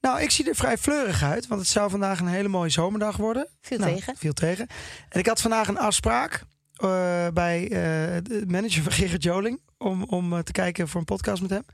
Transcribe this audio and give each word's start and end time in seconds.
Nou, 0.00 0.20
ik 0.20 0.30
zie 0.30 0.48
er 0.48 0.54
vrij 0.54 0.78
fleurig 0.78 1.22
uit, 1.22 1.46
want 1.46 1.60
het 1.60 1.70
zou 1.70 1.90
vandaag 1.90 2.20
een 2.20 2.26
hele 2.26 2.48
mooie 2.48 2.70
zomerdag 2.70 3.16
worden. 3.16 3.48
Viel 3.60 3.78
Nou, 3.78 3.94
tegen. 3.94 4.16
Viel 4.16 4.32
tegen. 4.32 4.66
En 5.08 5.20
ik 5.20 5.26
had 5.26 5.40
vandaag 5.40 5.68
een 5.68 5.78
afspraak 5.78 6.42
eh, 6.76 7.26
bij 7.34 7.62
eh, 7.62 7.70
de 8.22 8.44
manager 8.46 8.82
van 8.82 8.92
Gerrit 8.92 9.22
Joling 9.22 9.60
om, 9.78 10.02
om 10.04 10.32
eh, 10.32 10.38
te 10.38 10.52
kijken 10.52 10.88
voor 10.88 11.00
een 11.00 11.06
podcast 11.06 11.42
met 11.42 11.50
hem. 11.50 11.64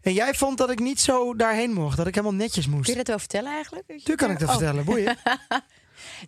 En 0.00 0.12
jij 0.12 0.34
vond 0.34 0.58
dat 0.58 0.70
ik 0.70 0.78
niet 0.78 1.00
zo 1.00 1.34
daarheen 1.34 1.72
mocht, 1.72 1.96
dat 1.96 2.06
ik 2.06 2.14
helemaal 2.14 2.36
netjes 2.36 2.66
moest. 2.66 2.82
Kun 2.84 2.90
je 2.92 2.98
dat 2.98 3.06
wel 3.08 3.18
vertellen 3.18 3.52
eigenlijk? 3.52 3.86
Tuurlijk 3.86 4.16
kan 4.18 4.30
ik 4.30 4.38
dat 4.38 4.48
Oh. 4.48 4.54
vertellen, 4.56 4.84
boeien. 4.84 5.16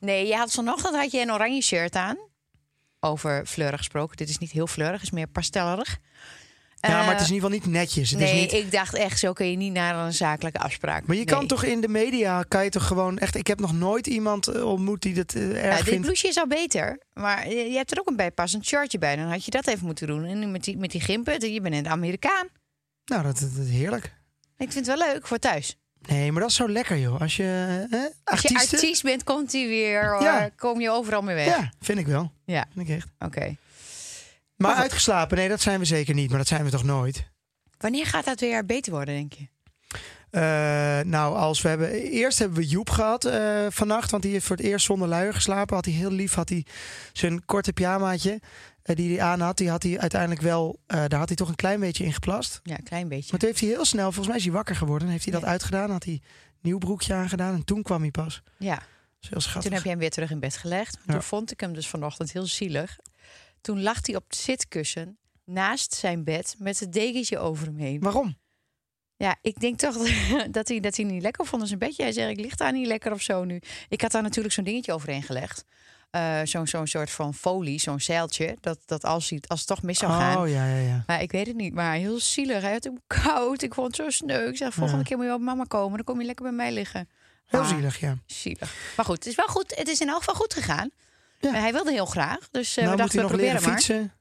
Nee, 0.01 0.27
je 0.27 0.37
had 0.37 0.53
vanochtend 0.53 0.97
had 0.97 1.11
je 1.11 1.21
een 1.21 1.33
oranje 1.33 1.63
shirt 1.63 1.95
aan. 1.95 2.17
Over 3.01 3.47
fleurig 3.47 3.79
gesproken. 3.79 4.17
Dit 4.17 4.29
is 4.29 4.39
niet 4.39 4.51
heel 4.51 4.67
fleurig, 4.67 4.95
het 4.95 5.03
is 5.03 5.11
meer 5.11 5.27
pastellerig. 5.27 5.99
Ja, 6.89 7.05
maar 7.05 7.13
het 7.13 7.21
is 7.21 7.23
Eh, 7.23 7.29
in 7.29 7.35
ieder 7.35 7.51
geval 7.51 7.69
niet 7.69 7.79
netjes. 7.81 8.11
Het 8.11 8.19
nee, 8.19 8.35
is 8.35 8.41
niet... 8.41 8.53
ik 8.65 8.73
dacht 8.73 8.95
echt, 8.95 9.19
zo 9.19 9.33
kun 9.33 9.51
je 9.51 9.57
niet 9.57 9.73
naar 9.73 9.95
een 10.07 10.13
zakelijke 10.13 10.59
afspraak. 10.59 11.07
Maar 11.07 11.17
je 11.17 11.25
kan 11.25 11.47
toch 11.47 11.63
in 11.65 11.81
de 11.81 11.89
media, 11.89 12.43
kan 12.49 12.65
je 12.65 12.71
toch 12.71 12.87
gewoon 12.87 13.19
echt... 13.19 13.35
Ik 13.35 13.47
heb 13.47 13.61
nog 13.61 13.73
nooit 13.73 14.07
iemand 14.07 14.47
eh, 14.49 14.65
ontmoet 14.65 15.03
die 15.03 15.15
dat 15.15 15.33
eh, 15.35 15.43
erg 15.65 15.65
Ja, 15.71 15.77
dit 15.77 15.85
vindt. 15.85 16.01
blouseje 16.03 16.29
is 16.29 16.39
al 16.39 16.47
beter. 16.47 17.01
Maar 17.13 17.49
je 17.49 17.77
hebt 17.77 17.93
er 17.93 18.01
ook 18.01 18.09
een 18.09 18.17
bijpassend 18.17 18.67
shirtje 18.67 18.99
bij. 18.99 19.17
Dan 19.17 19.31
had 19.31 19.45
je 19.45 19.51
dat 19.51 19.67
even 19.67 19.87
moeten 19.87 20.07
doen. 20.07 20.25
En 20.25 20.39
nu 20.39 20.47
met 20.47 20.65
die, 20.65 20.77
met 20.77 20.91
die 20.91 21.01
gimpen, 21.01 21.53
je 21.53 21.61
bent 21.61 21.75
een 21.75 21.89
Amerikaan. 21.89 22.47
Nou, 23.05 23.23
dat, 23.23 23.39
dat 23.39 23.65
is 23.67 23.71
heerlijk. 23.71 24.05
Ik 24.59 24.73
vind 24.73 24.87
het 24.87 24.99
wel 24.99 25.09
leuk 25.13 25.27
voor 25.27 25.39
thuis. 25.39 25.77
Nee, 26.09 26.33
maar 26.33 26.41
dat 26.41 26.51
is 26.51 26.57
zo 26.57 26.69
lekker, 26.69 26.99
joh. 26.99 27.21
Als 27.21 27.37
je... 27.37 27.87
Als 28.25 28.43
je 28.43 28.55
artiest 28.55 29.03
bent, 29.03 29.25
komt 29.25 29.53
hij 29.53 29.67
weer. 29.67 30.11
Hoor. 30.13 30.23
Ja. 30.23 30.51
Kom 30.57 30.81
je 30.81 30.91
overal 30.91 31.23
mee 31.23 31.35
weg. 31.35 31.47
Ja, 31.47 31.73
vind 31.81 31.99
ik 31.99 32.07
wel. 32.07 32.33
Ja, 32.45 32.67
Vind 32.75 32.89
ik 32.89 32.97
echt. 32.97 33.09
oké. 33.19 33.57
Maar 34.57 34.75
uitgeslapen, 34.75 35.37
nee, 35.37 35.49
dat 35.49 35.61
zijn 35.61 35.79
we 35.79 35.85
zeker 35.85 36.15
niet. 36.15 36.29
Maar 36.29 36.39
dat 36.39 36.47
zijn 36.49 36.65
we 36.65 36.71
toch 36.71 36.85
nooit? 36.85 37.25
Wanneer 37.79 38.07
gaat 38.07 38.25
dat 38.25 38.41
weer 38.41 38.67
beter 38.67 38.93
worden, 38.93 39.15
denk 39.15 39.33
je? 39.33 39.47
Eh, 40.31 40.41
nou, 41.05 41.37
als 41.37 41.63
we 41.63 41.69
hebben. 41.69 41.91
Eerst 41.93 42.39
hebben 42.39 42.59
we 42.59 42.67
Joep 42.67 42.91
gehad 42.91 43.25
eh, 43.25 43.67
vannacht. 43.69 44.11
Want 44.11 44.23
die 44.23 44.33
heeft 44.33 44.47
voor 44.47 44.57
het 44.57 44.65
eerst 44.65 44.87
zonder 44.87 45.09
luier 45.09 45.35
geslapen. 45.35 45.75
Had 45.75 45.85
hij 45.85 45.95
heel 45.95 46.11
lief. 46.11 46.35
Had 46.35 46.49
hij 46.49 46.67
zijn 47.13 47.45
korte 47.45 47.73
pyjamaatje. 47.73 48.41
eh, 48.83 48.97
die 48.97 49.17
hij 49.19 49.27
aan 49.27 49.41
had. 49.41 49.57
Die 49.57 49.71
had 49.71 49.83
hij 49.83 49.99
uiteindelijk 49.99 50.41
wel. 50.41 50.79
daar 50.87 51.15
had 51.15 51.27
hij 51.29 51.37
toch 51.37 51.49
een 51.49 51.55
klein 51.55 51.81
beetje 51.81 52.05
in 52.05 52.13
geplast. 52.13 52.61
Ja, 52.63 52.79
een 52.79 52.85
klein 52.85 53.09
beetje. 53.09 53.31
Maar 53.31 53.39
toen 53.41 53.49
heeft 53.49 53.61
hij 53.61 53.69
heel 53.69 53.85
snel. 53.85 54.05
Volgens 54.05 54.27
mij 54.27 54.37
is 54.37 54.45
hij 54.45 54.53
wakker 54.53 54.77
geworden. 54.77 55.07
En 55.07 55.13
heeft 55.13 55.25
hij 55.25 55.33
dat 55.33 55.43
Ja. 55.43 55.49
uitgedaan. 55.49 55.91
Had 55.91 56.05
hij 56.05 56.13
een 56.13 56.23
nieuw 56.61 56.79
broekje 56.79 57.15
aangedaan. 57.15 57.55
En 57.55 57.65
toen 57.65 57.83
kwam 57.83 58.01
hij 58.01 58.11
pas. 58.11 58.43
Ja, 58.59 58.83
toen 59.29 59.73
heb 59.73 59.83
je 59.83 59.89
hem 59.89 59.99
weer 59.99 60.11
terug 60.11 60.31
in 60.31 60.41
bed 60.41 60.57
gelegd. 60.57 60.99
Ja. 61.07 61.13
Toen 61.13 61.23
vond 61.23 61.51
ik 61.53 61.61
hem 61.61 61.73
dus 61.73 61.89
vanochtend 61.89 62.33
heel 62.33 62.47
zielig. 62.47 62.97
Toen 63.67 63.83
lag 63.83 63.99
hij 64.07 64.17
op 64.17 64.25
het 64.27 64.37
zitkussen 64.37 65.19
naast 65.45 65.95
zijn 65.95 66.25
bed 66.25 66.55
met 66.59 66.81
het 66.81 66.93
dekentje 66.93 67.39
over 67.39 67.67
hem 67.67 67.77
heen. 67.77 68.01
Waarom? 68.01 68.37
Ja, 69.17 69.37
ik 69.43 69.61
denk 69.61 69.79
toch 69.79 69.97
dat 70.51 70.69
hij, 70.69 70.81
dat 70.81 70.97
hij 70.97 71.05
niet 71.05 71.23
lekker 71.23 71.47
vond 71.47 71.63
in 71.63 71.69
zijn 71.69 71.79
bedje. 71.79 72.03
Hij 72.03 72.13
zei, 72.13 72.31
ik 72.31 72.41
lig 72.41 72.55
daar 72.57 72.73
niet 72.73 72.87
lekker 72.87 73.13
of 73.13 73.21
zo 73.23 73.45
nu. 73.45 73.61
Ik 73.89 74.01
had 74.01 74.11
daar 74.11 74.23
natuurlijk 74.23 74.55
zo'n 74.55 74.65
dingetje 74.65 74.93
overheen 74.93 75.23
gelegd. 75.23 75.65
Eh, 76.11 76.41
zo'n 76.45 76.67
zo'n 76.67 76.87
soort 76.87 77.11
van 77.11 77.35
folie, 77.35 77.81
zo'n 77.81 78.01
zeiltje. 78.01 78.57
Dat, 78.61 78.79
dat 78.85 79.05
als, 79.05 79.31
hij, 79.31 79.43
als 79.47 79.59
het 79.59 79.69
toch 79.69 79.83
mis 79.83 79.99
zou 79.99 80.13
gaan. 80.13 80.37
Oh 80.43 80.49
ja, 80.49 80.67
ja, 80.67 80.77
ja. 80.79 81.05
Maar 81.07 81.23
ik 81.23 81.31
weet 81.33 81.47
het 81.47 81.57
niet. 81.57 81.75
Maar 81.75 81.95
heel 81.95 82.19
zielig. 82.21 82.63
Hij 82.63 82.73
had 82.73 82.85
hem 82.85 83.01
koud. 83.07 83.63
Ik 83.63 83.75
vond 83.75 83.87
het 83.87 83.97
zo 83.97 84.11
sneu. 84.11 84.49
Ik 84.49 84.57
zeg, 84.57 84.75
volgende 84.75 85.03
Ja. 85.03 85.07
keer 85.09 85.17
moet 85.17 85.25
je 85.25 85.31
wel 85.31 85.39
bij 85.41 85.47
mama 85.55 85.65
komen. 85.65 85.97
Dan 85.97 86.05
kom 86.05 86.21
je 86.21 86.27
lekker 86.27 86.45
bij 86.45 86.55
mij 86.55 86.73
liggen. 86.73 87.09
Heel 87.47 87.61
Ah, 87.61 87.69
zielig, 87.69 88.01
ja. 88.01 88.19
Zielig. 88.27 88.75
Maar 88.97 89.05
goed, 89.05 89.17
het 89.17 89.27
is 89.27 89.35
wel 89.35 89.47
goed. 89.49 89.75
Het 89.77 89.89
is 89.89 90.01
in 90.01 90.09
elk 90.09 90.19
geval 90.19 90.35
goed 90.35 90.55
gegaan. 90.55 90.91
Ja. 91.41 91.53
Hij 91.53 91.73
wilde 91.73 91.93
heel 91.93 92.07
graag. 92.07 92.49
Dus 92.51 92.75
nou 92.75 92.87
we 92.89 92.93
moet 92.93 93.01
dachten, 93.03 93.19
hij 93.21 93.29
we 93.29 93.33
nog 93.33 93.41
leren 93.41 93.57
proberen 93.57 93.71
maar. 93.71 93.79
fietsen. 93.79 94.13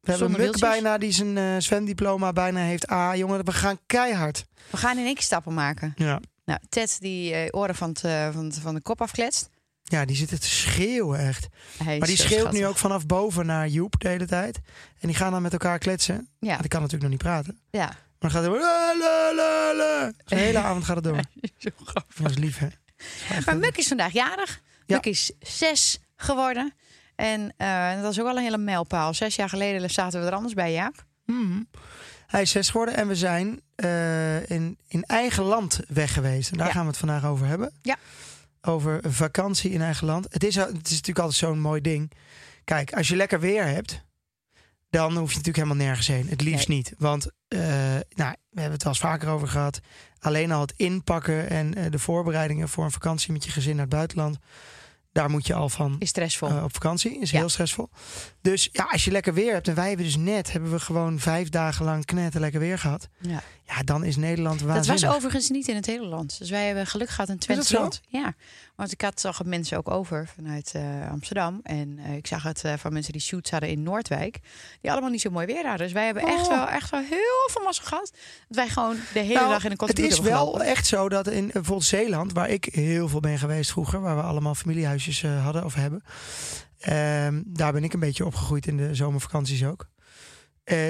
We 0.00 0.10
hebben 0.10 0.30
Muk 0.30 0.40
wieltjes? 0.40 0.60
bijna 0.60 0.98
die 0.98 1.12
zijn 1.12 1.38
eh, 1.38 1.44
zwemdiploma 1.58 2.32
bijna 2.32 2.60
heeft. 2.60 2.86
Ah, 2.86 3.16
jongen, 3.16 3.44
we 3.44 3.52
gaan 3.52 3.78
keihard. 3.86 4.44
We 4.70 4.76
gaan 4.76 4.98
in 4.98 5.04
één 5.04 5.14
keer 5.14 5.22
stappen 5.22 5.54
maken. 5.54 5.92
Ja. 5.96 6.20
Nou, 6.44 6.60
Ted 6.68 6.96
die 7.00 7.34
eh, 7.34 7.48
oren 7.60 7.74
van, 7.74 7.96
van, 8.32 8.52
van 8.60 8.74
de 8.74 8.80
kop 8.82 9.00
afkletst. 9.00 9.48
Ja, 9.82 10.04
die 10.04 10.16
zitten 10.16 10.40
te 10.40 10.48
schreeuwen 10.48 11.18
echt. 11.18 11.48
Hij 11.84 11.98
Maar 11.98 12.08
die 12.08 12.16
schreeuwt 12.16 12.52
nu 12.52 12.66
ook 12.66 12.76
vanaf 12.76 13.06
boven 13.06 13.46
naar 13.46 13.68
Joep 13.68 13.94
de 14.00 14.08
hele 14.08 14.26
tijd. 14.26 14.60
En 15.00 15.08
die 15.08 15.16
gaan 15.16 15.32
dan 15.32 15.42
met 15.42 15.52
elkaar 15.52 15.78
kletsen. 15.78 16.28
Ja, 16.38 16.48
Want 16.48 16.60
die 16.60 16.68
kan 16.68 16.80
natuurlijk 16.80 17.10
nog 17.10 17.20
niet 17.20 17.30
praten. 17.30 17.58
ja. 17.70 17.86
Maar 18.18 18.30
dan 18.30 18.42
gaat 18.42 18.50
hij... 18.50 20.12
De 20.24 20.34
hele 20.36 20.58
avond 20.68 20.84
gaat 20.84 20.94
het 20.96 21.04
door. 21.04 21.20
Zo 21.58 21.70
grappig. 21.84 22.16
Dat 22.16 22.30
is 22.30 22.36
lief, 22.38 22.58
hè? 22.58 22.68
Maar 23.44 23.56
Muk 23.56 23.76
is 23.76 23.88
vandaag 23.88 24.12
jarig. 24.12 24.60
Ja. 24.86 24.94
Muk 24.94 25.06
is 25.06 25.32
zes 25.40 25.98
geworden. 26.16 26.74
En 27.16 27.54
eh, 27.56 28.02
dat 28.02 28.12
is 28.12 28.18
ook 28.20 28.26
wel 28.26 28.36
een 28.36 28.42
hele 28.42 28.58
mijlpaal. 28.58 29.14
Zes 29.14 29.36
jaar 29.36 29.48
geleden 29.48 29.90
zaten 29.90 30.20
we 30.20 30.26
er 30.26 30.34
anders 30.34 30.54
bij, 30.54 30.72
Jaap. 30.72 31.04
Mhm. 31.26 31.62
Hij 32.26 32.42
is 32.42 32.50
zes 32.50 32.70
geworden 32.70 32.96
en 32.96 33.08
we 33.08 33.14
zijn 33.16 33.60
eh, 33.74 34.50
in, 34.50 34.78
in 34.88 35.02
eigen 35.02 35.44
land 35.44 35.80
weg 35.88 36.12
geweest. 36.12 36.50
En 36.50 36.58
daar 36.58 36.66
Ja. 36.66 36.72
gaan 36.72 36.82
we 36.82 36.88
het 36.88 36.98
vandaag 36.98 37.24
over 37.24 37.46
hebben. 37.46 37.72
Ja. 37.82 37.96
Over 38.60 39.00
vakantie 39.08 39.70
in 39.70 39.82
eigen 39.82 40.06
land. 40.06 40.26
Het 40.30 40.44
is, 40.44 40.54
het 40.54 40.68
is 40.86 40.90
natuurlijk 40.90 41.18
altijd 41.18 41.38
zo'n 41.38 41.60
mooi 41.60 41.80
ding. 41.80 42.12
Kijk, 42.64 42.92
als 42.92 43.08
je 43.08 43.16
lekker 43.16 43.40
weer 43.40 43.64
hebt, 43.66 44.04
dan 44.90 45.16
hoef 45.16 45.30
je 45.30 45.36
natuurlijk 45.36 45.64
helemaal 45.64 45.86
nergens 45.86 46.06
heen. 46.06 46.28
Het 46.28 46.40
liefst 46.40 46.68
niet. 46.68 46.94
Want 46.98 47.26
eh, 47.48 47.60
nou, 48.14 48.34
we 48.50 48.60
hebben 48.60 48.72
het 48.72 48.82
wel 48.82 48.92
eens 48.92 49.00
vaker 49.00 49.28
over 49.28 49.48
gehad. 49.48 49.80
Alleen 50.18 50.52
al 50.52 50.60
het 50.60 50.74
inpakken 50.76 51.48
en 51.50 51.90
de 51.90 51.98
voorbereidingen 51.98 52.68
voor 52.68 52.84
een 52.84 52.90
vakantie 52.90 53.32
met 53.32 53.44
je 53.44 53.50
gezin 53.50 53.72
naar 53.76 53.84
het 53.86 53.94
buitenland. 53.94 54.38
Daar 55.12 55.30
moet 55.30 55.46
je 55.46 55.54
al 55.54 55.68
van 55.68 55.96
Is 55.98 56.08
stressvol. 56.08 56.48
eh, 56.48 56.62
op 56.64 56.72
vakantie. 56.72 57.18
Is 57.20 57.30
Ja. 57.30 57.38
heel 57.38 57.48
stressvol. 57.48 57.88
Dus 58.40 58.68
ja, 58.72 58.84
als 58.92 59.04
je 59.04 59.10
lekker 59.10 59.34
weer 59.34 59.52
hebt. 59.52 59.68
En 59.68 59.74
wij 59.74 59.88
hebben 59.88 60.06
dus 60.06 60.16
net, 60.16 60.52
hebben 60.52 60.70
we 60.70 60.80
gewoon 60.80 61.18
vijf 61.18 61.48
dagen 61.48 61.84
lang 61.84 62.04
knetter 62.04 62.40
lekker 62.40 62.60
weer 62.60 62.78
gehad. 62.78 63.08
ja. 63.20 63.42
Ja, 63.76 63.82
dan 63.82 64.04
is 64.04 64.16
Nederland 64.16 64.58
Dat 64.58 64.68
waanzinnig. 64.68 65.02
was 65.04 65.14
overigens 65.14 65.50
niet 65.50 65.68
in 65.68 65.74
het 65.76 65.86
hele 65.86 66.06
land. 66.06 66.38
Dus 66.38 66.50
wij 66.50 66.66
hebben 66.66 66.86
geluk 66.86 67.08
gehad 67.08 67.28
in 67.28 67.34
dat 67.36 67.44
Twente 67.44 67.74
land. 67.74 68.00
Ja, 68.08 68.34
want 68.76 68.92
ik 68.92 69.00
had 69.00 69.20
zag 69.20 69.44
mensen 69.44 69.76
ook 69.78 69.90
over 69.90 70.28
vanuit 70.34 70.72
eh, 70.74 71.10
Amsterdam. 71.10 71.60
En 71.62 71.98
eh, 71.98 72.16
ik 72.16 72.26
zag 72.26 72.42
het 72.42 72.64
eh, 72.64 72.72
van 72.76 72.92
mensen 72.92 73.12
die 73.12 73.20
shoots 73.22 73.50
hadden 73.50 73.68
in 73.68 73.82
Noordwijk. 73.82 74.38
Die 74.80 74.90
allemaal 74.90 75.10
niet 75.10 75.20
zo 75.20 75.30
mooi 75.30 75.46
weer 75.46 75.62
hadden. 75.66 75.78
Dus 75.78 75.92
wij 75.92 76.04
hebben 76.04 76.22
echt, 76.22 76.40
Oh. 76.42 76.48
wel, 76.48 76.68
echt 76.68 76.90
wel 76.90 77.00
heel 77.00 77.48
veel 77.50 77.62
massa 77.62 77.82
gehad. 77.84 78.12
Dat 78.48 78.56
wij 78.56 78.68
gewoon 78.68 78.96
de 79.12 79.18
hele 79.20 79.34
Nou, 79.34 79.48
dag 79.48 79.64
in 79.64 79.70
een 79.70 79.76
korte 79.76 80.02
het 80.02 80.12
is 80.12 80.18
wel 80.18 80.62
echt 80.62 80.86
zo 80.86 81.08
dat 81.08 81.26
in 81.28 81.46
bijvoorbeeld 81.52 81.84
Zeeland, 81.88 82.32
waar 82.32 82.48
ik 82.48 82.64
heel 82.64 83.08
veel 83.08 83.20
ben 83.20 83.38
geweest 83.38 83.70
vroeger, 83.70 84.00
waar 84.00 84.16
we 84.16 84.22
allemaal 84.22 84.54
familiehuisjes 84.54 85.22
eh, 85.22 85.44
hadden 85.44 85.64
of 85.64 85.74
hebben. 85.74 86.02
ehm, 86.78 87.42
daar 87.46 87.72
ben 87.72 87.84
ik 87.84 87.92
een 87.92 88.00
beetje 88.00 88.26
opgegroeid 88.26 88.66
in 88.66 88.76
de 88.76 88.94
zomervakanties 88.94 89.64
ook. 89.64 89.88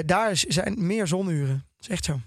Daar 0.05 0.31
zijn 0.47 0.85
meer 0.87 1.07
zonuren. 1.07 1.53
Dat 1.55 1.79
is 1.79 1.87
echt 1.89 2.05
zo. 2.05 2.19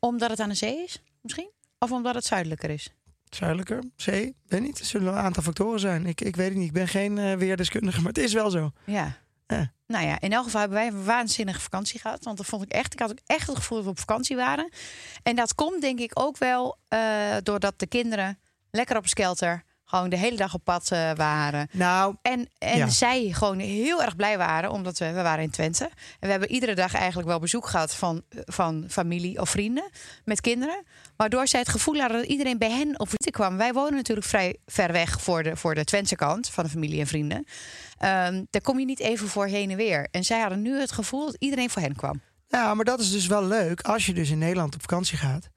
Omdat 0.00 0.30
het 0.30 0.40
aan 0.40 0.48
de 0.48 0.54
zee 0.54 0.82
is, 0.82 1.02
misschien? 1.20 1.50
Of 1.78 1.92
omdat 1.92 2.14
het 2.14 2.24
zuidelijker 2.24 2.70
is? 2.70 2.90
Zuidelijker, 3.28 3.82
zee, 3.96 4.36
weet 4.46 4.60
niet. 4.60 4.78
Er 4.78 4.84
zullen 4.84 5.12
een 5.12 5.18
aantal 5.18 5.42
factoren 5.42 5.80
zijn. 5.80 6.06
Ik, 6.06 6.20
ik 6.20 6.36
weet 6.36 6.48
het 6.48 6.56
niet. 6.56 6.66
Ik 6.66 6.72
ben 6.72 6.88
geen 6.88 7.18
eh, 7.18 7.34
weerdeskundige, 7.34 7.98
maar 7.98 8.12
het 8.12 8.18
is 8.18 8.32
wel 8.32 8.50
zo. 8.50 8.70
Ja. 8.84 9.16
Ja. 9.46 9.72
Nou 9.86 10.06
ja, 10.06 10.20
in 10.20 10.32
elk 10.32 10.44
geval 10.44 10.60
hebben 10.60 10.78
wij 10.78 10.86
een 10.86 11.04
waanzinnige 11.04 11.60
vakantie 11.60 12.00
gehad. 12.00 12.24
Want 12.24 12.36
dat 12.36 12.46
vond 12.46 12.62
ik 12.62 12.72
echt. 12.72 12.92
Ik 12.92 12.98
had 12.98 13.10
ook 13.10 13.18
echt 13.26 13.46
het 13.46 13.56
gevoel 13.56 13.76
dat 13.76 13.86
we 13.86 13.92
op 13.92 13.98
vakantie 13.98 14.36
waren. 14.36 14.70
En 15.22 15.36
dat 15.36 15.54
komt 15.54 15.80
denk 15.80 15.98
ik 15.98 16.10
ook 16.14 16.38
wel 16.38 16.76
eh, 16.88 17.36
doordat 17.42 17.78
de 17.78 17.86
kinderen 17.86 18.38
lekker 18.70 18.96
op 18.96 19.06
skelter 19.06 19.64
gewoon 19.90 20.08
de 20.08 20.16
hele 20.16 20.36
dag 20.36 20.54
op 20.54 20.64
pad 20.64 20.90
eh, 20.90 21.10
waren. 21.14 21.68
Nou, 21.72 22.14
En, 22.22 22.48
en 22.58 22.76
Ja. 22.76 22.88
zij 22.88 23.28
gewoon 23.32 23.58
heel 23.58 24.02
erg 24.02 24.16
blij 24.16 24.38
waren, 24.38 24.70
omdat 24.70 24.98
we, 24.98 25.12
we 25.12 25.22
waren 25.22 25.42
in 25.44 25.50
Twente. 25.50 25.84
En 25.84 25.90
we 26.20 26.26
hebben 26.28 26.50
iedere 26.50 26.74
dag 26.74 26.94
eigenlijk 26.94 27.28
wel 27.28 27.38
bezoek 27.38 27.66
gehad 27.66 27.94
van, 27.94 28.22
van 28.46 28.84
familie 28.88 29.40
of 29.40 29.50
vrienden 29.50 29.90
met 30.24 30.40
kinderen. 30.40 30.84
Waardoor 31.16 31.48
zij 31.48 31.60
het 31.60 31.68
gevoel 31.68 32.00
hadden 32.00 32.18
dat 32.20 32.26
iedereen 32.30 32.58
bij 32.58 32.70
hen 32.70 33.00
op 33.00 33.06
visite 33.08 33.30
kwam. 33.30 33.56
Wij 33.56 33.72
wonen 33.72 33.94
natuurlijk 33.94 34.26
vrij 34.26 34.56
ver 34.66 34.92
weg 34.92 35.20
voor 35.20 35.42
de, 35.42 35.56
voor 35.56 35.74
de 35.74 35.84
Twentse 35.84 36.16
kant 36.16 36.48
van 36.50 36.64
de 36.64 36.70
familie 36.70 37.00
en 37.00 37.06
vrienden. 37.06 37.44
Ehm, 37.98 38.44
daar 38.50 38.62
kom 38.62 38.78
je 38.78 38.84
niet 38.84 39.00
even 39.00 39.28
voor 39.28 39.46
heen 39.46 39.70
en 39.70 39.76
weer. 39.76 40.08
En 40.10 40.24
zij 40.24 40.40
hadden 40.40 40.62
nu 40.62 40.80
het 40.80 40.92
gevoel 40.92 41.26
dat 41.26 41.36
iedereen 41.38 41.70
voor 41.70 41.82
hen 41.82 41.96
kwam. 41.96 42.20
Ja, 42.48 42.74
maar 42.74 42.84
dat 42.84 43.00
is 43.00 43.10
dus 43.10 43.26
wel 43.26 43.44
leuk. 43.44 43.80
Als 43.80 44.06
je 44.06 44.12
dus 44.14 44.30
in 44.30 44.38
Nederland 44.38 44.74
op 44.74 44.80
vakantie 44.80 45.18
gaat, 45.18 45.48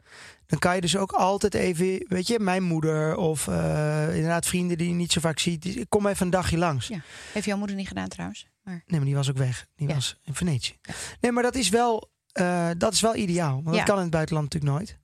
dan 0.46 0.60
kan 0.60 0.76
je 0.76 0.82
dus 0.82 0.98
ook 0.98 1.12
altijd 1.12 1.54
even, 1.54 2.06
weet 2.08 2.28
je, 2.28 2.40
mijn 2.40 2.64
moeder 2.64 3.16
of 3.16 3.48
eh, 3.48 4.08
inderdaad 4.16 4.46
vrienden 4.46 4.78
die 4.78 4.88
je 4.90 4.94
niet 4.96 5.12
zo 5.12 5.20
vaak 5.20 5.40
ziet. 5.40 5.62
die- 5.62 5.86
kom 5.86 6.08
even 6.08 6.26
een 6.26 6.32
dagje 6.32 6.58
langs. 6.58 6.88
Ja. 6.88 7.02
Heeft 7.34 7.46
jouw 7.46 7.58
moeder 7.58 7.76
niet 7.76 7.88
gedaan 7.88 8.08
trouwens? 8.08 8.48
Maar, 8.64 8.74
Nee, 8.86 8.98
maar 9.00 9.06
die 9.08 9.16
was 9.16 9.30
ook 9.30 9.38
weg. 9.38 9.66
Die 9.76 9.88
Ja. 9.88 9.94
was 9.94 10.18
in 10.24 10.34
Venetië. 10.36 10.74
Nee, 11.22 11.32
maar 11.32 11.44
dat 11.44 11.56
is 11.56 11.70
wel, 11.70 12.10
eh, 12.32 12.70
dat 12.78 12.94
is 12.94 13.02
wel 13.02 13.16
ideaal. 13.16 13.62
Want 13.64 13.76
dat 13.76 13.86
kan 13.86 13.96
in 13.96 14.02
het 14.02 14.12
buitenland 14.12 14.54
natuurlijk 14.54 14.80
nooit. 14.80 14.98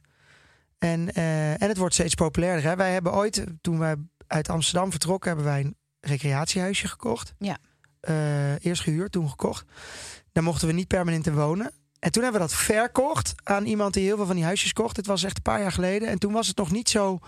En, 0.78 1.14
eh, 1.14 1.62
en 1.62 1.68
het 1.68 1.78
wordt 1.78 1.94
steeds 1.94 2.16
populairder. 2.16 2.70
Hè? 2.70 2.76
Wij 2.76 2.94
hebben 2.94 3.14
ooit, 3.14 3.44
toen 3.62 3.80
wij 3.80 3.96
uit 4.28 4.50
Amsterdam 4.50 4.92
vertrokken, 4.92 5.28
hebben 5.30 5.48
wij 5.48 5.60
een 5.62 5.76
recreatiehuisje 6.00 6.88
gekocht. 6.88 7.34
Ja. 7.38 7.58
Eerst 8.60 8.82
gehuurd, 8.82 9.12
toen 9.12 9.30
gekocht. 9.30 9.66
Daar 10.32 10.44
mochten 10.44 10.68
we 10.68 10.74
niet 10.74 10.88
permanent 10.88 11.28
in 11.28 11.34
wonen. 11.36 11.72
En 12.00 12.12
toen 12.12 12.24
hebben 12.24 12.42
we 12.42 12.48
dat 12.48 12.56
verkocht 12.58 13.34
aan 13.44 13.66
iemand 13.66 13.94
die 13.94 14.04
heel 14.04 14.16
veel 14.16 14.26
van 14.26 14.36
die 14.36 14.46
huisjes 14.46 14.74
kocht. 14.74 14.98
Het 14.98 15.06
was 15.08 15.24
echt 15.24 15.36
een 15.38 15.42
paar 15.44 15.62
jaar 15.62 15.72
geleden. 15.72 16.08
En 16.08 16.20
toen 16.20 16.34
was 16.34 16.48
het 16.48 16.58
nog 16.58 16.72
niet 16.72 16.90
zo, 16.90 17.20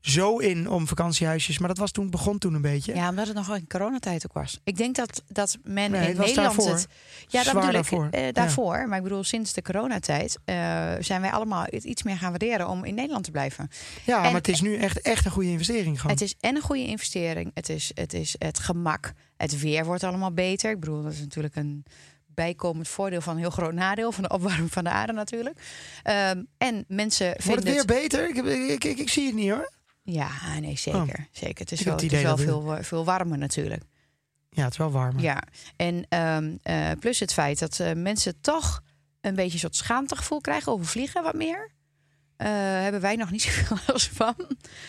zo 0.00 0.38
in 0.38 0.70
om 0.70 0.86
vakantiehuisjes. 0.88 1.58
Maar 1.58 1.68
dat 1.68 1.78
was 1.78 1.90
toen, 1.90 2.10
begon 2.10 2.38
toen 2.38 2.54
een 2.54 2.60
beetje. 2.62 2.94
ja, 2.94 3.08
omdat 3.08 3.26
het 3.26 3.36
nog 3.36 3.56
in 3.56 3.66
coronatijd 3.68 4.24
ook 4.26 4.32
was. 4.32 4.60
Ik 4.64 4.76
denk 4.76 4.94
dat, 4.96 5.22
dat 5.26 5.56
men 5.62 5.90
Nee, 5.90 6.00
in 6.00 6.06
het 6.08 6.18
Nederland 6.18 6.36
daarvoor. 6.56 6.70
het... 6.74 6.86
Ja, 7.28 7.42
dat 7.42 7.54
bedoel 7.54 7.72
daarvoor. 7.72 8.08
eh, 8.10 8.24
Ja. 8.24 8.32
daarvoor. 8.32 8.88
Maar 8.88 8.96
ik 8.96 9.02
bedoel, 9.02 9.24
sinds 9.24 9.52
de 9.52 9.62
coronatijd 9.62 10.38
eh, 10.44 10.54
zijn 11.00 11.20
wij 11.20 11.30
allemaal 11.30 11.64
het 11.68 11.84
iets 11.84 12.02
meer 12.02 12.16
gaan 12.16 12.30
waarderen 12.30 12.68
om 12.68 12.84
in 12.84 12.94
Nederland 12.94 13.24
te 13.24 13.30
blijven. 13.30 13.68
Ja, 14.04 14.16
En- 14.16 14.22
maar 14.22 14.32
het 14.32 14.48
is 14.48 14.60
nu 14.60 14.76
echt, 14.76 15.00
echt 15.00 15.24
een 15.24 15.30
goede 15.30 15.50
investering 15.50 15.96
gewoon. 16.00 16.12
Het 16.12 16.22
is 16.24 16.34
en 16.40 16.56
een 16.56 16.62
goede 16.62 16.86
investering. 16.86 17.50
Het 17.54 17.68
is, 17.68 17.90
het 17.94 18.12
is 18.12 18.34
het 18.38 18.58
gemak. 18.58 19.12
Het 19.36 19.60
weer 19.60 19.84
wordt 19.84 20.04
allemaal 20.04 20.32
beter. 20.32 20.70
Ik 20.70 20.80
bedoel, 20.80 21.02
dat 21.02 21.12
is 21.12 21.20
natuurlijk 21.20 21.56
een 21.56 21.84
bijkomend 22.34 22.88
voordeel 22.88 23.20
van 23.20 23.34
een 23.34 23.40
heel 23.40 23.50
groot 23.50 23.72
nadeel 23.72 24.12
van 24.12 24.22
de 24.22 24.28
opwarming 24.28 24.72
van 24.72 24.84
de 24.84 24.90
aarde 24.90 25.12
natuurlijk. 25.12 25.58
Ehm, 26.02 26.42
en 26.58 26.84
mensen 26.88 27.26
Wordt 27.26 27.42
vinden 27.42 27.66
het 27.66 27.74
weer 27.74 28.00
beter? 28.00 28.28
Ik, 28.28 28.36
ik, 28.70 28.84
ik, 28.84 28.98
ik 28.98 29.08
zie 29.08 29.26
het 29.26 29.34
niet 29.34 29.50
hoor. 29.50 29.72
Ja, 30.02 30.58
nee, 30.60 30.78
zeker. 30.78 31.28
zeker. 31.30 31.58
Het 31.58 31.72
is 31.72 31.82
wel, 31.82 31.94
het 31.94 32.02
het 32.02 32.12
is 32.12 32.22
wel 32.22 32.36
veel, 32.36 32.78
veel 32.80 33.04
warmer 33.04 33.38
natuurlijk. 33.38 33.82
Ja, 34.50 34.62
het 34.62 34.72
is 34.72 34.78
wel 34.78 34.90
warm. 34.90 35.18
Ja, 35.18 35.42
en 35.76 36.06
ehm, 36.08 36.56
eh, 36.62 36.90
plus 37.00 37.20
het 37.20 37.32
feit 37.32 37.58
dat 37.58 37.80
eh, 37.80 37.92
mensen 37.92 38.40
toch 38.40 38.82
een 39.20 39.34
beetje 39.34 39.52
een 39.52 39.58
soort 39.58 39.76
schaamtegevoel 39.76 40.40
krijgen 40.40 40.72
over 40.72 40.86
vliegen 40.86 41.22
wat 41.22 41.34
meer. 41.34 41.70
Eh, 42.36 42.48
hebben 42.58 43.00
wij 43.00 43.16
nog 43.16 43.30
niet 43.30 43.42
zoveel 43.48 43.76
last 43.86 44.08
van, 44.12 44.34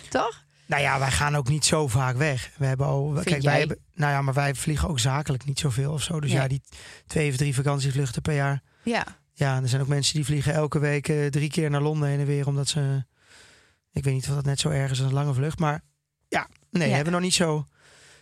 toch? 0.09 0.44
Nou 0.65 0.81
ja, 0.81 1.00
wij 1.00 1.12
gaan 1.12 1.35
ook 1.35 1.50
niet 1.50 1.65
zo 1.65 1.88
vaak 1.88 2.17
weg. 2.17 2.51
We 2.57 2.65
hebben 2.65 2.85
al, 2.85 3.12
kijk, 3.13 3.29
jij? 3.29 3.41
wij 3.41 3.59
hebben, 3.59 3.77
nou 3.94 4.12
ja, 4.12 4.21
maar 4.21 4.33
wij 4.33 4.56
vliegen 4.56 4.89
ook 4.89 5.00
zakelijk 5.00 5.45
niet 5.45 5.59
zoveel 5.59 5.91
of 5.94 6.01
zo. 6.03 6.19
Dus 6.19 6.31
Nee. 6.31 6.39
ja, 6.39 6.47
die 6.47 6.62
twee 7.07 7.29
of 7.29 7.35
drie 7.38 7.56
vakantievluchten 7.56 8.21
per 8.21 8.33
jaar. 8.35 8.62
Ja, 8.83 9.06
Ja, 9.33 9.56
en 9.56 9.63
er 9.63 9.69
zijn 9.69 9.81
ook 9.81 9.88
mensen 9.88 10.15
die 10.15 10.25
vliegen 10.25 10.53
elke 10.53 10.79
week 10.79 11.07
eh, 11.07 11.25
drie 11.27 11.50
keer 11.50 11.69
naar 11.69 11.81
Londen 11.81 12.09
heen 12.09 12.19
en 12.19 12.25
weer, 12.25 12.47
omdat 12.47 12.67
ze, 12.67 13.06
ik 13.91 14.03
weet 14.03 14.13
niet 14.13 14.27
of 14.29 14.35
dat 14.35 14.45
net 14.45 14.59
zo 14.59 14.69
erg 14.69 14.91
is 14.91 14.97
als 15.00 15.07
een 15.07 15.13
lange 15.13 15.33
vlucht, 15.33 15.59
maar 15.59 15.81
ja, 16.27 16.47
nee, 16.71 16.88
Ja. 16.88 16.95
hebben 16.95 17.06
we 17.13 17.19
nog 17.19 17.25
niet 17.27 17.33
zo, 17.33 17.65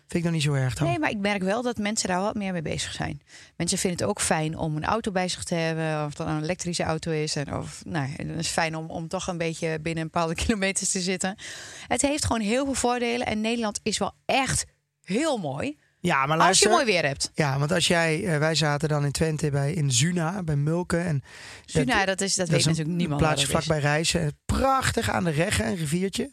vind 0.08 0.14
ik 0.14 0.24
nog 0.24 0.32
niet 0.32 0.42
zo 0.42 0.54
erg 0.54 0.74
dan. 0.76 0.88
nee, 0.88 1.00
maar 1.00 1.10
ik 1.10 1.18
merk 1.18 1.44
wel 1.44 1.62
dat 1.62 1.78
mensen 1.78 2.08
daar 2.08 2.22
wat 2.22 2.36
meer 2.36 2.52
mee 2.52 2.62
bezig 2.62 2.92
zijn. 2.94 3.22
Mensen 3.56 3.78
vinden 3.78 4.00
het 4.00 4.10
ook 4.10 4.22
fijn 4.22 4.58
om 4.58 4.76
een 4.76 4.86
auto 4.86 5.12
bij 5.12 5.28
zich 5.28 5.44
te 5.44 5.56
hebben, 5.56 6.06
of 6.06 6.14
dat 6.14 6.28
een 6.28 6.42
elektrische 6.42 6.84
auto 6.84 7.12
is. 7.12 7.36
En 7.36 7.56
of, 7.56 7.82
nou, 7.86 8.10
het 8.18 8.30
is 8.40 8.48
fijn 8.48 8.76
om, 8.76 8.90
om 8.90 9.08
toch 9.08 9.28
een 9.28 9.38
beetje 9.38 9.80
binnen 9.80 10.04
een 10.04 10.10
bepaalde 10.12 10.36
kilometers 10.44 10.90
te 10.92 11.00
zitten. 11.02 11.36
Het 11.88 12.02
heeft 12.02 12.26
gewoon 12.26 12.42
heel 12.42 12.66
veel 12.66 12.74
voordelen 12.74 13.28
en 13.28 13.42
Nederland 13.42 13.80
is 13.84 13.98
wel 13.98 14.14
echt 14.26 14.66
heel 15.04 15.38
mooi. 15.38 15.78
Ja, 16.00 16.16
maar 16.26 16.28
Als 16.28 16.38
je 16.38 16.44
luister, 16.44 16.70
mooi 16.70 16.86
weer 16.86 17.06
hebt. 17.06 17.32
ja, 17.34 17.60
want 17.60 17.72
als 17.72 17.88
jij, 17.88 18.24
eh, 18.26 18.38
wij 18.38 18.56
zaten 18.56 18.90
dan 18.90 19.06
in 19.06 19.12
Twente 19.12 19.50
bij 19.50 19.74
in 19.74 19.92
Zuna, 19.92 20.44
bij 20.44 20.56
Mulken 20.56 21.06
en 21.06 21.24
Suna, 21.66 22.06
dat, 22.06 22.22
is, 22.22 22.36
dat, 22.36 22.48
Dat 22.48 22.48
weet 22.50 22.60
is 22.60 22.66
een 22.66 22.72
natuurlijk 22.72 22.98
niemand. 22.98 23.22
plaatsje 23.22 23.48
dat 23.48 23.60
is. 23.60 23.66
vlakbij 23.66 23.90
Reizen. 23.92 24.38
Prachtig 24.46 25.10
aan 25.10 25.24
de 25.24 25.30
Regge, 25.30 25.64
een 25.64 25.76
riviertje. 25.76 26.32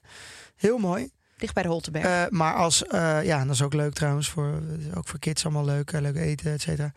Heel 0.56 0.78
mooi. 0.78 1.10
Dicht 1.40 1.54
bij 1.54 1.62
de 1.62 1.68
Holtenberg. 1.68 2.04
Eh, 2.04 2.22
maar 2.28 2.54
als, 2.54 2.86
eh, 2.86 3.24
ja, 3.24 3.44
dat 3.44 3.54
is 3.54 3.62
ook 3.62 3.74
leuk 3.74 3.92
trouwens. 3.92 4.28
Voor, 4.28 4.62
ook 4.94 5.08
voor 5.08 5.18
kids 5.18 5.44
allemaal 5.44 5.64
leuk. 5.64 5.92
eh, 5.92 6.00
leuk 6.00 6.16
eten, 6.16 6.52
et 6.52 6.60
cetera. 6.60 6.92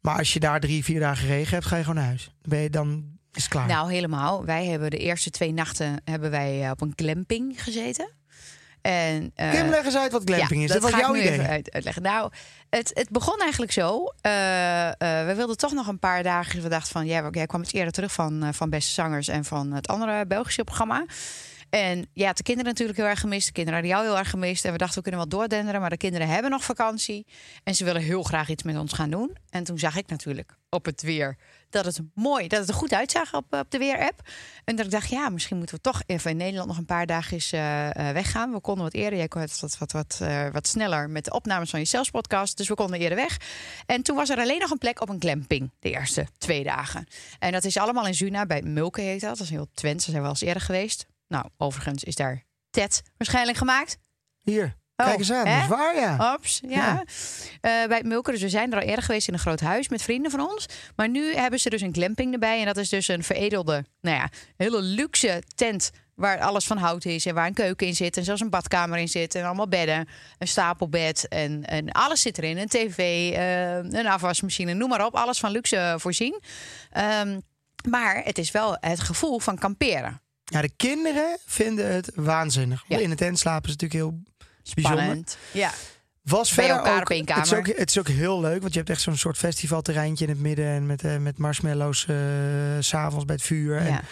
Maar 0.00 0.18
als 0.18 0.32
je 0.32 0.40
daar 0.40 0.60
drie, 0.60 0.84
vier 0.84 1.00
dagen 1.00 1.26
regen 1.26 1.52
hebt, 1.54 1.66
ga 1.66 1.76
je 1.76 1.82
gewoon 1.82 1.98
naar 1.98 2.06
huis. 2.08 2.24
Dan, 2.24 2.50
ben 2.50 2.58
je, 2.60 2.70
dan 2.70 3.04
is 3.32 3.42
het 3.42 3.50
klaar. 3.52 3.66
Nou, 3.66 3.92
helemaal. 3.92 4.44
Wij 4.44 4.66
hebben 4.66 4.90
de 4.90 4.98
eerste 4.98 5.30
twee 5.30 5.52
nachten 5.52 6.00
hebben 6.04 6.30
wij 6.30 6.70
op 6.70 6.80
een 6.80 6.92
glamping 6.96 7.62
gezeten. 7.62 8.10
En, 8.80 9.30
eh, 9.34 9.50
Kim, 9.50 9.68
leg 9.68 9.84
eens 9.84 9.96
uit 9.96 10.12
wat 10.12 10.22
glamping 10.24 10.60
ja, 10.60 10.66
is. 10.66 10.72
Dat, 10.72 10.82
was 10.82 10.90
ga 10.90 10.96
ik 10.98 11.02
jouw 11.04 11.14
idee. 11.14 11.30
even 11.32 11.46
uit- 11.48 11.72
uitleggen. 11.72 12.02
Nou, 12.02 12.30
het, 12.70 12.90
het 12.94 13.10
begon 13.10 13.40
eigenlijk 13.40 13.72
zo. 13.72 14.04
We 14.98 15.32
wilden 15.36 15.56
toch 15.56 15.72
nog 15.72 15.86
een 15.86 15.98
paar 15.98 16.22
dagen. 16.22 16.62
We 16.62 16.68
dachten 16.68 16.92
van, 16.92 17.06
jij, 17.06 17.28
jij 17.30 17.46
kwam 17.46 17.60
het 17.60 17.74
eerder 17.74 17.92
terug 17.92 18.12
van, 18.12 18.54
van 18.54 18.70
Beste 18.70 18.92
Zangers 18.92 19.28
en 19.28 19.44
van 19.44 19.72
het 19.72 19.86
andere 19.88 20.26
Belgische 20.26 20.64
programma. 20.64 21.04
En 21.74 22.06
ja, 22.12 22.32
de 22.32 22.42
kinderen 22.42 22.70
natuurlijk 22.70 22.98
heel 22.98 23.06
erg 23.06 23.20
gemist. 23.20 23.46
De 23.46 23.52
kinderen 23.52 23.80
hadden 23.80 23.98
jou 23.98 24.08
heel 24.10 24.18
erg 24.18 24.30
gemist. 24.30 24.64
En 24.64 24.72
we 24.72 24.78
dachten, 24.78 24.96
we 24.96 25.02
kunnen 25.02 25.20
wel 25.20 25.38
doordenderen. 25.38 25.80
Maar 25.80 25.90
de 25.90 25.96
kinderen 25.96 26.28
hebben 26.28 26.50
nog 26.50 26.64
vakantie. 26.64 27.26
En 27.64 27.74
ze 27.74 27.84
willen 27.84 28.02
heel 28.02 28.22
graag 28.22 28.48
iets 28.48 28.62
met 28.62 28.78
ons 28.78 28.92
gaan 28.92 29.10
doen. 29.10 29.36
En 29.50 29.64
toen 29.64 29.78
zag 29.78 29.96
ik 29.96 30.06
natuurlijk 30.06 30.56
op 30.68 30.84
het 30.84 31.02
weer 31.02 31.36
dat 31.70 31.84
het 31.84 32.00
mooi, 32.14 32.48
dat 32.48 32.60
het 32.60 32.68
er 32.68 32.74
goed 32.74 32.92
uitzag 32.92 33.34
op, 33.34 33.44
op 33.54 33.70
de 33.70 33.78
weer-app. 33.78 34.20
En 34.64 34.76
dat 34.76 34.84
ik 34.84 34.90
dacht, 34.90 35.08
ja, 35.08 35.28
misschien 35.28 35.56
moeten 35.56 35.76
we 35.76 35.80
toch 35.80 36.02
even 36.06 36.30
in 36.30 36.36
Nederland 36.36 36.68
nog 36.68 36.78
een 36.78 36.84
paar 36.84 37.06
dagjes 37.06 37.52
eh, 37.52 38.08
eh, 38.08 38.14
weggaan. 38.14 38.52
We 38.52 38.60
konden 38.60 38.84
wat 38.84 38.94
eerder, 38.94 39.18
jij 39.18 39.28
kon 39.28 39.40
wat, 39.40 39.76
wat, 39.78 39.92
wat, 39.92 40.18
eh, 40.22 40.46
wat 40.52 40.66
sneller 40.66 41.10
met 41.10 41.24
de 41.24 41.32
opnames 41.32 41.70
van 41.70 41.80
je 41.80 41.86
Zelfs 41.86 42.10
podcast. 42.10 42.56
Dus 42.56 42.68
we 42.68 42.74
konden 42.74 43.00
eerder 43.00 43.18
weg. 43.18 43.36
En 43.86 44.02
toen 44.02 44.16
was 44.16 44.30
er 44.30 44.38
alleen 44.38 44.60
nog 44.60 44.70
een 44.70 44.78
plek 44.78 45.00
op 45.00 45.08
een 45.08 45.20
glamping 45.20 45.70
de 45.78 45.90
eerste 45.90 46.26
twee 46.38 46.64
dagen. 46.64 47.06
En 47.38 47.52
dat 47.52 47.64
is 47.64 47.76
allemaal 47.76 48.06
in 48.06 48.14
Zuna, 48.14 48.46
bij 48.46 48.62
Mulke 48.62 49.00
heet 49.00 49.20
dat. 49.20 49.30
Dat 49.30 49.46
is 49.46 49.50
heel 49.50 49.68
Twente, 49.74 50.02
daar 50.02 50.10
zijn 50.10 50.20
we 50.20 50.28
al 50.28 50.34
eens 50.34 50.40
eerder 50.40 50.62
geweest. 50.62 51.06
Nou, 51.34 51.46
overigens 51.56 52.04
is 52.04 52.14
daar 52.14 52.44
Ted 52.70 53.02
waarschijnlijk 53.16 53.58
gemaakt. 53.58 53.98
Hier, 54.42 54.76
Oh, 54.96 55.06
kijk 55.06 55.18
eens 55.18 55.32
aan. 55.32 55.46
hè? 55.46 55.54
Dat 55.54 55.62
is 55.62 55.68
waar, 55.68 55.96
ja. 55.96 56.34
Ops, 56.34 56.60
ja. 56.68 56.76
Ja. 56.76 57.04
Eh, 57.60 57.88
bij 57.88 57.96
het 57.96 58.06
Mulker, 58.06 58.32
dus 58.32 58.42
we 58.42 58.48
zijn 58.48 58.72
er 58.72 58.80
al 58.80 58.86
eerder 58.86 59.04
geweest 59.04 59.28
in 59.28 59.34
een 59.34 59.40
groot 59.40 59.60
huis 59.60 59.88
met 59.88 60.02
vrienden 60.02 60.30
van 60.30 60.40
ons. 60.40 60.66
Maar 60.96 61.08
nu 61.08 61.34
hebben 61.34 61.60
ze 61.60 61.70
dus 61.70 61.80
een 61.80 61.92
glamping 61.94 62.32
erbij. 62.32 62.58
En 62.60 62.66
dat 62.66 62.76
is 62.76 62.88
dus 62.88 63.08
een 63.08 63.22
veredelde, 63.24 63.84
nou 64.00 64.16
ja, 64.16 64.28
hele 64.56 64.80
luxe 64.82 65.42
tent. 65.54 65.90
Waar 66.14 66.40
alles 66.40 66.66
van 66.66 66.76
hout 66.76 67.04
is 67.04 67.26
en 67.26 67.34
waar 67.34 67.46
een 67.46 67.54
keuken 67.54 67.86
in 67.86 67.94
zit. 67.94 68.16
En 68.16 68.24
zelfs 68.24 68.40
een 68.40 68.50
badkamer 68.50 68.98
in 68.98 69.08
zit. 69.08 69.34
En 69.34 69.44
allemaal 69.44 69.68
bedden. 69.68 70.08
Een 70.38 70.48
stapelbed. 70.48 71.28
En, 71.28 71.64
en 71.64 71.90
alles 71.92 72.20
zit 72.20 72.38
erin. 72.38 72.58
Een 72.58 72.68
tv, 72.68 72.98
eh, 73.32 73.76
een 73.76 74.06
afwasmachine, 74.06 74.74
noem 74.74 74.88
maar 74.88 75.06
op. 75.06 75.14
Alles 75.14 75.38
van 75.38 75.50
luxe 75.50 75.94
voorzien. 75.98 76.40
Ehm, 76.90 77.40
maar 77.88 78.22
het 78.24 78.38
is 78.38 78.50
wel 78.50 78.76
het 78.80 79.00
gevoel 79.00 79.38
van 79.38 79.58
kamperen. 79.58 80.22
Ja, 80.44 80.60
de 80.60 80.72
kinderen 80.76 81.38
vinden 81.46 81.92
het 81.92 82.10
waanzinnig. 82.14 82.84
Ja. 82.88 82.98
In 82.98 83.10
de 83.10 83.16
tent 83.16 83.38
slapen 83.38 83.68
is 83.70 83.76
natuurlijk 83.76 84.00
heel 84.00 84.22
bijzonder. 84.74 85.02
Spannend. 85.02 85.36
Ja. 85.52 85.72
Was 86.22 86.54
Bij 86.54 86.64
verder 86.64 86.76
elkaar 86.82 87.00
ook, 87.00 87.10
op 87.10 87.16
één 87.16 87.32
Het 87.32 87.46
is, 87.46 87.52
ook, 87.52 87.66
het 87.66 87.90
is 87.90 87.98
ook 87.98 88.08
heel 88.08 88.40
leuk, 88.40 88.60
want 88.60 88.72
je 88.72 88.78
hebt 88.78 88.90
echt 88.90 89.00
zo'n 89.00 89.16
soort 89.16 89.36
festivalterreintje 89.38 90.24
in 90.24 90.30
het 90.30 90.40
midden. 90.40 90.66
En 90.66 90.86
met, 90.86 91.04
eh, 91.04 91.16
met 91.16 91.38
marshmallows 91.38 92.06
eh, 92.06 92.16
s 92.80 92.88
s'avonds 92.88 93.24
bij 93.24 93.34
het 93.34 93.44
vuur. 93.44 93.82
Ja. 93.82 94.02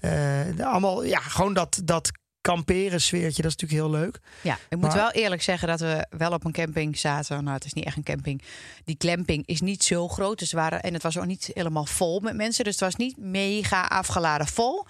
En, 0.00 0.58
eh, 0.58 0.66
allemaal, 0.66 1.04
ja, 1.04 1.20
gewoon 1.20 1.54
dat, 1.54 1.80
dat 1.84 2.10
kamperen 2.40 3.00
sfeertje, 3.00 3.42
dat 3.42 3.50
is 3.52 3.56
natuurlijk 3.56 3.80
heel 3.90 4.00
leuk. 4.00 4.18
Ja, 4.40 4.58
ik 4.68 4.76
moet 4.78 4.86
Maar- 4.86 4.96
wel 4.96 5.10
eerlijk 5.10 5.42
zeggen 5.42 5.68
dat 5.68 5.80
we 5.80 6.06
wel 6.10 6.30
op 6.30 6.44
een 6.44 6.52
camping 6.52 6.98
zaten. 6.98 7.44
Nou, 7.44 7.56
het 7.56 7.64
is 7.64 7.72
niet 7.72 7.84
echt 7.84 7.96
een 7.96 8.02
camping. 8.02 8.42
Die 8.84 8.96
glamping 8.98 9.46
is 9.46 9.60
niet 9.60 9.84
zo 9.84 10.08
groot. 10.08 10.38
Dus 10.38 10.52
waren, 10.52 10.82
en 10.82 10.92
het 10.94 11.02
was 11.02 11.18
ook 11.18 11.26
niet 11.26 11.50
helemaal 11.54 11.86
vol 11.86 12.20
met 12.20 12.34
mensen. 12.34 12.64
Dus 12.64 12.72
het 12.72 12.82
was 12.82 12.96
niet 12.96 13.16
mega 13.16 13.82
afgeladen 13.82 14.46
vol. 14.46 14.86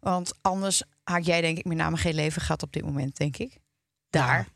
Want 0.00 0.32
anders 0.40 0.82
had 1.02 1.26
jij 1.26 1.40
denk 1.40 1.58
ik 1.58 1.64
met 1.64 1.76
name 1.76 1.96
geen 1.96 2.14
leven 2.14 2.42
gehad 2.42 2.62
op 2.62 2.72
dit 2.72 2.84
moment, 2.84 3.16
denk 3.16 3.36
ik. 3.36 3.58
Daar. 4.10 4.48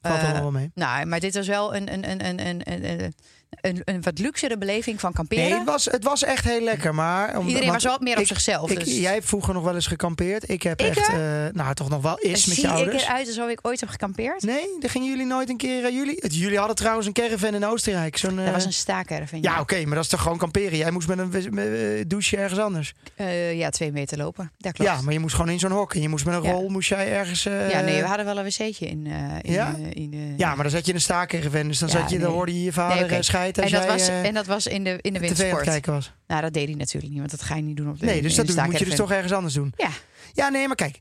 Valt 0.00 0.18
Eh, 0.18 0.24
allemaal 0.24 0.42
wel 0.42 0.50
mee. 0.50 0.70
Nou, 0.74 1.06
maar 1.06 1.20
dit 1.20 1.34
was 1.34 1.46
wel 1.46 1.74
een, 1.74 1.92
een, 1.92 2.10
een, 2.10 2.26
een, 2.26 2.46
een, 2.46 2.72
een, 2.72 3.02
een, 3.02 3.14
een, 3.60 3.80
een 3.84 4.02
wat 4.02 4.18
luxere 4.18 4.58
beleving 4.58 5.00
van 5.00 5.12
kamperen. 5.12 5.44
Nee, 5.44 5.54
het 5.54 5.64
was, 5.64 5.84
het 5.84 6.04
was 6.04 6.22
echt 6.24 6.44
heel 6.44 6.60
lekker. 6.60 6.94
Maar 6.94 7.38
om- 7.38 7.46
Iedereen 7.48 7.72
was 7.72 7.84
wel 7.84 7.98
meer 8.00 8.14
op 8.16 8.20
ik- 8.20 8.26
zichzelf. 8.26 8.70
Ik, 8.70 8.78
dus 8.84 8.98
Jij 8.98 9.12
hebt 9.12 9.26
vroeger 9.26 9.54
nog 9.54 9.64
wel 9.64 9.74
eens 9.74 9.86
gekampeerd. 9.86 10.50
Ik 10.50 10.62
heb 10.62 10.80
Ik, 10.80 10.86
echt, 10.96 11.08
eh, 11.08 11.14
nou 11.52 11.74
toch 11.74 11.88
nog 11.88 12.02
wel 12.02 12.18
eens 12.18 12.46
met 12.46 12.54
zie 12.56 12.64
je 12.66 12.70
ik 12.70 12.76
ouders. 12.76 13.02
eruit 13.02 13.26
alsof 13.26 13.48
ik 13.48 13.58
ooit 13.62 13.80
heb 13.80 13.88
gekampeerd? 13.88 14.42
Nee, 14.42 14.66
daar 14.80 14.90
gingen 14.90 15.08
jullie 15.08 15.26
nooit 15.26 15.48
een 15.48 15.56
keer. 15.56 15.84
eh, 15.84 15.92
jullie, 15.94 16.16
het- 16.20 16.34
jullie 16.34 16.58
hadden 16.58 16.76
trouwens 16.76 17.06
een 17.06 17.12
caravan 17.12 17.54
in 17.54 17.64
Oostenrijk. 17.64 18.16
Zo'n, 18.16 18.36
Dat 18.36 18.46
eh, 18.46 18.52
was 18.52 18.64
een 18.64 18.72
staakerven. 18.72 19.42
Ja, 19.42 19.60
oké, 19.60 19.84
maar 19.84 19.94
dat 19.94 20.04
is 20.04 20.10
toch 20.10 20.22
gewoon 20.22 20.38
kamperen. 20.38 20.78
Jij 20.78 20.90
moest 20.90 21.08
met 21.08 21.18
een 21.18 21.32
eh, 21.58 22.04
douche 22.06 22.36
ergens 22.36 22.60
anders. 22.60 22.92
Eh, 23.16 23.54
ja, 23.58 23.70
twee 23.70 23.92
meter 23.92 24.18
lopen. 24.18 24.52
Dat 24.58 24.72
klopt. 24.72 24.90
Ja, 24.90 25.00
maar 25.00 25.12
je 25.12 25.18
moest 25.18 25.34
gewoon 25.34 25.50
in 25.50 25.58
zo'n 25.58 25.70
hok. 25.70 25.94
En 25.94 26.02
je 26.02 26.08
moest 26.08 26.24
met 26.24 26.34
een 26.34 26.42
Ja. 26.42 26.50
rol, 26.52 26.68
moest 26.68 26.88
jij 26.88 27.12
ergens... 27.12 27.46
eh, 27.46 27.70
Ja, 27.70 27.80
nee, 27.80 28.00
we 28.00 28.06
hadden 28.06 28.26
wel 28.26 28.38
een 28.38 28.44
wc'tje 28.44 28.86
in, 28.86 29.06
eh 29.06 29.12
in, 29.42 29.52
Ja? 29.52 29.74
eh, 29.78 29.90
in. 30.02 30.34
Ja, 30.36 30.54
maar 30.54 30.62
dan 30.62 30.70
zat 30.72 30.82
je 30.84 30.88
in 30.90 30.94
een 30.96 31.00
staakerven. 31.02 31.68
Dus 31.68 31.78
dan, 31.78 31.88
zat 31.88 32.10
je, 32.10 32.18
dan 32.18 32.32
hoorde 32.32 32.52
je 32.54 32.64
je 32.64 32.72
vader 32.72 32.96
Nee. 32.96 33.08
En, 33.44 33.70
dat 33.70 33.86
was, 33.86 34.08
eh, 34.08 34.24
en 34.24 34.34
dat 34.34 34.46
was 34.46 34.66
in 34.66 34.84
de, 34.84 34.98
in 35.00 35.12
de 35.12 35.18
windsport. 35.18 35.62
kijken 35.62 35.92
was. 35.92 36.12
Nou, 36.26 36.42
dat 36.42 36.52
deed 36.52 36.66
hij 36.68 36.74
natuurlijk 36.74 37.12
niet, 37.12 37.18
want 37.18 37.30
dat 37.30 37.42
ga 37.42 37.56
je 37.56 37.62
niet 37.62 37.76
doen 37.76 37.88
op 37.88 37.98
de 37.98 38.06
Nee, 38.06 38.22
dus 38.22 38.34
dat 38.34 38.64
moet 38.64 38.78
je 38.78 38.84
dus 38.84 38.94
toch 38.94 39.10
ergens 39.12 39.32
anders 39.32 39.54
doen. 39.54 39.72
Ja, 39.76 39.90
Ja, 40.32 40.48
nee, 40.48 40.66
maar 40.66 40.76
kijk. 40.76 40.98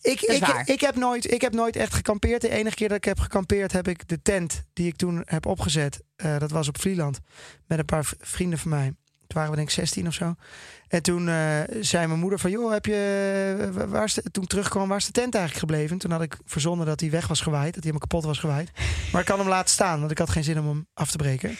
Ik, 0.00 0.20
ik, 0.20 0.46
ik, 0.64 0.80
heb 0.80 0.96
nooit, 0.96 1.32
ik 1.32 1.40
heb 1.40 1.52
nooit 1.52 1.76
echt 1.76 1.94
gekampeerd. 1.94 2.40
De 2.40 2.48
enige 2.48 2.76
keer 2.76 2.88
dat 2.88 2.96
ik 2.96 3.04
heb 3.04 3.18
gekampeerd, 3.18 3.72
heb 3.72 3.88
ik 3.88 4.08
de 4.08 4.22
tent 4.22 4.64
die 4.72 4.86
ik 4.86 4.96
toen 4.96 5.22
heb 5.24 5.46
opgezet. 5.46 6.02
eh, 6.16 6.38
dat 6.38 6.50
was 6.50 6.68
op 6.68 6.80
Vlieland. 6.80 7.20
Met 7.66 7.78
een 7.78 7.84
paar 7.84 8.12
vrienden 8.18 8.58
van 8.58 8.70
mij. 8.70 8.92
Toen 9.26 9.36
waren 9.36 9.50
we 9.50 9.56
denk 9.56 9.68
ik 9.68 9.74
16 9.74 10.06
of 10.06 10.14
zo. 10.14 10.34
En 10.88 11.02
toen 11.02 11.28
eh, 11.28 11.60
zei 11.80 12.06
mijn 12.06 12.18
moeder 12.20 12.38
van, 12.38 12.50
joh, 12.50 12.72
heb 12.72 12.86
je, 12.86 13.70
wa- 13.72 13.86
waar 13.86 14.04
is 14.04 14.14
de, 14.14 14.22
toen 14.30 14.46
terugkwam, 14.46 14.88
waar 14.88 14.98
is 14.98 15.06
de 15.06 15.12
tent 15.12 15.34
eigenlijk 15.34 15.64
gebleven? 15.66 15.98
Toen 15.98 16.10
had 16.10 16.22
ik 16.22 16.36
verzonnen 16.44 16.86
dat 16.86 17.00
hij 17.00 17.10
weg 17.10 17.26
was 17.26 17.40
gewaaid, 17.40 17.74
dat 17.74 17.82
hij 17.84 17.92
helemaal 17.92 18.08
kapot 18.08 18.24
was 18.24 18.38
gewaaid. 18.38 18.70
Maar 19.12 19.20
ik 19.20 19.26
kan 19.26 19.38
hem 19.38 19.48
laten 19.48 19.70
staan, 19.70 19.98
want 19.98 20.10
ik 20.10 20.18
had 20.18 20.30
geen 20.30 20.44
zin 20.44 20.58
om 20.58 20.66
hem 20.68 20.86
af 20.94 21.10
te 21.10 21.16
breken. 21.16 21.56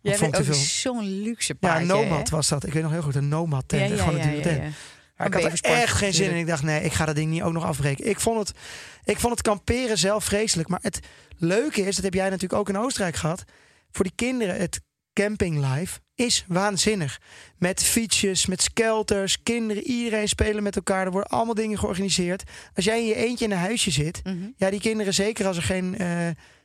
Jij 0.00 0.16
vond 0.16 0.30
bent 0.30 0.48
ook 0.48 0.54
veel. 0.54 0.64
zo'n 0.64 1.04
luxe 1.22 1.56
Ja, 1.60 1.68
paardje. 1.68 1.94
een 1.94 2.08
nomad 2.08 2.28
was 2.28 2.48
dat. 2.48 2.66
Ik 2.66 2.72
weet 2.72 2.82
nog 2.82 2.92
heel 2.92 3.02
goed, 3.02 3.14
een 3.14 3.28
nomad 3.28 3.64
tent. 3.66 3.88
Ja, 3.88 3.94
ja, 3.96 4.02
gewoon 4.02 4.14
een 4.14 4.20
ja, 4.20 4.24
dure 4.24 4.36
ja, 4.36 4.42
tent. 4.42 4.62
ja. 4.62 4.70
Maar 5.16 5.26
ik 5.26 5.32
had 5.32 5.42
er 5.44 5.62
echt 5.64 5.96
geen 5.96 6.14
zin 6.14 6.30
in. 6.30 6.36
Ik 6.36 6.46
dacht, 6.46 6.62
nee, 6.62 6.82
ik 6.82 6.92
ga 6.92 7.04
dat 7.04 7.14
ding 7.14 7.30
niet 7.30 7.42
ook 7.42 7.52
nog 7.52 7.64
afbreken. 7.64 8.08
Ik 8.08 8.20
vond 8.20 8.38
het, 8.48 8.58
ik 9.04 9.18
vond 9.18 9.32
het 9.32 9.42
kamperen 9.42 9.98
zelf 9.98 10.24
vreselijk. 10.24 10.68
Maar 10.68 10.78
het 10.82 11.00
leuke 11.36 11.80
is, 11.86 11.94
dat 11.94 12.04
heb 12.04 12.14
jij 12.14 12.24
natuurlijk 12.24 12.60
ook 12.60 12.68
in 12.68 12.78
Oostenrijk 12.78 13.16
gehad. 13.16 13.44
Voor 13.90 14.04
die 14.04 14.14
kinderen, 14.14 14.56
het 14.60 14.80
campinglife 15.22 16.00
is 16.14 16.44
waanzinnig. 16.48 17.20
Met 17.58 17.82
fietsjes, 17.82 18.46
met 18.46 18.62
skelters, 18.62 19.42
kinderen, 19.42 19.82
iedereen 19.82 20.28
spelen 20.28 20.62
met 20.62 20.76
elkaar. 20.76 21.04
Er 21.06 21.12
worden 21.12 21.30
allemaal 21.30 21.54
dingen 21.54 21.78
georganiseerd. 21.78 22.42
Als 22.74 22.84
jij 22.84 22.98
in 23.00 23.06
je 23.06 23.14
eentje 23.14 23.44
in 23.44 23.50
een 23.50 23.58
huisje 23.58 23.90
zit, 23.90 24.20
Mhm. 24.24 24.36
ja, 24.56 24.70
die 24.70 24.80
kinderen 24.80 25.14
zeker 25.14 25.46
als 25.46 25.56
er 25.56 25.62
geen... 25.62 25.98
eh, 25.98 26.06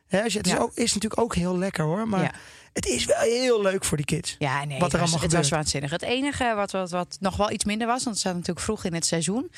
hè, 0.07 0.23
als 0.23 0.31
je, 0.33 0.37
het 0.37 0.47
is, 0.47 0.57
ook, 0.57 0.71
is 0.75 0.93
natuurlijk 0.93 1.21
ook 1.21 1.35
heel 1.35 1.57
lekker 1.57 1.83
hoor. 1.83 2.07
Maar 2.07 2.21
Ja. 2.23 2.31
het 2.73 2.85
is 2.85 3.05
wel 3.05 3.19
heel 3.19 3.61
leuk 3.61 3.83
voor 3.85 3.97
die 3.97 4.05
kids. 4.05 4.35
Ja, 4.39 4.63
nee, 4.65 4.65
wat 4.65 4.71
er 4.71 4.81
het, 4.83 4.91
was, 4.91 4.93
allemaal 5.01 5.19
het 5.21 5.31
was 5.31 5.31
gebeurt. 5.31 5.49
waanzinnig. 5.49 5.91
Het 5.91 6.01
enige 6.01 6.53
wat, 6.55 6.71
wat, 6.71 6.89
wat 6.91 7.17
nog 7.19 7.37
wel 7.37 7.51
iets 7.51 7.65
minder 7.65 7.87
was, 7.87 8.03
want 8.03 8.15
het 8.15 8.25
zat 8.25 8.33
natuurlijk 8.33 8.65
vroeg 8.65 8.83
in 8.83 8.93
het 8.93 9.05
seizoen, 9.05 9.51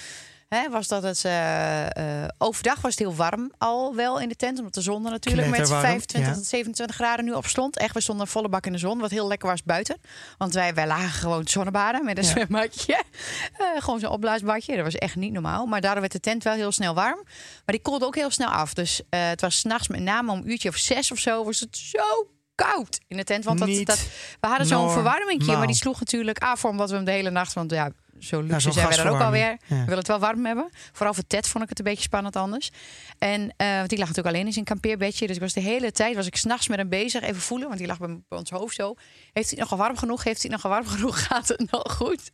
hè, 0.47 0.69
was 0.69 0.87
dat 0.87 1.03
het 1.03 1.25
eh, 1.25 2.23
eh, 2.23 2.29
overdag 2.37 2.81
was 2.81 2.91
het 2.91 2.99
heel 2.99 3.15
warm 3.15 3.51
al 3.57 3.95
wel 3.95 4.19
in 4.19 4.29
de 4.29 4.35
tent, 4.35 4.57
omdat 4.57 4.73
de 4.73 4.81
zon 4.81 5.05
er 5.05 5.11
natuurlijk 5.11 5.47
met 5.47 5.55
Knetterwarm, 5.55 5.87
25 5.87 6.31
ja. 6.31 6.37
tot 6.37 6.45
27 6.45 6.95
graden 6.95 7.25
nu 7.25 7.31
op 7.31 7.45
stond. 7.45 7.77
Echt, 7.77 7.93
we 7.93 8.01
stonden 8.01 8.27
volle 8.27 8.49
bak 8.49 8.65
in 8.65 8.71
de 8.71 8.77
zon, 8.77 8.99
wat 8.99 9.11
heel 9.11 9.27
lekker 9.27 9.49
was 9.49 9.63
buiten. 9.63 9.97
Want 10.37 10.53
wij, 10.53 10.73
wij 10.73 10.87
lagen 10.87 11.09
gewoon 11.19 11.47
zonnebaden 11.47 12.05
met 12.05 12.17
een 12.17 12.23
Ja. 12.23 12.29
zwembadje. 12.29 13.03
Eh, 13.55 13.83
gewoon 13.83 13.99
zo'n 13.99 14.09
opblaasbadje. 14.09 14.75
Dat 14.75 14.83
was 14.85 14.95
echt 14.95 15.15
niet 15.15 15.33
normaal. 15.33 15.65
Maar 15.65 15.81
daardoor 15.81 15.99
werd 15.99 16.11
de 16.13 16.19
tent 16.19 16.43
wel 16.43 16.53
heel 16.53 16.71
snel 16.71 16.93
warm. 16.93 17.23
Maar 17.25 17.75
die 17.75 17.81
koelde 17.81 18.05
ook 18.05 18.15
heel 18.15 18.29
snel 18.29 18.49
af. 18.49 18.73
Dus 18.73 19.01
het 19.09 19.41
was 19.41 19.57
s'nachts 19.57 19.87
met 19.87 19.99
name 19.99 20.31
om 20.31 20.37
een 20.37 20.49
uurtje 20.49 20.69
of 20.69 20.75
zes 20.75 21.11
of 21.11 21.17
zo, 21.17 21.43
was 21.43 21.59
het 21.59 21.77
zo 21.77 22.29
koud 22.55 22.99
in 23.07 23.17
de 23.17 23.23
tent. 23.23 23.43
Want 23.43 23.59
dat, 23.59 23.85
dat, 23.85 24.07
we 24.39 24.47
hadden 24.47 24.67
zo'n 24.67 24.91
verwarmingje, 24.91 25.57
maar 25.57 25.67
die 25.67 25.75
sloeg 25.75 25.99
natuurlijk 25.99 26.39
af 26.39 26.65
omdat 26.65 26.89
we 26.89 26.95
hem 26.95 27.05
de 27.05 27.11
hele 27.11 27.29
nacht. 27.29 27.53
Want 27.53 27.71
ja, 27.71 27.89
zo 28.25 28.41
luxe 28.41 28.71
zijn 28.71 28.87
we 28.87 28.95
dan 28.95 29.07
ook 29.07 29.21
alweer. 29.21 29.49
Ja. 29.49 29.57
We 29.67 29.75
willen 29.75 29.97
het 29.97 30.07
wel 30.07 30.19
warm 30.19 30.45
hebben. 30.45 30.69
Vooral 30.91 31.13
voor 31.13 31.27
Ted 31.27 31.47
vond 31.47 31.63
ik 31.63 31.69
het 31.69 31.79
een 31.79 31.85
beetje 31.85 32.01
spannend 32.01 32.35
anders. 32.35 32.71
En 33.17 33.53
eh, 33.57 33.75
want 33.75 33.89
die 33.89 33.97
lag 33.97 34.07
natuurlijk 34.07 34.35
alleen 34.35 34.45
in 34.47 34.53
zijn 34.53 34.65
kampeerbedje. 34.65 35.27
Dus 35.27 35.35
ik 35.35 35.41
was 35.41 35.53
de 35.53 35.59
hele 35.59 35.91
tijd, 35.91 36.15
was 36.15 36.27
ik 36.27 36.35
s'nachts 36.35 36.67
met 36.67 36.77
hem 36.77 36.89
bezig. 36.89 37.23
Even 37.23 37.41
voelen, 37.41 37.67
want 37.67 37.79
die 37.79 37.87
lag 37.87 37.97
bij, 37.97 38.19
bij 38.29 38.37
ons 38.37 38.49
hoofd 38.49 38.75
zo. 38.75 38.93
Heeft 39.33 39.49
hij 39.49 39.59
het 39.59 39.69
nog 39.69 39.79
warm 39.79 39.97
genoeg? 39.97 40.23
Heeft 40.23 40.41
hij 40.41 40.51
nog 40.51 40.61
warm 40.61 40.87
genoeg? 40.87 41.23
Gaat 41.27 41.47
het 41.47 41.71
nog 41.71 41.95
goed? 41.95 42.31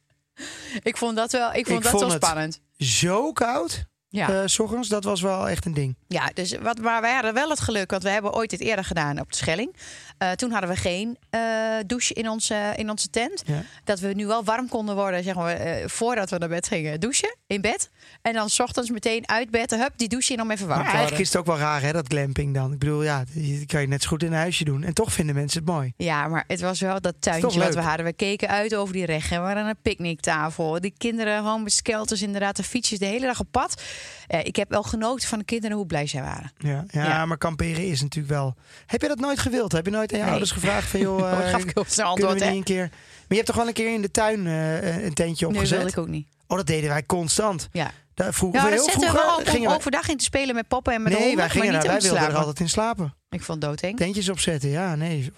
Ik 0.83 0.97
vond 0.97 1.15
dat 1.15 1.31
wel, 1.31 1.53
ik 1.53 1.65
vond 1.65 1.77
Ik 1.77 1.83
dat 1.83 1.91
vond 1.91 2.03
wel 2.03 2.11
spannend. 2.11 2.61
Zo 2.77 3.31
koud, 3.31 3.85
Ja. 4.11 4.29
eh, 4.29 4.41
s 4.45 4.59
ochtends, 4.59 4.87
dat 4.89 5.03
was 5.03 5.21
wel 5.21 5.49
echt 5.49 5.65
een 5.65 5.73
ding. 5.73 5.95
Ja, 6.07 6.29
dus 6.33 6.57
wat, 6.61 6.79
maar 6.79 7.01
wij 7.01 7.13
hadden 7.13 7.33
wel 7.33 7.49
het 7.49 7.59
geluk, 7.59 7.91
want 7.91 8.03
we 8.03 8.09
hebben 8.09 8.33
ooit 8.33 8.49
dit 8.49 8.59
eerder 8.59 8.85
gedaan 8.85 9.19
op 9.19 9.31
de 9.31 9.37
Schelling. 9.37 9.75
Eh, 10.17 10.31
toen 10.31 10.51
hadden 10.51 10.69
we 10.69 10.75
geen 10.75 11.17
eh, 11.29 11.41
douche 11.85 12.13
in 12.13 12.29
onze, 12.29 12.73
in 12.75 12.89
onze 12.89 13.09
tent. 13.09 13.43
Ja. 13.45 13.63
Dat 13.83 13.99
we 13.99 14.07
nu 14.07 14.25
wel 14.27 14.43
warm 14.43 14.69
konden 14.69 14.95
worden, 14.95 15.23
zeg 15.23 15.35
maar, 15.35 15.59
voordat 15.85 16.29
we 16.29 16.37
naar 16.37 16.49
bed 16.49 16.67
gingen 16.67 16.99
douchen 16.99 17.35
in 17.47 17.61
bed. 17.61 17.89
En 18.21 18.33
dan 18.33 18.49
's 18.49 18.59
ochtends 18.59 18.89
meteen 18.89 19.27
uit 19.29 19.49
bed, 19.49 19.71
hup, 19.71 19.91
die 19.95 20.07
douche 20.07 20.33
in 20.33 20.41
om 20.41 20.51
even 20.51 20.67
warm 20.67 20.79
te 20.79 20.85
eigenlijk 20.85 21.09
worden. 21.09 21.25
is 21.25 21.31
het 21.33 21.37
ook 21.37 21.45
wel 21.45 21.57
raar, 21.57 21.81
hè, 21.81 21.91
dat 21.91 22.07
glamping 22.07 22.53
dan. 22.53 22.73
Ik 22.73 22.79
bedoel, 22.79 23.03
ja, 23.03 23.23
die 23.33 23.65
kan 23.65 23.81
je 23.81 23.87
net 23.87 24.01
zo 24.01 24.07
goed 24.09 24.23
in 24.23 24.31
een 24.31 24.37
huisje 24.37 24.63
doen. 24.63 24.83
En 24.83 24.93
toch 24.93 25.13
vinden 25.13 25.35
mensen 25.35 25.61
het 25.61 25.69
mooi. 25.69 25.93
Ja, 25.97 26.27
maar 26.27 26.43
het 26.47 26.61
was 26.61 26.79
wel 26.79 27.01
dat 27.01 27.15
tuintje 27.19 27.59
wat 27.59 27.73
we 27.75 27.81
hadden. 27.81 28.05
We 28.05 28.13
keken 28.13 28.47
uit 28.47 28.75
over 28.75 28.93
die 28.93 29.05
regen. 29.05 29.39
We 29.41 29.45
hadden 29.45 29.65
een 29.65 29.81
picknicktafel. 29.81 30.81
Die 30.81 30.93
kinderen 30.97 31.37
gewoon 31.37 31.63
met 31.63 31.71
skelters, 31.73 32.21
inderdaad, 32.21 32.55
de 32.55 32.63
fietsjes 32.63 32.99
de 32.99 33.05
hele 33.05 33.25
dag 33.25 33.39
op 33.39 33.47
pad. 33.51 33.81
Eh, 34.27 34.39
ik 34.45 34.55
heb 34.55 34.69
wel 34.69 34.83
genoten 34.83 35.27
van 35.27 35.39
de 35.39 35.45
kinderen 35.45 35.77
hoe 35.77 35.85
blij 35.85 36.07
zij 36.07 36.21
waren. 36.21 36.51
Ja, 36.57 36.85
ja, 36.87 37.03
Ja. 37.03 37.25
maar 37.25 37.37
kamperen 37.37 37.85
is 37.87 38.01
natuurlijk 38.01 38.33
wel... 38.33 38.55
Heb 38.85 39.01
je 39.01 39.07
dat 39.07 39.19
nooit 39.19 39.39
gewild? 39.39 39.71
Heb 39.71 39.85
je 39.85 39.91
nooit 39.91 40.11
aan 40.11 40.17
je 40.17 40.23
Nee. 40.23 40.31
ouders 40.31 40.51
gevraagd 40.51 40.87
van... 40.89 40.99
joh, 40.99 41.19
Dat 41.31 41.39
eh, 41.39 41.49
gaf 41.49 41.63
ik 41.63 41.71
heel 41.73 42.05
antwoord, 42.05 42.39
we 42.39 42.45
niet 42.45 42.55
een 42.55 42.63
keer... 42.63 42.89
Maar 42.89 43.39
je 43.39 43.45
hebt 43.45 43.45
toch 43.47 43.55
wel 43.55 43.67
een 43.67 43.73
keer 43.73 43.93
in 43.93 44.01
de 44.01 44.11
tuin 44.11 44.47
eh, 44.47 45.03
een 45.05 45.13
tentje 45.13 45.45
Nee, 45.45 45.55
opgezet? 45.55 45.77
wilde 45.77 45.91
ik 45.93 45.97
ook 45.97 46.07
niet. 46.07 46.27
Oh, 46.47 46.57
dat 46.57 46.67
deden 46.67 46.89
wij 46.89 47.03
constant. 47.05 47.69
Ja. 47.71 47.91
Daar 48.13 48.33
vroeger, 48.33 48.59
Ja, 48.61 48.67
heel 48.67 48.75
dat 48.75 48.85
zetten 48.85 49.01
we 49.01 49.07
vroeger 49.09 49.31
op 49.39 49.45
om 49.45 49.51
gingen 49.53 49.75
overdag 49.75 50.09
in 50.09 50.17
te 50.17 50.23
spelen 50.23 50.55
met 50.55 50.67
poppen 50.67 50.93
en 50.93 51.01
met 51.01 51.11
Nee, 51.11 51.21
de 51.21 51.27
honden, 51.27 51.45
wij 51.45 51.53
gingen 51.53 51.71
maar 51.71 51.81
daar, 51.83 51.91
wij 51.91 52.01
wilden 52.01 52.21
er 52.29 52.35
altijd 52.35 52.59
in 52.59 52.69
slapen. 52.69 53.15
Ik 53.29 53.41
vond 53.41 53.61
doodeng. 53.61 53.97
Tentjes 53.97 54.29
opzetten, 54.29 54.69
ja, 54.69 54.95
nee, 54.95 55.31
100%. 55.31 55.33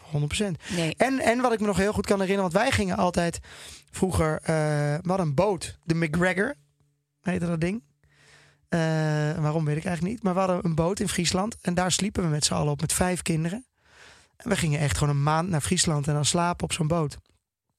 Nee. 0.76 0.94
En, 0.98 1.20
en 1.20 1.42
wat 1.42 1.54
ik 1.54 1.60
me 1.60 1.66
nog 1.66 1.78
heel 1.78 1.94
goed 1.94 2.06
kan 2.06 2.20
herinneren, 2.20 2.52
want 2.52 2.64
wij 2.64 2.72
gingen 2.72 2.98
altijd 2.98 3.40
vroeger, 3.92 4.40
we 4.46 5.08
hadden 5.08 5.28
een 5.28 5.34
boot, 5.36 5.78
de 5.84 5.96
McGregor, 5.96 6.54
heette 7.22 7.46
dat 7.48 7.62
ding. 7.62 7.84
Eh, 8.74 8.80
waarom 9.42 9.66
weet 9.66 9.78
ik 9.78 9.86
eigenlijk 9.86 10.16
niet, 10.16 10.24
maar 10.24 10.34
we 10.34 10.40
hadden 10.40 10.60
een 10.66 10.76
boot 10.76 11.00
in 11.00 11.10
Friesland 11.10 11.56
en 11.62 11.74
daar 11.74 11.92
sliepen 11.92 12.24
we 12.24 12.30
met 12.30 12.46
z'n 12.46 12.54
allen 12.54 12.72
op 12.72 12.82
met 12.82 12.94
vijf 12.94 13.22
kinderen. 13.22 13.66
En 14.38 14.50
we 14.50 14.56
gingen 14.56 14.80
echt 14.80 14.98
gewoon 14.98 15.16
een 15.16 15.24
maand 15.24 15.50
naar 15.50 15.62
Friesland 15.62 16.08
en 16.08 16.14
dan 16.14 16.26
slapen 16.26 16.64
op 16.64 16.74
zo'n 16.74 16.88
boot. 16.88 17.18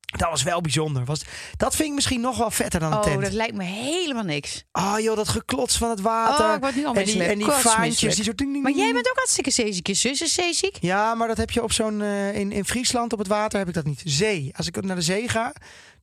Dat 0.00 0.30
was 0.30 0.42
wel 0.42 0.60
bijzonder. 0.60 1.04
Was, 1.04 1.22
dat 1.56 1.76
vind 1.76 1.88
ik 1.88 1.94
misschien 1.94 2.20
nog 2.20 2.38
wel 2.38 2.50
vetter 2.50 2.80
dan 2.80 2.92
een 2.92 2.98
Oh, 2.98 3.04
tent. 3.04 3.22
dat 3.22 3.32
lijkt 3.32 3.54
me 3.54 3.64
helemaal 3.64 4.22
niks. 4.24 4.64
Oh 4.72 4.94
joh, 4.98 5.16
dat 5.16 5.28
geklots 5.28 5.78
van 5.78 5.90
het 5.90 6.00
water. 6.00 6.46
Oh, 6.48 6.54
ik 6.54 6.60
word 6.60 6.74
nu 6.76 6.86
al 6.86 6.94
en 6.94 7.04
die, 7.04 7.22
en 7.24 7.38
die 7.38 7.50
vaantjes. 7.50 8.14
Die 8.14 8.24
zo 8.24 8.34
ding, 8.34 8.52
ding, 8.52 8.62
Maar 8.62 8.72
jij 8.72 8.92
bent 8.92 9.08
ook 9.10 9.16
hartstikke 9.16 9.50
zeeziek. 9.50 9.86
Je 9.86 9.94
zus 9.94 10.20
is 10.20 10.34
zeeziek. 10.34 10.76
Ja, 10.80 11.14
maar 11.14 11.28
dat 11.28 11.36
heb 11.36 11.50
je 11.50 11.62
op 11.62 11.72
zo'n. 11.72 12.02
eh, 12.02 12.34
in, 12.36 12.52
in 12.52 12.64
Friesland 12.64 13.12
op 13.12 13.18
het 13.18 13.28
water 13.28 13.58
heb 13.58 13.68
ik 13.68 13.74
dat 13.74 13.84
niet. 13.84 14.02
Zee. 14.04 14.50
Als 14.56 14.66
ik 14.66 14.82
naar 14.82 14.96
de 14.96 15.02
zee 15.02 15.28
ga, 15.28 15.52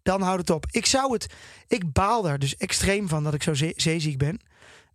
dan 0.03 0.21
houdt 0.21 0.39
het 0.39 0.49
op. 0.49 0.65
Ik 0.71 0.85
zou 0.85 1.13
het. 1.13 1.27
Ik 1.67 1.91
baal 1.93 2.21
daar 2.21 2.39
dus 2.39 2.55
extreem 2.57 3.07
van 3.07 3.23
dat 3.23 3.33
ik 3.33 3.43
zo 3.43 3.53
zee- 3.53 3.73
zeeziek 3.75 4.17
ben. 4.17 4.39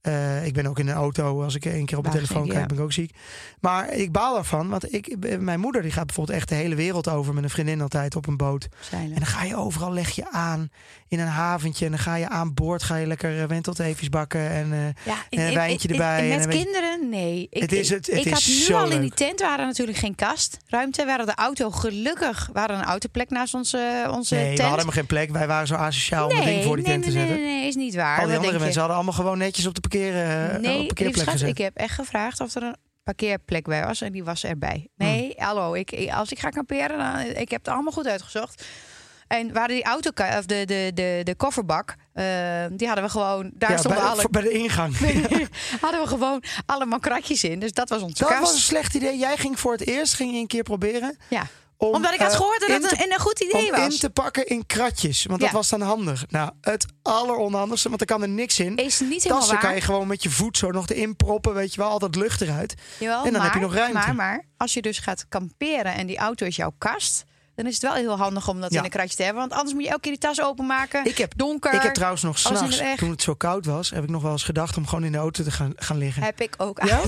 Eh, 0.03 0.47
ik 0.47 0.53
ben 0.55 0.67
ook 0.67 0.79
in 0.79 0.89
een 0.89 0.95
auto. 0.95 1.43
Als 1.43 1.55
ik 1.55 1.65
één 1.65 1.87
keer 1.87 1.99
op 1.99 2.05
de 2.05 2.11
telefoon 2.11 2.47
kijk, 2.47 2.59
ja. 2.61 2.67
ben 2.67 2.77
ik 2.77 2.83
ook 2.83 2.93
ziek. 2.93 3.11
Maar 3.61 3.93
ik 3.93 4.13
baal 4.13 4.37
ervan. 4.39 4.69
Want 4.69 4.93
ik, 4.95 5.17
mijn 5.41 5.61
moeder 5.61 5.83
die 5.83 5.91
gaat 5.91 6.07
bijvoorbeeld 6.07 6.37
echt 6.39 6.49
de 6.49 6.55
hele 6.55 6.75
wereld 6.75 7.09
over 7.09 7.35
met 7.35 7.45
een 7.45 7.51
vriendin 7.51 7.81
altijd 7.81 8.17
op 8.17 8.27
een 8.27 8.37
boot. 8.37 8.69
En 8.91 9.15
dan 9.15 9.27
ga 9.27 9.45
je 9.45 9.57
overal, 9.57 9.93
leg 9.93 10.11
je 10.11 10.31
aan 10.31 10.71
in 11.09 11.21
een 11.21 11.27
haventje. 11.27 11.85
En 11.85 11.91
dan 11.91 12.01
ga 12.01 12.15
je 12.15 12.29
aan 12.29 12.55
boord, 12.55 12.83
ga 12.83 12.97
je 12.97 13.07
lekker 13.07 13.41
eh, 13.43 13.49
wentelteefjes 13.49 14.09
bakken. 14.09 14.51
En, 14.51 14.73
eh, 14.73 14.79
Ja, 15.13 15.17
en 15.31 15.47
een 15.47 15.55
wijntje 15.55 15.89
erbij. 15.89 16.31
en 16.33 16.39
met 16.39 16.49
kinderen, 16.49 17.09
nee. 17.09 17.47
Ik, 17.51 17.61
Het 17.63 17.73
is 17.73 17.89
het- 17.91 18.07
het 18.07 18.17
ik 18.17 18.25
is 18.25 18.69
had 18.69 18.69
nu 18.69 18.75
al 18.85 18.91
in 18.91 19.01
die 19.01 19.11
tent, 19.15 19.41
we 19.41 19.47
hadden 19.47 19.67
natuurlijk 19.67 19.99
geen 19.99 20.15
kastruimte. 20.15 21.03
We 21.03 21.09
hadden 21.09 21.27
de 21.27 21.35
auto, 21.35 21.71
gelukkig, 21.71 22.51
we 22.53 22.59
hadden 22.59 22.79
een 22.79 22.85
autoplek 22.85 23.31
naast 23.31 23.55
onze, 23.55 24.09
onze 24.11 24.35
nee, 24.35 24.45
tent. 24.45 24.59
we 24.59 24.65
hadden 24.65 24.85
maar 24.85 24.95
geen 24.95 25.07
plek. 25.07 25.31
Wij 25.31 25.47
waren 25.47 25.67
zo 25.67 25.75
asociaal 25.75 26.29
om 26.29 26.37
een 26.37 26.45
ding 26.45 26.65
voor 26.65 26.77
die 26.77 26.85
nee, 26.87 26.95
tent 26.95 27.05
te 27.05 27.11
nee, 27.11 27.19
zetten. 27.19 27.37
Nee, 27.37 27.47
nee, 27.47 27.59
nee, 27.61 27.69
is 27.69 27.75
niet 27.75 27.95
waar. 27.95 28.21
Al 28.21 28.27
die 28.27 28.37
andere 28.37 28.59
mensen 28.59 28.79
hadden 28.79 28.97
allemaal 28.97 29.15
gewoon 29.15 29.39
netjes 29.39 29.67
op 29.67 29.75
de, 29.75 29.81
parkeer, 29.81 29.95
eh, 30.05 30.59
Nee, 30.61 30.81
op 30.81 30.87
parkeerplek 30.87 31.29
gezet. 31.29 31.49
ik 31.49 31.59
heb 31.59 31.77
echt 31.77 31.95
gevraagd 31.95 32.41
of 32.41 32.55
er 32.55 32.63
een 32.63 32.77
parkeerplek 33.03 33.65
bij 33.65 33.85
was 33.85 34.01
en 34.01 34.13
die 34.13 34.25
was 34.25 34.45
erbij. 34.45 34.89
Hm. 34.97 35.05
Nee, 35.05 35.33
hallo, 35.37 35.75
ik, 35.75 36.11
als 36.15 36.31
ik 36.33 36.39
ga 36.39 36.49
kamperen, 36.49 36.99
dan, 36.99 37.19
ik 37.21 37.51
heb 37.51 37.65
het 37.65 37.69
allemaal 37.75 37.93
goed 37.93 38.07
uitgezocht. 38.07 38.65
En 39.27 39.53
waar 39.53 39.69
die 39.69 39.85
auto, 39.85 40.11
of 40.39 40.45
de, 40.47 40.65
de, 40.65 40.91
de, 40.95 41.21
de 41.25 41.35
kofferbak, 41.35 41.95
eh, 42.13 42.25
die 42.73 42.87
hadden 42.87 43.05
we 43.05 43.11
gewoon, 43.11 43.51
daar 43.55 43.71
ja, 43.71 43.77
stonden 43.77 44.01
bij, 44.01 44.11
alle, 44.11 44.21
voor- 44.21 44.31
bij 44.31 44.43
de 44.43 44.51
ingang. 44.51 44.97
hadden 45.81 46.01
we 46.03 46.07
gewoon 46.07 46.43
allemaal 46.67 46.99
kratjes 46.99 47.45
in. 47.45 47.59
Dus 47.61 47.73
dat 47.73 47.89
was 47.89 48.03
onze 48.03 48.19
Dat 48.19 48.29
kast. 48.29 48.41
was 48.41 48.53
een 48.53 48.59
slecht 48.59 48.95
idee. 48.95 49.19
Jij 49.19 49.37
ging 49.37 49.61
voor 49.61 49.73
het 49.73 49.87
eerst 49.87 50.15
ging 50.15 50.33
je 50.33 50.39
een 50.39 50.47
keer 50.47 50.63
proberen. 50.63 51.17
Ja. 51.31 51.47
Om, 51.79 51.95
Omdat 51.95 52.13
ik 52.13 52.21
had 52.21 52.31
eh, 52.31 52.37
gehoord 52.37 52.61
dat 52.61 52.83
het 52.83 53.01
een, 53.05 53.13
een 53.13 53.21
goed 53.21 53.41
idee 53.41 53.65
om 53.65 53.71
was. 53.71 53.93
in 53.95 53.99
te 54.01 54.11
pakken 54.11 54.47
in 54.47 54.67
kratjes. 54.67 55.25
Want 55.25 55.41
dat 55.41 55.51
was 55.51 55.69
dan 55.69 55.81
handig. 55.81 56.25
Nou, 56.29 56.51
het 56.61 56.87
alleronhandigste, 57.03 57.89
want 57.89 58.01
er 58.01 58.07
kan 58.07 58.23
er 58.23 58.29
niks 58.29 58.59
in. 58.61 58.77
Is 58.77 59.01
niet 59.01 59.11
helemaal 59.23 59.39
Tassen 59.39 59.55
waar. 59.55 59.65
kan 59.65 59.75
je 59.75 59.81
gewoon 59.81 60.07
met 60.07 60.23
je 60.23 60.31
voet 60.31 60.59
zo 60.59 60.71
nog 60.71 60.89
erin 60.89 61.17
proppen. 61.17 61.55
Weet 61.55 61.75
je 61.75 61.81
wel, 61.81 61.91
altijd 61.91 62.15
lucht 62.15 62.41
eruit. 62.41 62.75
Jawel, 62.99 63.17
en 63.19 63.23
dan 63.25 63.33
maar, 63.33 63.43
heb 63.43 63.55
je 63.55 63.61
nog 63.61 63.75
ruimte. 63.75 63.93
Maar, 63.99 64.15
maar 64.15 64.45
als 64.57 64.73
je 64.75 64.83
dus 64.83 64.99
gaat 64.99 65.27
kamperen 65.29 65.95
en 65.95 66.07
die 66.07 66.17
auto 66.19 66.47
is 66.47 66.57
jouw 66.57 66.73
kast... 66.79 67.25
dan 67.55 67.67
is 67.67 67.73
het 67.75 67.83
wel 67.83 67.95
heel 67.95 68.17
handig 68.17 68.49
om 68.49 68.61
dat 68.61 68.73
Ja. 68.73 68.79
in 68.79 68.85
een 68.85 68.91
kratje 68.91 69.17
te 69.17 69.23
hebben. 69.23 69.41
Want 69.41 69.53
anders 69.53 69.73
moet 69.75 69.83
je 69.83 69.89
elke 69.89 70.01
keer 70.01 70.13
die 70.13 70.21
tas 70.21 70.41
openmaken. 70.43 71.05
Ik 71.05 71.19
heb, 71.19 71.33
donker. 71.37 71.75
ik 71.75 71.83
heb 71.83 71.95
trouwens 71.95 72.23
nog 72.23 72.39
s'nachts, 72.39 72.81
toen 72.97 73.11
het 73.11 73.23
zo 73.23 73.35
koud 73.35 73.67
was, 73.67 73.91
heb 73.91 74.03
ik 74.03 74.09
nog 74.11 74.23
wel 74.23 74.33
eens 74.33 74.43
gedacht 74.45 74.77
om 74.77 74.87
gewoon 74.87 75.05
in 75.05 75.13
de 75.13 75.19
auto 75.19 75.43
te 75.45 75.51
gaan, 75.51 75.73
gaan 75.77 75.99
liggen. 75.99 76.23
Heb 76.23 76.41
ik 76.41 76.55
ook 76.57 76.85
Ja? 76.85 77.01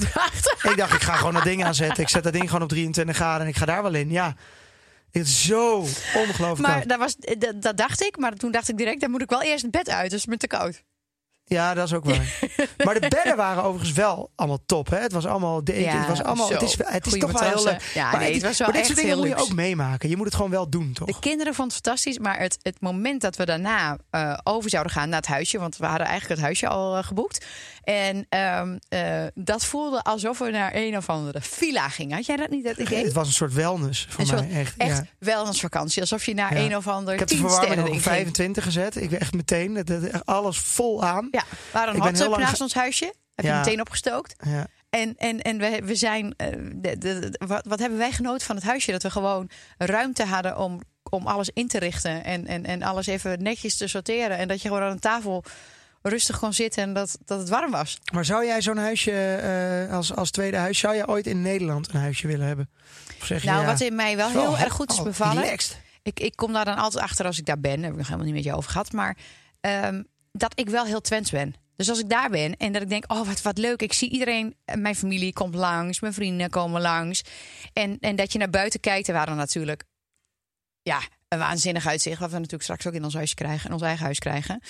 Ik 0.71 0.77
dacht, 0.77 0.93
ik 0.95 1.03
ga 1.03 1.15
gewoon 1.15 1.35
dat 1.35 1.43
ding 1.43 1.65
aanzetten. 1.65 2.03
Ik 2.03 2.09
zet 2.09 2.23
dat 2.25 2.33
ding 2.33 2.47
gewoon 2.47 2.63
op 2.63 2.69
23 2.69 3.17
graden 3.17 3.43
en 3.43 3.49
ik 3.49 3.57
ga 3.57 3.65
daar 3.65 3.83
wel 3.83 3.95
in. 3.95 4.11
Ja, 4.11 4.35
het 5.19 5.27
is 5.27 5.45
zo 5.45 5.77
ongelooflijk 6.15 6.59
Maar 6.59 6.73
koud. 6.73 6.89
dat, 6.89 6.99
was, 6.99 7.17
dat, 7.17 7.63
dat 7.63 7.77
dacht 7.77 8.03
ik. 8.03 8.17
Maar 8.17 8.35
toen 8.35 8.51
dacht 8.51 8.69
ik 8.69 8.77
direct, 8.77 9.01
dan 9.01 9.11
moet 9.11 9.23
ik 9.23 9.31
wel 9.31 9.43
eerst 9.43 9.63
het 9.63 9.71
bed 9.71 9.89
uit. 9.89 10.11
Dus 10.11 10.21
het 10.21 10.21
is 10.21 10.27
me 10.27 10.37
te 10.37 10.47
koud. 10.47 10.83
Ja, 11.49 11.75
dat 11.75 11.87
is 11.87 11.93
ook 11.93 12.05
waar. 12.05 12.39
maar 12.85 13.01
de 13.01 13.09
bedden 13.09 13.37
waren 13.37 13.63
overigens 13.63 13.93
wel 13.93 14.31
allemaal 14.35 14.59
top. 14.67 14.91
Hè? 14.91 14.99
Het 14.99 15.13
was 15.13 15.27
allemaal, 15.27 15.65
de, 15.65 15.81
Ja, 15.81 15.99
het 15.99 16.09
was 16.09 16.23
allemaal, 16.23 16.47
zo. 16.47 16.53
het 16.53 16.63
is, 16.63 16.77
het 16.85 17.07
is 17.07 17.13
Goeie 17.13 17.21
toch 17.21 17.41
wel 17.41 17.51
heel 17.51 17.65
leuk. 17.65 17.91
Ja, 17.95 18.11
maar 18.11 18.21
nee, 18.21 18.33
het 18.35 18.43
was 18.43 18.59
wel 18.59 18.69
maar 18.69 18.77
dit 18.77 18.87
soort 18.87 18.99
dingen 18.99 19.19
moet 19.19 19.27
je 19.27 19.37
ook 19.37 19.53
meemaken. 19.53 20.09
Je 20.09 20.17
moet 20.17 20.27
het 20.27 20.35
gewoon 20.35 20.51
wel 20.51 20.69
doen, 20.69 20.93
toch? 20.93 21.07
De 21.07 21.19
kinderen 21.21 21.55
vonden 21.55 21.75
het 21.75 21.85
fantastisch. 21.85 22.19
Maar 22.19 22.39
het, 22.39 22.59
het 22.63 22.81
moment 22.81 23.21
dat 23.21 23.37
we 23.37 23.45
daarna 23.45 23.97
eh, 24.11 24.39
over 24.45 24.71
zouden 24.71 24.93
gaan 24.93 25.09
naar 25.09 25.19
het 25.19 25.29
huisje... 25.29 25.59
want 25.59 25.77
we 25.77 25.87
hadden 25.87 26.07
eigenlijk 26.07 26.35
het 26.35 26.45
huisje 26.45 26.69
al 26.69 26.97
eh, 26.97 27.05
geboekt... 27.05 27.47
En 27.89 28.27
ehm, 28.29 28.77
eh, 28.89 29.25
dat 29.35 29.65
voelde 29.65 30.03
alsof 30.03 30.39
we 30.39 30.51
naar 30.51 30.71
een 30.75 30.97
of 30.97 31.09
andere 31.09 31.41
villa 31.41 31.89
gingen. 31.89 32.17
Had 32.17 32.27
jij 32.27 32.37
dat 32.37 32.51
niet, 32.51 32.65
dat 32.65 32.77
idee? 32.77 33.05
Het 33.05 33.13
was 33.13 33.27
een 33.27 33.33
soort 33.33 33.53
wellness 33.53 34.07
voor 34.09 34.21
Een 34.21 34.27
mij. 34.27 34.37
soort 34.39 34.51
echt, 34.53 34.75
echt 34.77 34.97
ja. 34.97 35.07
wellnessvakantie. 35.19 36.01
Alsof 36.01 36.25
je 36.27 36.35
naar 36.35 36.55
Ja. 36.57 36.61
een 36.65 36.77
of 36.77 36.89
ander 36.89 37.13
Ik 37.13 37.19
heb 37.19 37.29
de 37.29 37.37
verwarming 37.37 37.71
op 37.71 37.77
ding 37.77 37.89
ging. 37.89 38.03
25 38.03 38.65
gezet. 38.65 38.97
Ik 38.97 39.11
ben 39.11 39.21
echt 39.21 39.33
meteen, 39.35 39.77
echt 39.85 40.27
alles 40.27 40.59
vol 40.59 41.05
aan. 41.05 41.29
Ja, 41.31 41.45
we 41.73 41.79
hadden 41.79 41.95
een 41.95 42.01
hot 42.01 42.19
lang 42.19 42.37
naast 42.37 42.61
ons 42.61 42.75
huisje. 42.75 43.15
Heb 43.35 43.45
Ja. 43.45 43.53
je 43.53 43.59
meteen 43.59 43.81
opgestookt. 43.81 44.35
Ja. 44.47 44.67
En, 44.91 45.15
en, 45.17 45.41
en 45.43 45.59
we, 45.59 45.81
we 45.85 45.95
zijn. 45.95 46.35
eh, 46.37 46.49
de, 46.75 46.99
de, 46.99 47.19
de- 47.19 47.41
wat, 47.47 47.67
wat 47.67 47.79
hebben 47.79 47.99
wij 47.99 48.13
genoten 48.13 48.47
van 48.47 48.57
het 48.57 48.65
huisje? 48.65 48.91
Dat 48.91 49.03
we 49.03 49.11
gewoon 49.11 49.51
ruimte 49.79 50.25
hadden 50.25 50.59
om, 50.59 50.81
om 51.11 51.27
alles 51.27 51.51
in 51.53 51.69
te 51.69 51.79
richten. 51.79 52.25
En, 52.25 52.47
en, 52.47 52.65
en 52.67 52.83
alles 52.83 53.07
even 53.07 53.43
netjes 53.43 53.77
te 53.77 53.87
sorteren. 53.87 54.37
En 54.39 54.49
dat 54.49 54.63
je 54.63 54.69
gewoon 54.69 54.83
aan 54.83 54.91
een 54.91 54.99
tafel 54.99 55.45
rustig 56.03 56.39
kon 56.39 56.53
zitten 56.53 56.83
en 56.83 56.93
dat, 56.93 57.19
dat 57.25 57.39
het 57.39 57.49
warm 57.49 57.71
was. 57.71 57.99
Maar 58.13 58.25
zou 58.25 58.47
jij 58.47 58.63
zo'n 58.63 58.77
huisje 58.77 59.13
eh, 59.13 59.95
als, 59.95 60.15
als 60.15 60.31
tweede 60.31 60.57
huis, 60.57 60.79
zou 60.79 60.95
jij 60.95 61.07
ooit 61.07 61.27
in 61.27 61.43
Nederland 61.43 61.89
een 61.95 62.01
huisje 62.01 62.27
willen 62.27 62.47
hebben? 62.47 62.71
Of 63.21 63.27
zeg 63.27 63.43
je, 63.43 63.49
Nou, 63.49 63.61
ja, 63.61 63.67
wat 63.67 63.81
in 63.81 63.95
mij 63.95 64.17
wel 64.17 64.29
heel 64.29 64.59
erg 64.59 64.73
goed 64.73 64.91
is 64.91 64.99
al 64.99 65.05
bevallen. 65.05 65.43
relaxed. 65.43 65.81
Ik, 66.03 66.21
ik 66.21 66.37
kom 66.37 66.53
daar 66.53 66.65
dan 66.65 66.77
altijd 66.77 67.05
achter 67.05 67.27
als 67.27 67.39
ik 67.39 67.47
daar 67.47 67.61
ben. 67.61 67.75
Daar 67.75 67.83
heb 67.83 67.93
ik 67.93 67.97
nog 67.99 68.07
helemaal 68.07 68.27
niet 68.27 68.35
met 68.35 68.45
je 68.45 68.55
over 68.55 68.71
gehad. 68.71 68.93
Maar 68.93 69.17
ehm, 69.61 70.03
dat 70.33 70.53
ik 70.59 70.69
wel 70.69 70.85
heel 70.85 71.01
Twents 71.01 71.31
ben. 71.31 71.55
Dus 71.77 71.89
als 71.89 71.99
ik 71.99 72.09
daar 72.09 72.31
ben 72.31 72.57
en 72.57 72.73
dat 72.73 72.83
ik 72.83 72.89
denk, 72.89 73.13
oh 73.13 73.27
wat, 73.27 73.43
wat 73.43 73.59
leuk. 73.59 73.83
Ik 73.83 73.93
zie 73.93 74.11
iedereen, 74.11 74.55
eh, 74.65 74.77
mijn 74.77 74.97
familie 74.97 75.33
komt 75.33 75.55
langs, 75.55 76.01
mijn 76.01 76.13
vrienden 76.13 76.51
komen 76.51 76.81
langs. 76.81 77.23
En, 77.73 77.97
en 78.01 78.17
dat 78.17 78.33
je 78.33 78.39
naar 78.39 78.51
buiten 78.51 78.81
kijkt. 78.81 79.09
Er 79.09 79.15
waren 79.15 79.37
natuurlijk 79.37 79.85
ja, 80.83 81.01
een 81.29 81.39
waanzinnig 81.39 81.87
uitzicht. 81.87 82.21
Wat 82.21 82.31
we 82.31 82.37
natuurlijk 82.37 82.63
straks 82.63 82.87
ook 82.87 82.93
in 82.93 83.05
ons 83.05 83.15
huis 83.15 83.35
krijgen. 83.35 83.67
In 83.67 83.73
ons 83.73 83.83
eigen 83.83 84.05
huis 84.05 84.19
krijgen. 84.19 84.63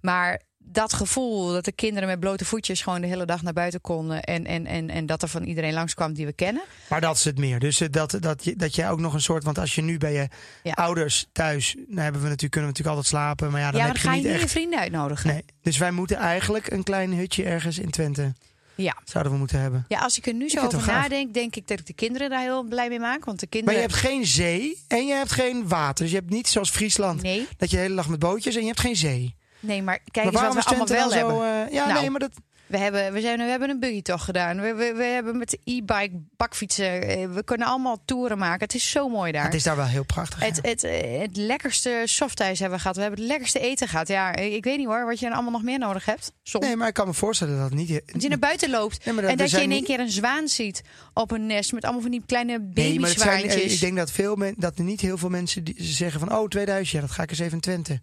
Maar 0.00 0.40
dat 0.68 0.92
gevoel 0.92 1.52
dat 1.52 1.64
de 1.64 1.72
kinderen 1.72 2.08
met 2.08 2.20
blote 2.20 2.44
voetjes 2.44 2.82
gewoon 2.82 3.00
de 3.00 3.06
hele 3.06 3.24
dag 3.24 3.42
naar 3.42 3.52
buiten 3.52 3.80
konden. 3.80 4.22
En, 4.22 4.46
en, 4.46 4.66
en, 4.66 4.90
en 4.90 5.06
dat 5.06 5.22
er 5.22 5.28
van 5.28 5.42
iedereen 5.44 5.72
langskwam 5.72 6.12
die 6.12 6.26
we 6.26 6.32
kennen. 6.32 6.62
Maar 6.88 7.00
dat 7.00 7.16
is 7.16 7.24
het 7.24 7.38
meer. 7.38 7.58
Dus 7.58 7.80
eh, 7.80 7.88
dat, 7.90 8.16
dat, 8.20 8.44
je, 8.44 8.56
dat 8.56 8.74
jij 8.74 8.90
ook 8.90 9.00
nog 9.00 9.14
een 9.14 9.20
soort, 9.20 9.44
want 9.44 9.58
als 9.58 9.74
je 9.74 9.82
nu 9.82 9.98
bij 9.98 10.12
je 10.12 10.28
Ja. 10.62 10.72
ouders 10.72 11.26
thuis, 11.32 11.74
dan 11.88 11.98
hebben 11.98 12.22
we 12.22 12.28
natuurlijk, 12.28 12.52
kunnen 12.52 12.70
we 12.70 12.76
natuurlijk 12.78 12.96
altijd 12.96 13.06
slapen. 13.06 13.50
Maar 13.50 13.60
ja, 13.60 13.70
dan 13.70 13.80
ja, 13.80 13.86
maar 13.86 13.94
heb 13.94 14.02
dan 14.04 14.12
ga 14.12 14.18
je 14.18 14.26
je 14.26 14.32
niet 14.32 14.40
je 14.42 14.48
vrienden 14.48 14.78
uitnodigen. 14.78 15.28
Nee. 15.30 15.44
Dus 15.62 15.78
wij 15.78 15.90
moeten 15.90 16.16
eigenlijk 16.16 16.70
een 16.70 16.82
klein 16.82 17.12
hutje 17.14 17.44
ergens 17.44 17.78
in 17.78 17.90
Twente, 17.90 18.32
Ja. 18.74 18.96
zouden 19.04 19.32
we 19.32 19.38
moeten 19.38 19.60
hebben. 19.60 19.84
Ja, 19.88 19.98
als 19.98 20.18
ik 20.18 20.26
er 20.26 20.34
nu 20.34 20.48
zo 20.48 20.64
over 20.64 20.86
nadenk, 20.86 21.34
denk 21.34 21.56
ik 21.56 21.68
dat 21.68 21.78
ik 21.78 21.86
de 21.86 21.92
kinderen 21.94 22.30
daar 22.30 22.40
heel 22.42 22.62
blij 22.62 22.88
mee 22.88 23.00
maak. 23.00 23.24
Want 23.24 23.40
de 23.40 23.46
Maar 23.50 23.60
kinderen. 23.62 23.74
je 23.80 23.86
hebt 23.88 24.00
geen 24.00 24.26
zee 24.26 24.82
en 24.88 25.06
je 25.06 25.12
hebt 25.14 25.32
geen 25.32 25.68
water. 25.68 26.04
Dus 26.04 26.12
je 26.12 26.18
hebt 26.20 26.30
niet 26.30 26.48
zoals 26.48 26.70
Friesland, 26.70 27.22
Nee, 27.22 27.46
dat 27.56 27.70
je 27.70 27.76
de 27.76 27.82
hele 27.82 27.94
dag 27.94 28.08
met 28.08 28.18
bootjes 28.18 28.54
en 28.54 28.60
je 28.60 28.66
hebt 28.66 28.80
geen 28.80 28.96
zee. 28.96 29.34
Nee, 29.66 29.82
maar 29.82 29.98
kijk 30.10 30.32
maar 30.32 30.44
eens 30.44 30.54
wat 30.54 30.64
we 30.64 30.68
allemaal 30.70 30.86
wel 30.86 31.10
zo... 31.10 31.16
hebben. 31.16 31.66
eh, 31.66 31.72
ja, 31.72 31.86
Nou, 31.86 32.00
nee, 32.00 32.10
maar 32.10 32.20
dat... 32.20 32.30
We 32.66 32.78
hebben, 32.78 33.12
we, 33.12 33.20
zijn, 33.20 33.38
we 33.38 33.44
hebben 33.44 33.70
een 33.70 33.80
buggytocht 33.80 34.24
gedaan. 34.24 34.60
We, 34.60 34.74
we, 34.74 34.92
we 34.96 35.02
hebben 35.04 35.36
met 35.38 35.50
de 35.50 35.58
e-bike 35.64 36.10
bakfietsen. 36.36 37.02
eh, 37.02 37.28
We 37.28 37.44
kunnen 37.44 37.66
allemaal 37.66 38.02
toeren 38.04 38.38
maken. 38.38 38.60
Het 38.60 38.74
is 38.74 38.90
zo 38.90 39.08
mooi 39.08 39.32
daar. 39.32 39.44
Het 39.44 39.54
is 39.54 39.62
daar 39.62 39.76
wel 39.76 39.84
heel 39.86 40.04
prachtig. 40.04 40.40
Het, 40.40 40.58
ja. 40.62 40.68
het, 40.70 40.84
eh, 40.84 41.18
het 41.20 41.36
lekkerste 41.36 42.02
softijs 42.04 42.58
hebben 42.58 42.76
we 42.76 42.82
gehad. 42.82 42.96
We 42.96 43.02
hebben 43.02 43.20
het 43.20 43.28
lekkerste 43.28 43.58
eten 43.58 43.88
gehad. 43.88 44.08
Ja, 44.08 44.34
ik 44.36 44.64
weet 44.64 44.76
niet 44.78 44.86
hoor, 44.86 45.04
wat 45.06 45.18
je 45.18 45.24
dan 45.24 45.34
allemaal 45.34 45.52
nog 45.52 45.62
meer 45.62 45.78
nodig 45.78 46.04
hebt. 46.04 46.32
Soms. 46.42 46.66
Nee, 46.66 46.76
maar 46.76 46.88
ik 46.88 46.94
kan 46.94 47.06
me 47.06 47.14
voorstellen 47.14 47.54
dat 47.58 47.64
het 47.64 47.74
niet... 47.74 48.02
Dat 48.12 48.22
je 48.22 48.28
naar 48.28 48.38
buiten 48.38 48.70
loopt 48.70 49.04
Nee, 49.04 49.26
en 49.26 49.36
dat 49.36 49.50
je 49.50 49.56
in 49.56 49.62
één 49.62 49.68
niet- 49.70 49.84
keer 49.84 50.00
een 50.00 50.10
zwaan 50.10 50.48
ziet 50.48 50.82
op 51.14 51.30
een 51.30 51.46
nest 51.46 51.72
met 51.72 51.82
allemaal 51.84 52.02
van 52.02 52.10
die 52.10 52.22
kleine 52.26 52.58
Nee, 52.58 52.98
babyzwaantjes. 52.98 53.72
ik 53.74 53.80
denk 53.80 53.96
dat, 53.96 54.10
veel 54.10 54.34
men, 54.36 54.54
dat 54.58 54.78
er 54.78 54.84
niet 54.84 55.00
heel 55.00 55.18
veel 55.18 55.28
mensen 55.30 55.64
die 55.64 55.74
zeggen 55.78 56.20
van... 56.20 56.34
oh, 56.38 56.48
2000, 56.48 56.90
ja, 56.90 57.00
dat 57.06 57.10
ga 57.16 57.22
ik 57.22 57.30
eens 57.30 57.38
even 57.38 57.52
in 57.52 57.60
Twente 57.60 58.00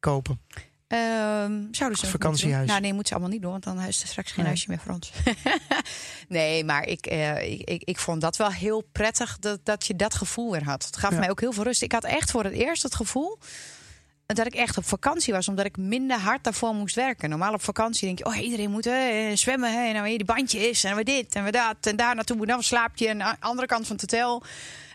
kopen. 0.00 0.40
Ehm, 0.94 1.62
zouden 1.70 1.98
ze 1.98 2.06
vakantiehuis. 2.06 2.68
Nou, 2.68 2.80
nee, 2.80 2.90
moeten 2.92 3.08
ze 3.08 3.14
allemaal 3.14 3.32
niet 3.32 3.42
doen, 3.42 3.50
want 3.50 3.64
dan 3.64 3.80
is 3.80 4.02
er 4.02 4.08
straks 4.08 4.28
geen 4.28 4.38
Nee. 4.38 4.46
huisje 4.46 4.66
meer 4.68 4.78
voor 4.78 4.92
ons. 4.92 5.12
nee, 6.28 6.64
maar 6.64 6.86
ik, 6.86 7.06
eh, 7.06 7.50
ik, 7.52 7.60
ik, 7.70 7.82
ik 7.84 7.98
vond 7.98 8.20
dat 8.20 8.36
wel 8.36 8.50
heel 8.50 8.80
prettig 8.92 9.38
dat, 9.38 9.58
dat 9.62 9.86
je 9.86 9.96
dat 9.96 10.14
gevoel 10.14 10.50
weer 10.52 10.64
had. 10.64 10.84
Het 10.86 10.96
gaf 10.96 11.10
Ja. 11.10 11.18
mij 11.18 11.30
ook 11.30 11.40
heel 11.40 11.52
veel 11.52 11.62
rust. 11.64 11.82
Ik 11.82 11.92
had 11.92 12.04
echt 12.04 12.30
voor 12.30 12.44
het 12.44 12.52
eerst 12.52 12.82
het 12.82 12.94
gevoel 12.94 13.38
dat 14.26 14.46
ik 14.46 14.54
echt 14.54 14.76
op 14.78 14.84
vakantie 14.84 15.32
was, 15.32 15.48
omdat 15.48 15.64
ik 15.64 15.76
minder 15.76 16.18
hard 16.18 16.44
daarvoor 16.44 16.74
moest 16.74 16.94
werken. 16.94 17.28
Normaal 17.30 17.52
op 17.52 17.62
vakantie 17.62 18.06
denk 18.06 18.18
je, 18.18 18.24
oh, 18.24 18.36
iedereen 18.44 18.70
moet 18.70 18.84
hè, 18.84 19.36
zwemmen 19.36 19.72
hè, 19.72 19.86
en 19.88 19.94
dan 19.94 20.02
weer 20.02 20.16
die 20.16 20.26
bandje 20.26 20.68
is 20.68 20.84
en 20.84 20.96
we 20.96 21.02
dit 21.04 21.34
en 21.34 21.44
we 21.44 21.50
dat 21.50 21.76
en 21.80 21.96
daar 21.96 22.14
naartoe, 22.14 22.46
dan 22.46 22.62
slaap 22.62 22.96
je 22.96 23.10
aan 23.10 23.18
de 23.18 23.36
andere 23.40 23.66
kant 23.66 23.86
van 23.86 23.96
het 23.96 24.10
hotel. 24.10 24.42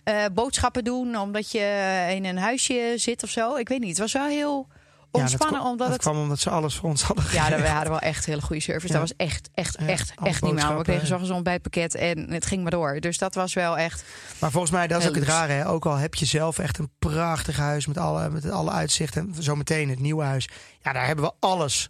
eh, 0.03 0.25
boodschappen 0.33 0.83
doen 0.83 1.17
omdat 1.17 1.51
je 1.51 2.05
in 2.15 2.25
een 2.25 2.37
huisje 2.37 2.93
zit 2.95 3.23
of 3.23 3.29
zo. 3.29 3.55
Ik 3.55 3.69
weet 3.69 3.79
niet. 3.79 3.89
Het 3.89 3.97
was 3.99 4.13
wel 4.13 4.25
heel 4.27 4.67
Ja, 5.11 5.19
ontspannen, 5.19 5.51
dat, 5.59 5.59
kwam- 5.61 5.71
omdat 5.71 5.87
dat 5.87 5.95
het 5.95 6.01
kwam 6.05 6.17
omdat 6.21 6.39
ze 6.39 6.49
alles 6.49 6.75
voor 6.75 6.89
ons 6.89 7.01
hadden 7.01 7.25
ja, 7.25 7.29
geregeld. 7.43 7.61
we 7.61 7.67
hadden 7.67 7.89
wel 7.89 7.99
echt 7.99 8.25
hele 8.25 8.41
goede 8.41 8.61
service. 8.61 8.93
Ja. 8.93 8.99
Dat 8.99 9.01
was 9.01 9.27
echt, 9.27 9.49
echt, 9.53 9.75
Ja, 9.79 9.85
echt, 9.87 10.13
echt 10.23 10.41
niet 10.41 10.53
meer. 10.53 10.77
We 10.77 10.83
kregen 10.83 11.07
zorgens 11.07 11.29
ontbijtpakket 11.29 11.95
en 11.95 12.31
het 12.31 12.45
ging 12.45 12.61
maar 12.61 12.71
door. 12.71 12.99
Dus 12.99 13.17
dat 13.17 13.35
was 13.35 13.53
wel 13.53 13.77
echt. 13.77 14.03
Maar 14.39 14.51
volgens 14.51 14.71
mij, 14.71 14.87
dat 14.87 15.01
is 15.01 15.07
ook 15.07 15.15
het 15.15 15.23
rare. 15.23 15.53
Hè? 15.53 15.67
Ook 15.67 15.85
al 15.85 15.95
heb 15.95 16.15
je 16.15 16.25
zelf 16.25 16.59
echt 16.59 16.77
een 16.77 16.89
prachtig 16.99 17.57
huis 17.57 17.87
met 17.87 17.97
alle, 17.97 18.29
met 18.29 18.49
alle 18.49 18.71
uitzichten. 18.71 19.33
En 19.35 19.43
zometeen 19.43 19.89
het 19.89 19.99
nieuwe 19.99 20.23
huis. 20.23 20.47
Ja, 20.81 20.93
daar 20.93 21.05
hebben 21.05 21.25
we 21.25 21.31
alles. 21.39 21.89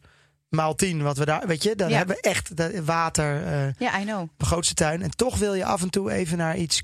Maal 0.50 0.76
tien 0.76 1.04
wat 1.04 1.18
we 1.18 1.26
daar, 1.26 1.48
weet 1.48 1.64
je, 1.64 1.76
daar 1.76 1.90
Ja. 1.90 1.98
hebben 1.98 2.16
we 2.16 2.22
echt 2.30 2.52
water, 2.86 3.44
eh 3.46 3.74
Ja, 3.78 4.00
I 4.00 4.04
know. 4.04 4.28
de 4.38 4.46
grootste 4.46 4.74
tuin. 4.74 5.02
En 5.02 5.10
toch 5.10 5.38
wil 5.38 5.54
je 5.54 5.66
af 5.66 5.82
en 5.82 5.90
toe 5.90 6.12
even 6.12 6.38
naar 6.38 6.58
iets, 6.58 6.82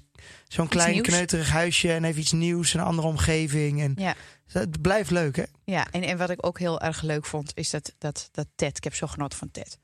zo'n 0.47 0.67
klein 0.67 0.91
nieuws. 0.91 1.07
kneuterig 1.07 1.49
huisje 1.51 1.91
en 1.93 2.03
even 2.03 2.21
iets 2.21 2.31
nieuws, 2.31 2.73
een 2.73 2.79
andere 2.79 3.07
omgeving. 3.07 3.81
En 3.81 3.93
Ja. 3.95 4.13
Het 4.47 4.81
blijft 4.81 5.11
leuk, 5.11 5.35
hè? 5.35 5.43
Ja, 5.63 5.87
en, 5.91 6.03
en 6.03 6.17
wat 6.17 6.29
ik 6.29 6.45
ook 6.45 6.59
heel 6.59 6.81
erg 6.81 7.01
leuk 7.01 7.25
vond, 7.25 7.51
is 7.55 7.69
dat, 7.69 7.95
dat, 7.97 8.29
dat 8.31 8.47
Ted. 8.55 8.77
Ik 8.77 8.83
heb 8.83 8.95
zo 8.95 9.07
genoten 9.07 9.37
van 9.37 9.51
Ted. 9.51 9.79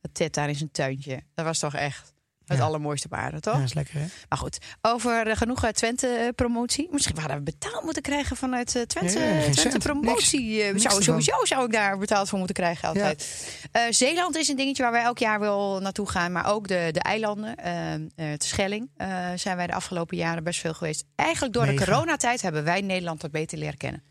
Dat 0.00 0.14
Ted 0.14 0.34
daar 0.34 0.48
in 0.48 0.54
zijn 0.56 0.70
tuintje. 0.70 1.22
Dat 1.34 1.44
was 1.44 1.58
toch 1.58 1.74
echt 1.74 2.12
het 2.46 2.58
Ja. 2.58 2.64
allermooiste 2.64 3.06
op 3.06 3.14
aarde, 3.14 3.40
toch? 3.40 3.52
Ja, 3.52 3.58
dat 3.58 3.68
is 3.68 3.74
lekker, 3.74 3.94
hè? 3.94 4.06
Maar 4.28 4.38
goed, 4.38 4.58
over 4.82 5.26
eh, 5.26 5.36
genoeg 5.36 5.64
uit 5.64 5.74
Twente-promotie. 5.76 6.88
Misschien 6.90 7.18
hadden 7.18 7.36
we 7.36 7.42
betaald 7.42 7.82
moeten 7.84 8.02
krijgen 8.02 8.36
vanuit 8.36 8.76
eh, 8.76 8.82
Twente, 8.82 9.18
Ja, 9.18 9.78
promotie. 9.78 10.62
Eh, 10.62 10.70
Niks 10.72 10.82
zou, 10.82 11.02
sowieso 11.02 11.44
zou 11.44 11.64
ik 11.64 11.72
daar 11.72 11.98
betaald 11.98 12.28
voor 12.28 12.38
moeten 12.38 12.56
krijgen 12.56 12.88
altijd. 12.88 13.46
Eh, 13.72 13.82
Zeeland 13.90 14.36
is 14.36 14.48
een 14.48 14.56
dingetje 14.56 14.82
waar 14.82 14.92
wij 14.92 15.02
elk 15.02 15.18
jaar 15.18 15.40
wel 15.40 15.80
naartoe 15.80 16.08
gaan. 16.10 16.32
Maar 16.32 16.46
ook 16.52 16.68
de, 16.68 16.88
de 16.92 17.00
eilanden. 17.00 17.56
eh 17.56 17.94
eh, 17.94 18.00
te 18.16 18.46
Schelling 18.46 18.90
eh, 18.96 19.08
zijn 19.36 19.56
wij 19.56 19.66
de 19.66 19.72
afgelopen 19.72 20.16
jaren 20.16 20.44
best 20.44 20.60
veel 20.60 20.74
geweest. 20.74 21.04
Eigenlijk 21.14 21.54
door 21.54 21.66
Mega. 21.66 21.84
de 21.84 21.90
coronatijd 21.90 22.42
hebben 22.42 22.64
wij 22.64 22.80
Nederland 22.80 23.22
wat 23.22 23.30
beter 23.30 23.58
leren 23.58 23.76
kennen. 23.76 24.02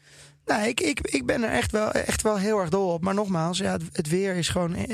Nou, 0.45 0.67
ik, 0.67 0.79
ik, 0.81 0.99
ik 1.01 1.25
ben 1.25 1.43
er 1.43 1.49
echt 1.51 1.71
wel, 1.71 1.91
echt 1.91 2.21
wel 2.21 2.37
heel 2.37 2.59
erg 2.59 2.69
dol 2.69 2.93
op. 2.93 3.01
Maar 3.03 3.13
nogmaals, 3.13 3.57
ja, 3.57 3.71
het, 3.71 3.83
het 3.91 4.09
weer 4.09 4.35
is 4.35 4.49
gewoon... 4.49 4.75
eh, 4.75 4.85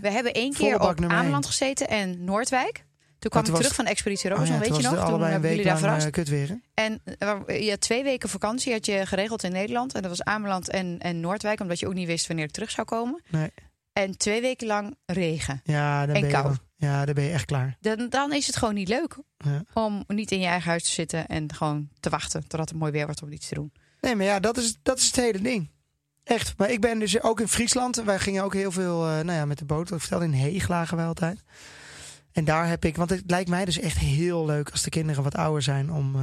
We 0.00 0.10
hebben 0.10 0.32
één 0.32 0.52
keer 0.52 0.80
op. 0.80 1.00
Ameland 1.08 1.46
gezeten 1.46 1.88
en 1.88 2.24
Noordwijk. 2.24 2.84
Toen 3.20 3.30
kwam 3.30 3.44
ik 3.44 3.50
was- 3.50 3.60
terug 3.60 3.74
van 3.74 3.86
Expeditie 3.86 4.24
oh 4.30 4.36
Robinson, 4.36 4.54
ja, 4.56 4.60
weet 4.68 4.76
je 4.76 4.82
nog? 4.82 4.92
het 4.98 5.06
Toen 5.08 5.22
hebben 5.22 5.50
jullie 5.50 5.64
daar 5.64 5.78
verrast. 5.78 6.06
eh, 6.06 6.12
kut 6.12 6.28
weer, 6.28 6.48
hè? 6.48 6.54
En 6.74 7.00
eh, 7.18 7.64
je 7.64 7.70
had 7.70 7.80
twee 7.80 8.02
weken 8.02 8.28
vakantie 8.28 8.72
had 8.72 8.86
je 8.86 9.06
geregeld 9.06 9.42
in 9.42 9.52
Nederland. 9.52 9.94
En 9.94 10.00
dat 10.02 10.10
was 10.10 10.22
Ameland 10.22 10.68
en, 10.70 10.96
en 10.98 11.20
Noordwijk, 11.20 11.60
omdat 11.60 11.78
je 11.78 11.86
ook 11.86 11.94
niet 11.94 12.06
wist 12.06 12.26
wanneer 12.26 12.44
ik 12.44 12.50
terug 12.50 12.70
zou 12.70 12.86
komen. 12.86 13.22
Nee. 13.28 13.50
En 13.92 14.16
twee 14.18 14.40
weken 14.40 14.66
lang 14.66 14.96
regen. 15.06 15.60
Ja, 15.64 16.06
dan 16.06 16.14
En 16.14 16.20
ben 16.20 16.30
je, 16.30 16.36
kou. 16.36 16.46
wel- 16.48 16.56
ja, 16.90 17.04
dan 17.04 17.14
ben 17.14 17.24
je 17.24 17.30
echt 17.32 17.44
klaar. 17.44 17.76
Dan, 17.80 18.06
dan 18.08 18.32
is 18.32 18.46
het 18.46 18.56
gewoon 18.56 18.74
niet 18.74 18.88
leuk 18.88 19.16
Ja. 19.36 19.62
om 19.72 20.04
niet 20.06 20.30
in 20.30 20.40
je 20.40 20.46
eigen 20.46 20.68
huis 20.70 20.84
te 20.84 20.90
zitten 20.90 21.26
en 21.26 21.52
gewoon 21.54 21.88
te 22.00 22.10
wachten 22.10 22.40
totdat 22.40 22.68
het 22.68 22.78
mooi 22.78 22.92
weer 22.92 23.04
wordt 23.04 23.22
om 23.22 23.32
iets 23.32 23.48
te 23.48 23.54
doen. 23.54 23.72
Nee, 24.00 24.16
maar 24.16 24.26
ja, 24.26 24.40
dat 24.40 24.56
is, 24.56 24.76
dat 24.82 24.98
is 24.98 25.06
het 25.06 25.16
hele 25.16 25.40
ding. 25.40 25.70
Echt. 26.24 26.54
Maar 26.56 26.70
ik 26.70 26.80
ben 26.80 26.98
dus 26.98 27.22
ook 27.22 27.40
in 27.40 27.48
Friesland. 27.48 27.96
Wij 27.96 28.18
gingen 28.18 28.44
ook 28.44 28.54
heel 28.54 28.72
veel 28.72 29.04
eh, 29.06 29.12
nou 29.12 29.32
ja, 29.32 29.44
met 29.44 29.58
de 29.58 29.64
boot. 29.64 29.90
Ik 29.92 30.00
vertelde 30.00 30.24
in 30.24 30.32
Heeg 30.32 30.68
lagen 30.68 30.96
wij 30.96 31.06
altijd. 31.06 31.42
En 32.32 32.44
daar 32.44 32.68
heb 32.68 32.84
ik, 32.84 32.96
want 32.96 33.10
het 33.10 33.22
lijkt 33.26 33.48
mij 33.48 33.64
dus 33.64 33.78
echt 33.80 33.98
heel 33.98 34.46
leuk 34.46 34.70
als 34.70 34.82
de 34.82 34.90
kinderen 34.90 35.22
wat 35.22 35.34
ouder 35.36 35.62
zijn 35.62 35.92
om, 35.92 36.14
eh, 36.16 36.22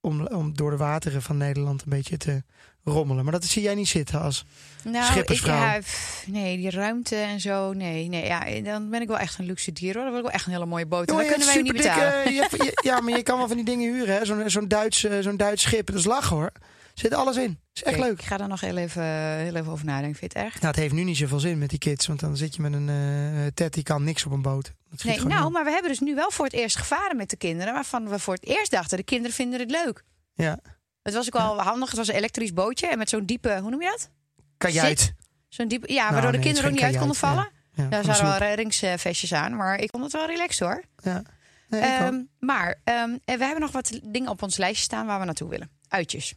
om, 0.00 0.26
om 0.26 0.56
door 0.56 0.70
de 0.70 0.76
wateren 0.76 1.22
van 1.22 1.36
Nederland 1.36 1.82
een 1.82 1.88
beetje 1.90 2.16
te 2.16 2.42
rommelen. 2.84 3.22
Maar 3.24 3.32
dat 3.32 3.44
zie 3.44 3.62
jij 3.62 3.74
niet 3.74 3.88
zitten 3.88 4.20
als. 4.20 4.44
Nou, 4.84 4.96
ik, 4.96 5.02
Schippersvrouw. 5.04 5.56
ja, 5.56 5.78
pff, 5.78 6.24
nee, 6.26 6.56
die 6.56 6.70
ruimte 6.70 7.16
en 7.16 7.40
zo, 7.40 7.72
nee, 7.72 8.08
nee, 8.08 8.24
ja, 8.24 8.60
dan 8.60 8.90
ben 8.90 9.00
ik 9.00 9.08
wel 9.08 9.18
echt 9.18 9.38
een 9.38 9.44
luxe 9.46 9.72
dier 9.72 9.94
hoor. 9.94 10.02
Dan 10.02 10.10
wil 10.10 10.18
ik 10.20 10.26
wel 10.26 10.34
echt 10.34 10.46
een 10.46 10.52
hele 10.52 10.66
mooie 10.66 10.86
boot. 10.86 11.08
En 11.08 11.14
Jongen, 11.14 11.28
dan 11.30 11.38
kunnen 11.38 11.54
wij 11.54 11.62
niet 11.62 11.82
betalen. 11.82 12.32
je- 12.32 12.78
ja, 12.90 13.00
maar 13.00 13.16
je 13.16 13.22
kan 13.22 13.38
wel 13.38 13.46
van 13.48 13.56
die 13.56 13.64
dingen 13.66 13.92
huren. 13.92 14.14
hè. 14.16 14.24
Zo'n 14.24 14.50
zo'n 14.50 14.68
Duits, 14.68 15.04
eh, 15.04 15.18
zo'n 15.20 15.36
Duits 15.36 15.62
schip. 15.62 15.86
Dat 15.86 15.96
is 15.96 16.04
lachen 16.04 16.36
hoor. 16.36 16.52
Zit 16.98 17.14
alles 17.14 17.36
in. 17.36 17.60
Is 17.72 17.82
echt 17.82 17.98
leuk. 17.98 18.18
Ik 18.20 18.24
ga 18.24 18.36
daar 18.36 18.48
nog 18.48 18.60
heel 18.60 18.76
even, 18.76 19.02
heel 19.36 19.54
even 19.54 19.72
over 19.72 19.84
nadenken. 19.84 20.18
Vind 20.18 20.32
je 20.32 20.38
het 20.38 20.46
erg? 20.48 20.54
Nou, 20.60 20.66
het 20.66 20.76
heeft 20.76 20.94
nu 20.94 21.04
niet 21.04 21.16
zoveel 21.16 21.40
zin 21.40 21.58
met 21.58 21.70
die 21.70 21.78
kids. 21.78 22.06
Want 22.06 22.20
dan 22.20 22.36
zit 22.36 22.54
je 22.54 22.62
met 22.62 22.72
een 22.72 22.88
eh 22.88 23.46
Ted, 23.54 23.72
die 23.74 23.82
kan 23.82 24.04
niks 24.04 24.24
op 24.26 24.32
een 24.32 24.42
boot. 24.42 24.72
Nee, 25.02 25.20
nou, 25.20 25.50
maar 25.50 25.64
we 25.64 25.70
hebben 25.70 25.90
dus 25.90 26.00
nu 26.00 26.14
wel 26.14 26.30
voor 26.30 26.44
het 26.44 26.54
eerst 26.54 26.76
gevaren 26.76 27.16
met 27.16 27.30
de 27.30 27.36
kinderen. 27.36 27.72
Waarvan 27.72 28.08
we 28.08 28.18
voor 28.18 28.34
het 28.34 28.46
eerst 28.46 28.70
dachten, 28.70 28.96
de 28.96 29.02
kinderen 29.04 29.36
vinden 29.36 29.60
het 29.60 29.70
leuk. 29.70 30.04
Ja, 30.34 30.58
Het 31.02 31.14
was 31.14 31.26
ook 31.26 31.32
wel 31.32 31.60
handig. 31.60 31.88
Het 31.88 31.98
was 31.98 32.08
een 32.08 32.14
elektrisch 32.14 32.52
bootje. 32.52 32.86
En 32.86 32.98
met 32.98 33.08
zo'n 33.08 33.24
diepe, 33.26 33.58
hoe 33.60 33.70
noem 33.70 33.82
je 33.82 33.88
dat? 33.88 34.10
kajuit. 34.56 35.14
Zo'n 35.48 35.68
diepe, 35.68 35.92
ja, 35.92 36.00
Nou, 36.02 36.12
waardoor 36.12 36.30
nee, 36.30 36.40
de 36.40 36.46
kinderen 36.46 36.68
ook 36.70 36.76
niet 36.76 36.84
uit 36.84 36.98
konden 36.98 37.16
vallen. 37.16 37.50
Ja, 37.74 37.88
Daar 37.88 38.04
zaten 38.04 38.24
wel 38.24 38.36
reddingsvestjes 38.36 39.32
aan. 39.32 39.56
Maar 39.56 39.80
ik 39.80 39.90
vond 39.90 40.02
het 40.02 40.12
wel 40.12 40.26
relaxed 40.26 40.66
hoor. 40.66 40.82
Ja. 41.02 41.22
Nee. 41.68 41.80
Ehm, 41.80 42.22
maar 42.38 42.80
ehm, 42.84 43.10
we 43.24 43.44
hebben 43.44 43.60
nog 43.60 43.72
wat 43.72 44.00
dingen 44.02 44.30
op 44.30 44.42
ons 44.42 44.56
lijstje 44.56 44.82
staan 44.84 45.06
waar 45.06 45.18
we 45.18 45.24
naartoe 45.24 45.48
willen. 45.48 45.70
Uitjes. 45.88 46.34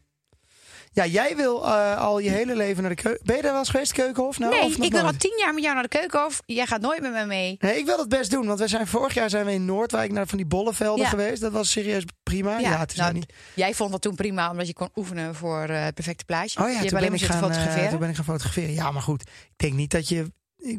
Ja, 0.94 1.06
jij 1.06 1.36
wil 1.36 1.66
eh, 1.66 1.98
al 1.98 2.20
je 2.20 2.30
hele 2.30 2.56
leven 2.56 2.82
naar 2.84 2.96
de 2.96 3.02
keuken. 3.02 3.26
Ben 3.26 3.36
je 3.36 3.42
daar 3.42 3.52
wel 3.52 3.60
eens 3.60 3.70
geweest, 3.70 3.94
Keukenhof? 3.94 4.40
Nou, 4.40 4.52
nee, 4.52 4.86
ik 4.86 4.92
wil 4.92 5.06
al 5.06 5.18
tien 5.18 5.38
jaar 5.38 5.54
met 5.54 5.64
jou 5.64 5.74
naar 5.74 5.84
de 5.84 5.90
keukenhof. 5.90 6.42
Jij 6.46 6.66
gaat 6.66 6.82
nooit 6.82 7.02
met 7.02 7.12
me 7.12 7.26
mee. 7.26 7.56
Nee, 7.60 7.78
ik 7.78 7.86
wil 7.86 7.98
dat 7.98 8.10
best 8.10 8.32
doen. 8.32 8.48
Want 8.48 8.60
we 8.60 8.68
zijn 8.68 8.88
vorig 8.88 9.14
jaar 9.14 9.30
zijn 9.30 9.46
we 9.46 9.52
in 9.52 9.66
Noordwijk 9.66 10.12
naar 10.12 10.28
van 10.28 10.38
die 10.38 10.48
bollevelden 10.48 11.04
Ja. 11.04 11.10
geweest. 11.10 11.42
Dat 11.42 11.52
was 11.52 11.72
serieus 11.72 12.04
prima. 12.24 12.60
Ja, 12.60 12.80
het 12.80 12.92
is 12.92 12.98
nou, 12.98 13.14
niet. 13.14 13.34
Jij 13.56 13.74
vond 13.74 13.92
dat 13.92 14.02
toen 14.02 14.16
prima, 14.16 14.52
omdat 14.52 14.68
je 14.68 14.74
kon 14.74 14.90
oefenen 14.96 15.36
voor 15.36 15.64
eh, 15.64 15.84
het 15.84 15.94
perfecte 15.94 16.26
plaatje. 16.26 16.60
Oh 16.60 16.66
ja, 16.66 16.72
je 16.72 16.74
toen 16.74 16.84
hebt 16.84 16.96
alleen 16.96 17.20
ben, 17.20 17.20
maar 17.20 17.30
gaan, 17.30 17.38
eh, 17.38 17.48
fotograferen. 17.48 17.90
toen 17.90 18.00
ben 18.00 18.10
ik 18.10 18.16
gaan 18.16 18.26
fotograferen. 18.26 18.74
Ja, 18.74 18.92
maar 18.92 19.02
goed. 19.02 19.22
Ik 19.22 19.54
denk 19.56 19.74
niet 19.74 19.92
dat 19.92 20.08
je... 20.08 20.32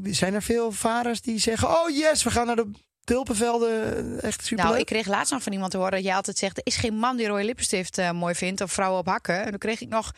Zijn 0.05 0.35
er 0.35 0.43
veel 0.43 0.73
vaders 0.73 1.21
die 1.21 1.39
zeggen... 1.39 1.69
Oh 1.69 1.91
yes, 1.91 2.23
we 2.23 2.31
gaan 2.31 2.47
naar 2.47 2.57
de 2.57 2.71
tulpenvelden. 3.05 4.21
Echt 4.23 4.45
super 4.45 4.65
Nou, 4.65 4.79
ik 4.79 4.87
kreeg 4.87 5.07
laatst 5.07 5.33
nog 5.33 5.43
van 5.43 5.53
iemand 5.53 5.71
te 5.71 5.77
horen 5.77 5.93
dat 5.93 6.03
jij 6.05 6.15
altijd 6.15 6.39
zegt... 6.39 6.57
er 6.57 6.67
is 6.67 6.77
geen 6.77 6.95
man 6.95 7.17
die 7.17 7.27
rode 7.27 7.45
lippenstift 7.45 7.99
eh, 7.99 8.11
mooi 8.11 8.35
vindt 8.35 8.61
of 8.61 8.73
vrouwen 8.73 8.99
op 9.01 9.07
hakken. 9.07 9.45
En 9.45 9.51
dan 9.51 9.59
kreeg 9.59 9.81
ik 9.81 9.89
nog 9.89 10.13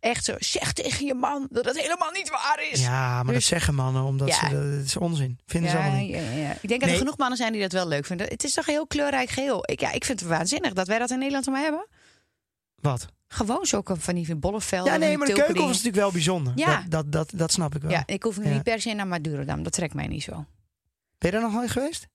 echt 0.00 0.24
zo... 0.24 0.34
zeg 0.38 0.72
tegen 0.72 1.06
je 1.06 1.14
man 1.14 1.46
dat 1.50 1.64
het 1.64 1.80
helemaal 1.80 2.10
niet 2.10 2.30
waar 2.30 2.60
is. 2.72 2.80
Ja, 2.80 3.14
maar 3.14 3.24
dat 3.24 3.34
Dus- 3.34 3.46
zeggen 3.46 3.74
mannen 3.74 4.02
omdat 4.02 4.28
Ja. 4.28 4.48
ze... 4.48 4.74
Dat 4.76 4.84
is 4.84 4.96
onzin. 4.96 5.38
Vinden 5.46 5.70
ze 5.70 5.76
allemaal 5.76 6.00
niet. 6.00 6.10
ja, 6.10 6.20
ja. 6.20 6.56
Ik 6.60 6.68
denk 6.68 6.80
dat 6.80 6.90
er 6.90 6.96
genoeg 6.96 7.16
mannen 7.18 7.38
zijn 7.38 7.52
die 7.52 7.62
dat 7.62 7.72
wel 7.72 7.88
leuk 7.88 8.06
vinden. 8.06 8.26
Het 8.28 8.44
is 8.44 8.52
toch 8.52 8.66
heel 8.66 8.86
kleurrijk 8.86 9.30
geheel. 9.30 9.70
Ik, 9.70 9.80
ja, 9.80 9.92
ik 9.92 10.04
vind 10.04 10.20
het 10.20 10.28
waanzinnig 10.28 10.72
dat 10.72 10.86
wij 10.86 10.98
dat 10.98 11.10
in 11.10 11.18
Nederland 11.18 11.46
allemaal 11.46 11.64
hebben. 11.64 11.86
Wat? 12.74 13.06
Gewoon 13.28 13.66
zulke 13.66 13.96
van 13.96 14.14
die 14.14 14.36
bollevelden. 14.36 14.92
Ja, 14.92 14.98
nee, 14.98 15.18
maar 15.18 15.26
de 15.26 15.32
keukenhof 15.32 15.70
is 15.70 15.76
natuurlijk 15.76 16.02
wel 16.02 16.12
bijzonder. 16.12 16.52
Ja. 16.56 16.76
Dat, 16.76 16.90
dat, 16.90 17.12
dat, 17.12 17.30
dat 17.34 17.52
snap 17.52 17.74
ik 17.74 17.82
wel. 17.82 17.90
Ja, 17.90 18.02
ik 18.06 18.22
hoef 18.22 18.38
nu 18.38 18.48
niet 18.48 18.62
per 18.62 18.80
se 18.80 18.92
naar 18.92 19.06
Madurodam. 19.06 19.62
Dat 19.62 19.72
trekt 19.72 19.94
mij 19.94 20.06
niet 20.06 20.22
zo. 20.22 20.32
Ben 21.18 21.30
je 21.30 21.30
daar 21.30 21.40
nog 21.40 21.52
nooit 21.52 21.70
geweest? 21.70 22.06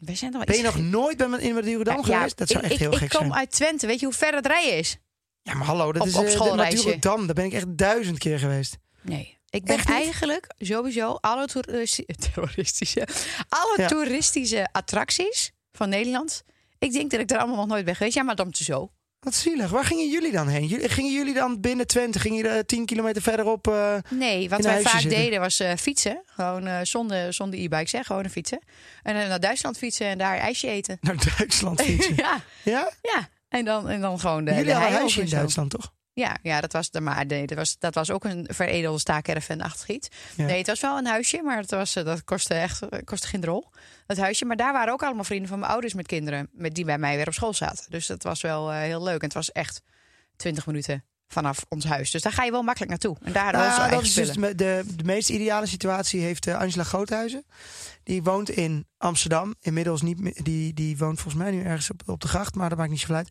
We 0.00 0.14
zijn 0.14 0.30
Ben 0.44 0.56
je 0.56 0.62
nog 0.62 0.72
ge- 0.74 0.80
nooit 0.80 1.16
bij 1.16 1.38
in 1.38 1.54
Madurodam 1.54 1.96
Ja, 1.96 2.02
geweest? 2.02 2.36
Dat 2.36 2.48
zou 2.48 2.64
ik, 2.64 2.70
echt 2.70 2.80
heel 2.80 2.92
ik, 2.92 2.96
gek 2.98 3.12
ik 3.12 3.18
kom 3.18 3.26
zijn. 3.26 3.38
uit 3.38 3.50
Twente. 3.50 3.86
Weet 3.86 4.00
je 4.00 4.06
hoe 4.06 4.14
ver 4.14 4.34
het 4.34 4.46
rijden 4.46 4.76
is? 4.78 4.96
Ja, 5.42 5.54
maar 5.54 5.66
hallo, 5.66 5.92
dat 5.92 6.02
Op- 6.02 6.08
is 6.08 6.14
op 6.38 6.46
eh. 6.46 6.54
Madurodam. 6.54 7.26
Daar 7.26 7.34
ben 7.34 7.44
ik 7.44 7.52
echt 7.52 7.76
duizend 7.78 8.18
keer 8.18 8.38
geweest. 8.38 8.76
Nee. 9.02 9.38
Ik 9.50 9.64
ben 9.64 9.78
eigenlijk 9.84 10.54
sowieso 10.58 11.12
alle 11.20 11.46
toeristi- 11.46 12.04
terroristische, 12.32 13.08
alle 13.48 13.74
Ja. 13.76 13.86
toeristische 13.88 14.68
attracties 14.72 15.52
van 15.72 15.88
Nederland. 15.88 16.42
Ik 16.78 16.92
denk 16.92 17.10
dat 17.10 17.20
ik 17.20 17.30
er 17.30 17.38
allemaal 17.38 17.56
nog 17.56 17.66
nooit 17.66 17.84
ben 17.84 17.96
geweest. 17.96 18.14
Ja, 18.14 18.22
maar 18.22 18.36
dan 18.36 18.50
te 18.50 18.64
zo. 18.64 18.90
Wat 19.20 19.34
zielig. 19.34 19.70
Waar 19.70 19.84
gingen 19.84 20.10
jullie 20.10 20.32
dan 20.32 20.48
heen? 20.48 20.66
Jullie, 20.66 20.88
gingen 20.88 21.12
jullie 21.12 21.34
dan 21.34 21.60
binnen 21.60 21.86
Twente? 21.86 22.18
Gingen 22.18 22.36
jullie 22.36 22.52
eh, 22.58 22.64
10 22.64 22.86
kilometer 22.86 23.22
verderop? 23.22 23.66
eh, 23.68 23.94
Nee, 24.08 24.48
wat 24.48 24.60
wij 24.64 24.82
vaak 24.82 25.00
zitten. 25.00 25.18
deden 25.20 25.40
was 25.40 25.60
eh, 25.60 25.72
fietsen. 25.76 26.22
Gewoon 26.26 26.86
zonder, 26.86 27.32
zonder 27.34 27.58
e-bikes, 27.60 27.92
hè? 27.92 28.02
gewoon 28.02 28.24
een 28.24 28.30
fietsen. 28.30 28.60
En 29.02 29.14
naar 29.14 29.40
Duitsland 29.40 29.78
fietsen 29.78 30.06
en 30.06 30.18
daar 30.18 30.36
ijsje 30.38 30.68
eten. 30.68 30.98
naar 31.00 31.16
Duitsland 31.36 31.82
fietsen? 31.86 32.14
ja, 32.16 32.40
ja? 32.64 32.92
ja. 33.02 33.28
En 33.48 33.64
dan, 33.64 33.88
en 33.88 34.00
dan 34.00 34.20
gewoon 34.20 34.44
de, 34.44 34.50
jullie 34.50 34.66
de 34.66 34.72
hadden 34.72 34.90
een 34.92 34.98
huisje 34.98 35.20
in. 35.20 35.28
Duitsland, 35.28 35.70
toch? 35.70 35.92
Ja, 36.12 36.36
ja, 36.42 36.60
dat 36.60 36.72
was 36.72 36.90
de 36.90 37.00
maar 37.00 37.26
nee, 37.26 37.46
dat 37.46 37.58
was 37.58 37.78
dat 37.78 37.94
was 37.94 38.10
ook 38.10 38.24
een 38.24 38.46
veredelde 38.50 38.98
staakerven-achtig 38.98 39.88
iets. 39.88 40.08
Ja. 40.36 40.44
Nee, 40.44 40.58
het 40.58 40.66
was 40.66 40.80
wel 40.80 40.98
een 40.98 41.06
huisje, 41.06 41.42
maar 41.42 41.56
het 41.56 41.70
was, 41.70 41.96
eh, 41.96 42.04
dat 42.04 42.24
kostte 42.24 42.54
echt 42.54 42.82
eh, 42.82 42.98
kostte 43.04 43.26
geen 43.26 43.40
drol. 43.40 43.70
Dat 44.06 44.16
huisje, 44.16 44.44
maar 44.44 44.56
daar 44.56 44.72
waren 44.72 44.92
ook 44.92 45.02
allemaal 45.02 45.24
vrienden 45.24 45.48
van 45.48 45.58
mijn 45.58 45.70
ouders 45.72 45.94
met 45.94 46.06
kinderen, 46.06 46.48
met 46.52 46.74
die 46.74 46.84
bij 46.84 46.98
mij 46.98 47.16
weer 47.16 47.26
op 47.26 47.32
school 47.32 47.54
zaten. 47.54 47.90
Dus 47.90 48.06
dat 48.06 48.22
was 48.22 48.40
wel 48.40 48.72
eh, 48.72 48.78
heel 48.78 49.02
leuk. 49.02 49.18
En 49.20 49.24
het 49.24 49.34
was 49.34 49.52
echt 49.52 49.82
20 50.36 50.66
minuten 50.66 51.04
vanaf 51.28 51.64
ons 51.68 51.84
huis. 51.84 52.10
Dus 52.10 52.22
daar 52.22 52.32
ga 52.32 52.44
je 52.44 52.50
wel 52.50 52.62
makkelijk 52.62 52.90
naartoe. 52.90 53.16
En 53.22 53.32
daar 53.32 53.44
hadden 53.44 53.60
Nou, 53.60 53.90
dat 53.90 54.02
is 54.02 54.14
dus 54.14 54.28
spullen. 54.28 54.56
de, 54.56 54.84
de, 54.86 54.96
de 54.96 55.04
meest 55.04 55.28
ideale 55.28 55.66
situatie 55.66 56.20
heeft 56.20 56.48
Angela 56.48 56.84
Groothuizen. 56.84 57.44
Die 58.02 58.22
woont 58.22 58.50
in 58.50 58.86
Amsterdam. 58.98 59.54
Inmiddels 59.60 60.02
niet 60.02 60.44
die, 60.44 60.74
die 60.74 60.98
woont 60.98 61.20
volgens 61.20 61.42
mij 61.42 61.52
nu 61.52 61.62
ergens 61.62 61.90
op, 61.90 62.02
op 62.06 62.20
de 62.20 62.28
gracht, 62.28 62.54
maar 62.54 62.68
dat 62.68 62.78
maakt 62.78 62.90
niet 62.90 63.00
zoveel 63.00 63.16
uit. 63.16 63.28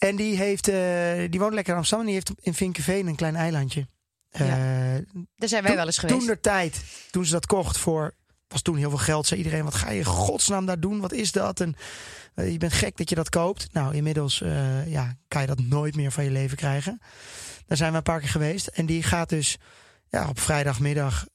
En 0.00 0.16
die, 0.16 0.36
heeft, 0.36 0.68
eh, 0.68 1.30
die 1.30 1.40
woont 1.40 1.54
lekker 1.54 1.72
in 1.72 1.78
Amsterdam 1.78 2.06
en 2.06 2.12
die 2.12 2.22
heeft 2.22 2.46
in 2.46 2.54
Vinkenveen 2.54 3.06
een 3.06 3.16
klein 3.16 3.36
eilandje. 3.36 3.88
Ja. 4.30 4.44
Eh, 4.44 5.02
Daar 5.36 5.48
zijn 5.48 5.62
wij 5.62 5.76
wel 5.76 5.86
eens 5.86 5.98
geweest. 5.98 6.18
Toen 6.18 6.28
de 6.28 6.40
tijd, 6.40 6.84
toen 7.10 7.24
ze 7.24 7.32
dat 7.32 7.46
kocht 7.46 7.78
voor, 7.78 8.14
was 8.48 8.62
toen 8.62 8.76
heel 8.76 8.88
veel 8.88 8.98
geld, 8.98 9.26
zei 9.26 9.40
iedereen, 9.42 9.64
wat 9.64 9.74
ga 9.74 9.90
je 9.90 9.98
in 9.98 10.04
godsnaam 10.04 10.66
daar 10.66 10.80
doen? 10.80 11.00
Wat 11.00 11.12
is 11.12 11.32
dat? 11.32 11.60
En 11.60 11.74
eh, 12.34 12.52
je 12.52 12.58
bent 12.58 12.72
gek 12.72 12.96
dat 12.96 13.08
je 13.08 13.14
dat 13.14 13.28
koopt. 13.28 13.72
Nou, 13.72 13.94
inmiddels 13.94 14.38
ja, 14.86 15.16
kan 15.28 15.40
je 15.40 15.46
dat 15.46 15.60
nooit 15.60 15.96
meer 15.96 16.12
van 16.12 16.24
je 16.24 16.30
leven 16.30 16.56
krijgen. 16.56 17.00
Daar 17.66 17.76
zijn 17.76 17.90
we 17.90 17.96
een 17.96 18.02
paar 18.02 18.20
keer 18.20 18.28
geweest. 18.28 18.66
En 18.66 18.86
die 18.86 19.02
gaat 19.02 19.28
dus 19.28 19.56
ja, 20.08 20.28
op 20.28 20.40
vrijdagmiddag, 20.40 21.26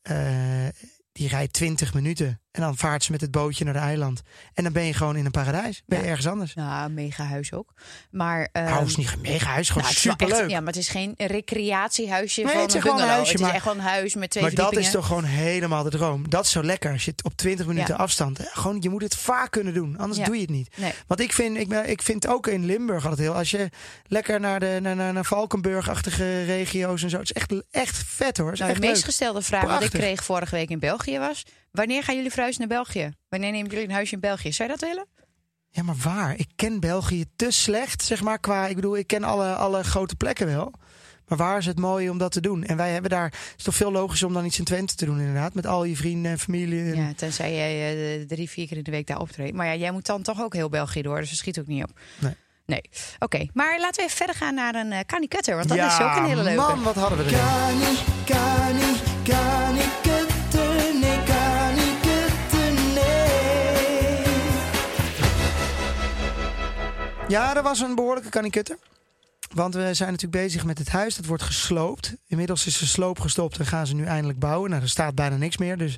die 1.11 1.27
rijdt 1.27 1.53
20 1.53 1.93
minuten. 1.93 2.39
En 2.55 2.61
dan 2.61 2.77
vaart 2.77 3.03
ze 3.03 3.11
met 3.11 3.21
het 3.21 3.31
bootje 3.31 3.63
naar 3.63 3.73
de 3.73 3.79
eiland. 3.79 4.21
En 4.53 4.63
dan 4.63 4.73
ben 4.73 4.83
je 4.83 4.93
gewoon 4.93 5.15
in 5.15 5.25
een 5.25 5.31
paradijs. 5.31 5.81
Ben 5.85 5.97
je 5.97 6.03
Ja. 6.03 6.09
ergens 6.09 6.27
anders. 6.27 6.53
Nou, 6.53 6.89
mega 6.91 7.23
huis 7.23 7.53
ook. 7.53 7.73
Maar 8.11 8.49
Nou, 8.53 8.85
is 8.85 8.95
niet 8.95 9.11
een 9.11 9.21
mega 9.21 9.49
huis, 9.49 9.67
gewoon 9.67 9.83
nou, 9.83 9.95
superleuk. 9.95 10.39
echt- 10.39 10.49
ja, 10.49 10.57
maar 10.59 10.67
het 10.73 10.81
is 10.81 10.89
geen 10.89 11.13
recreatiehuisje 11.17 12.41
Nee, 12.41 12.51
van 12.51 12.61
het 12.61 12.69
is 12.69 12.75
een 12.75 12.81
gewoon 12.81 13.01
een 13.01 13.07
huisje, 13.07 13.31
het 13.31 13.39
is 13.39 13.45
maar- 13.45 13.53
echt 13.55 13.63
gewoon 13.63 13.77
een 13.77 13.83
huis 13.83 14.15
met 14.15 14.29
twee 14.29 14.43
Maar 14.43 14.53
dat 14.53 14.75
is 14.77 14.91
toch 14.91 15.05
gewoon 15.07 15.23
helemaal 15.23 15.83
de 15.83 15.89
droom. 15.89 16.29
Dat 16.29 16.45
is 16.45 16.51
zo 16.51 16.63
lekker. 16.63 16.91
Als 16.91 17.05
je 17.05 17.11
het 17.11 17.23
op 17.23 17.35
20 17.37 17.65
minuten 17.67 17.93
Ja. 17.97 17.99
afstand. 17.99 18.39
Gewoon, 18.51 18.77
je 18.79 18.89
moet 18.89 19.01
het 19.01 19.15
vaak 19.15 19.51
kunnen 19.51 19.73
doen. 19.73 19.97
Anders 19.97 20.19
Ja. 20.19 20.25
doe 20.25 20.35
je 20.35 20.41
het 20.41 20.49
niet. 20.49 20.77
Nee. 20.77 20.91
Want 21.07 21.19
ik 21.19 21.33
vind, 21.33 21.57
ik, 21.57 21.71
ik 21.73 22.01
vind 22.01 22.27
ook 22.27 22.47
in 22.47 22.65
Limburg 22.65 23.03
altijd 23.03 23.21
heel. 23.21 23.35
Als 23.35 23.51
je 23.51 23.69
lekker 24.07 24.39
naar, 24.39 24.59
de, 24.59 24.79
naar, 24.81 24.95
naar, 24.95 25.13
naar 25.13 25.25
Valkenburg-achtige 25.25 26.43
regio's 26.43 27.03
en 27.03 27.09
zo. 27.09 27.17
Het 27.17 27.25
is 27.25 27.31
echt, 27.41 27.53
echt 27.71 27.97
vet 28.07 28.37
hoor. 28.37 28.49
Het 28.49 28.59
Nou, 28.59 28.73
de 28.73 28.79
meest 28.79 28.93
leuk. 28.95 29.03
gestelde 29.03 29.41
vraag 29.41 29.63
wat 29.63 29.83
ik 29.83 29.89
kreeg 29.89 30.23
vorige 30.23 30.55
week 30.55 30.69
in 30.69 30.79
België 30.79 31.19
was... 31.19 31.43
wanneer 31.75 32.03
gaan 32.03 32.15
jullie 32.15 32.31
verhuizen 32.31 32.67
naar 32.67 32.77
België? 32.77 33.11
Wanneer 33.29 33.51
nemen 33.51 33.69
jullie 33.69 33.85
een 33.85 33.91
huisje 33.93 34.13
in 34.13 34.19
België? 34.19 34.51
Zou 34.53 34.69
je 34.71 34.77
dat 34.77 34.87
willen? 34.89 35.07
Ja, 35.69 35.83
maar 35.83 35.95
waar? 36.03 36.35
Ik 36.37 36.47
ken 36.55 36.79
België 36.79 37.25
te 37.35 37.51
slecht, 37.51 38.03
zeg 38.03 38.21
maar. 38.21 38.39
Qua, 38.39 38.67
ik 38.67 38.75
bedoel, 38.75 38.97
ik 38.97 39.07
ken 39.07 39.23
alle, 39.23 39.55
alle 39.55 39.83
grote 39.83 40.15
plekken 40.15 40.45
wel. 40.47 40.73
Maar 41.27 41.37
waar 41.37 41.57
is 41.57 41.65
het 41.65 41.79
mooi 41.79 42.09
om 42.09 42.17
dat 42.17 42.31
te 42.31 42.41
doen? 42.41 42.63
En 42.63 42.77
wij 42.77 42.91
hebben 42.91 43.11
daar. 43.11 43.23
Het 43.25 43.53
is 43.57 43.63
toch 43.63 43.75
veel 43.75 43.91
logischer 43.91 44.27
om 44.27 44.33
dan 44.33 44.45
iets 44.45 44.59
in 44.59 44.63
Twente 44.65 44.95
te 44.95 45.05
doen, 45.05 45.19
inderdaad. 45.19 45.53
Met 45.53 45.65
al 45.65 45.83
je 45.83 45.95
vrienden 45.95 46.31
en 46.31 46.39
familie. 46.39 46.91
En- 46.91 46.95
Ja, 46.95 47.13
tenzij 47.15 47.53
jij 47.55 47.95
eh, 48.19 48.27
drie, 48.27 48.49
vier 48.49 48.67
keer 48.67 48.77
in 48.77 48.83
de 48.83 48.91
week 48.91 49.07
daar 49.07 49.19
optreedt. 49.19 49.53
Maar 49.55 49.65
ja, 49.65 49.75
jij 49.75 49.91
moet 49.91 50.05
dan 50.05 50.21
toch 50.21 50.41
ook 50.41 50.53
heel 50.53 50.69
België 50.69 51.01
door, 51.01 51.19
dus 51.19 51.29
dat 51.29 51.37
schiet 51.37 51.59
ook 51.59 51.67
niet 51.67 51.83
op. 51.83 51.99
Nee. 52.19 52.33
Nee. 52.65 52.81
Oké, 53.19 53.45
maar 53.53 53.79
laten 53.79 53.95
we 53.95 54.01
even 54.03 54.17
verder 54.17 54.35
gaan 54.35 54.55
naar 54.55 54.75
een 54.75 54.91
uh, 54.91 54.99
Kani 55.05 55.27
Kutter, 55.27 55.55
want 55.55 55.67
dat 55.67 55.77
Ja, 55.77 55.87
is 55.87 55.99
ook 56.05 56.15
een 56.15 56.25
hele 56.29 56.43
leuke. 56.43 56.61
Man, 56.61 56.83
wat 56.83 56.95
hadden 56.95 57.17
we 57.17 57.23
er? 57.23 57.31
Kani, 57.31 57.95
kani, 58.25 58.93
kani 59.23 59.81
Ja, 67.27 67.53
dat 67.53 67.63
was 67.63 67.79
een 67.79 67.95
behoorlijke 67.95 68.29
kanikutter. 68.29 68.77
Want 69.53 69.73
we 69.73 69.93
zijn 69.93 70.11
natuurlijk 70.11 70.43
bezig 70.43 70.65
met 70.65 70.77
het 70.77 70.89
huis. 70.89 71.15
Dat 71.15 71.25
wordt 71.25 71.43
gesloopt. 71.43 72.15
Inmiddels 72.27 72.65
is 72.65 72.77
de 72.77 72.85
sloop 72.85 73.19
gestopt 73.19 73.59
en 73.59 73.65
gaan 73.65 73.87
ze 73.87 73.95
nu 73.95 74.05
eindelijk 74.05 74.39
bouwen. 74.39 74.69
Nou, 74.69 74.81
er 74.81 74.89
staat 74.89 75.15
bijna 75.15 75.35
niks 75.35 75.57
meer. 75.57 75.77
Dus 75.77 75.97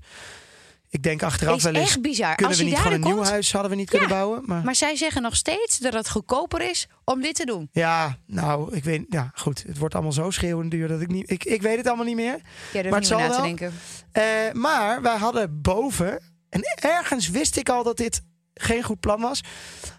ik 0.89 1.03
denk 1.03 1.23
achteraf 1.23 1.55
is 1.55 1.63
wel 1.63 1.73
eens... 1.73 1.89
echt 1.89 2.01
bizar. 2.01 2.35
Kunnen 2.35 2.47
Als 2.47 2.57
we 2.57 2.63
niet 2.63 2.73
daar 2.73 2.83
gewoon 2.83 3.01
een 3.01 3.13
nieuw 3.13 3.23
huis 3.23 3.51
hadden 3.51 3.71
we 3.71 3.77
niet 3.77 3.89
kunnen 3.89 4.09
bouwen? 4.09 4.43
Maar, 4.45 4.63
Maar 4.63 4.75
zij 4.75 4.95
zeggen 4.95 5.21
nog 5.21 5.35
steeds 5.35 5.77
dat 5.77 5.93
het 5.93 6.09
goedkoper 6.09 6.69
is 6.69 6.87
om 7.03 7.21
dit 7.21 7.35
te 7.35 7.45
doen. 7.45 7.69
ja, 7.71 8.17
nou, 8.25 8.75
ik 8.75 8.83
weet... 8.83 9.05
Ja, 9.09 9.31
goed. 9.35 9.63
Het 9.67 9.77
wordt 9.77 9.93
allemaal 9.93 10.13
zo 10.13 10.31
schreeuwend 10.31 10.71
duur 10.71 10.87
dat 10.87 11.01
ik 11.01 11.07
niet... 11.07 11.31
Ik, 11.31 11.43
ik 11.43 11.61
weet 11.61 11.77
het 11.77 11.87
allemaal 11.87 12.05
niet 12.05 12.15
meer. 12.15 12.39
Maar 12.73 12.83
het 12.83 12.91
na 12.91 13.01
zal 13.01 13.35
te 13.35 13.41
denken. 13.41 13.73
Eh, 14.11 14.23
maar 14.53 15.01
wij 15.01 15.17
hadden 15.17 15.61
boven... 15.61 16.35
En 16.49 16.61
ergens 16.79 17.29
wist 17.29 17.57
ik 17.57 17.69
al 17.69 17.83
dat 17.83 17.97
dit 17.97 18.21
geen 18.58 18.84
goed 18.84 19.00
plan 19.00 19.22
was. 19.22 19.41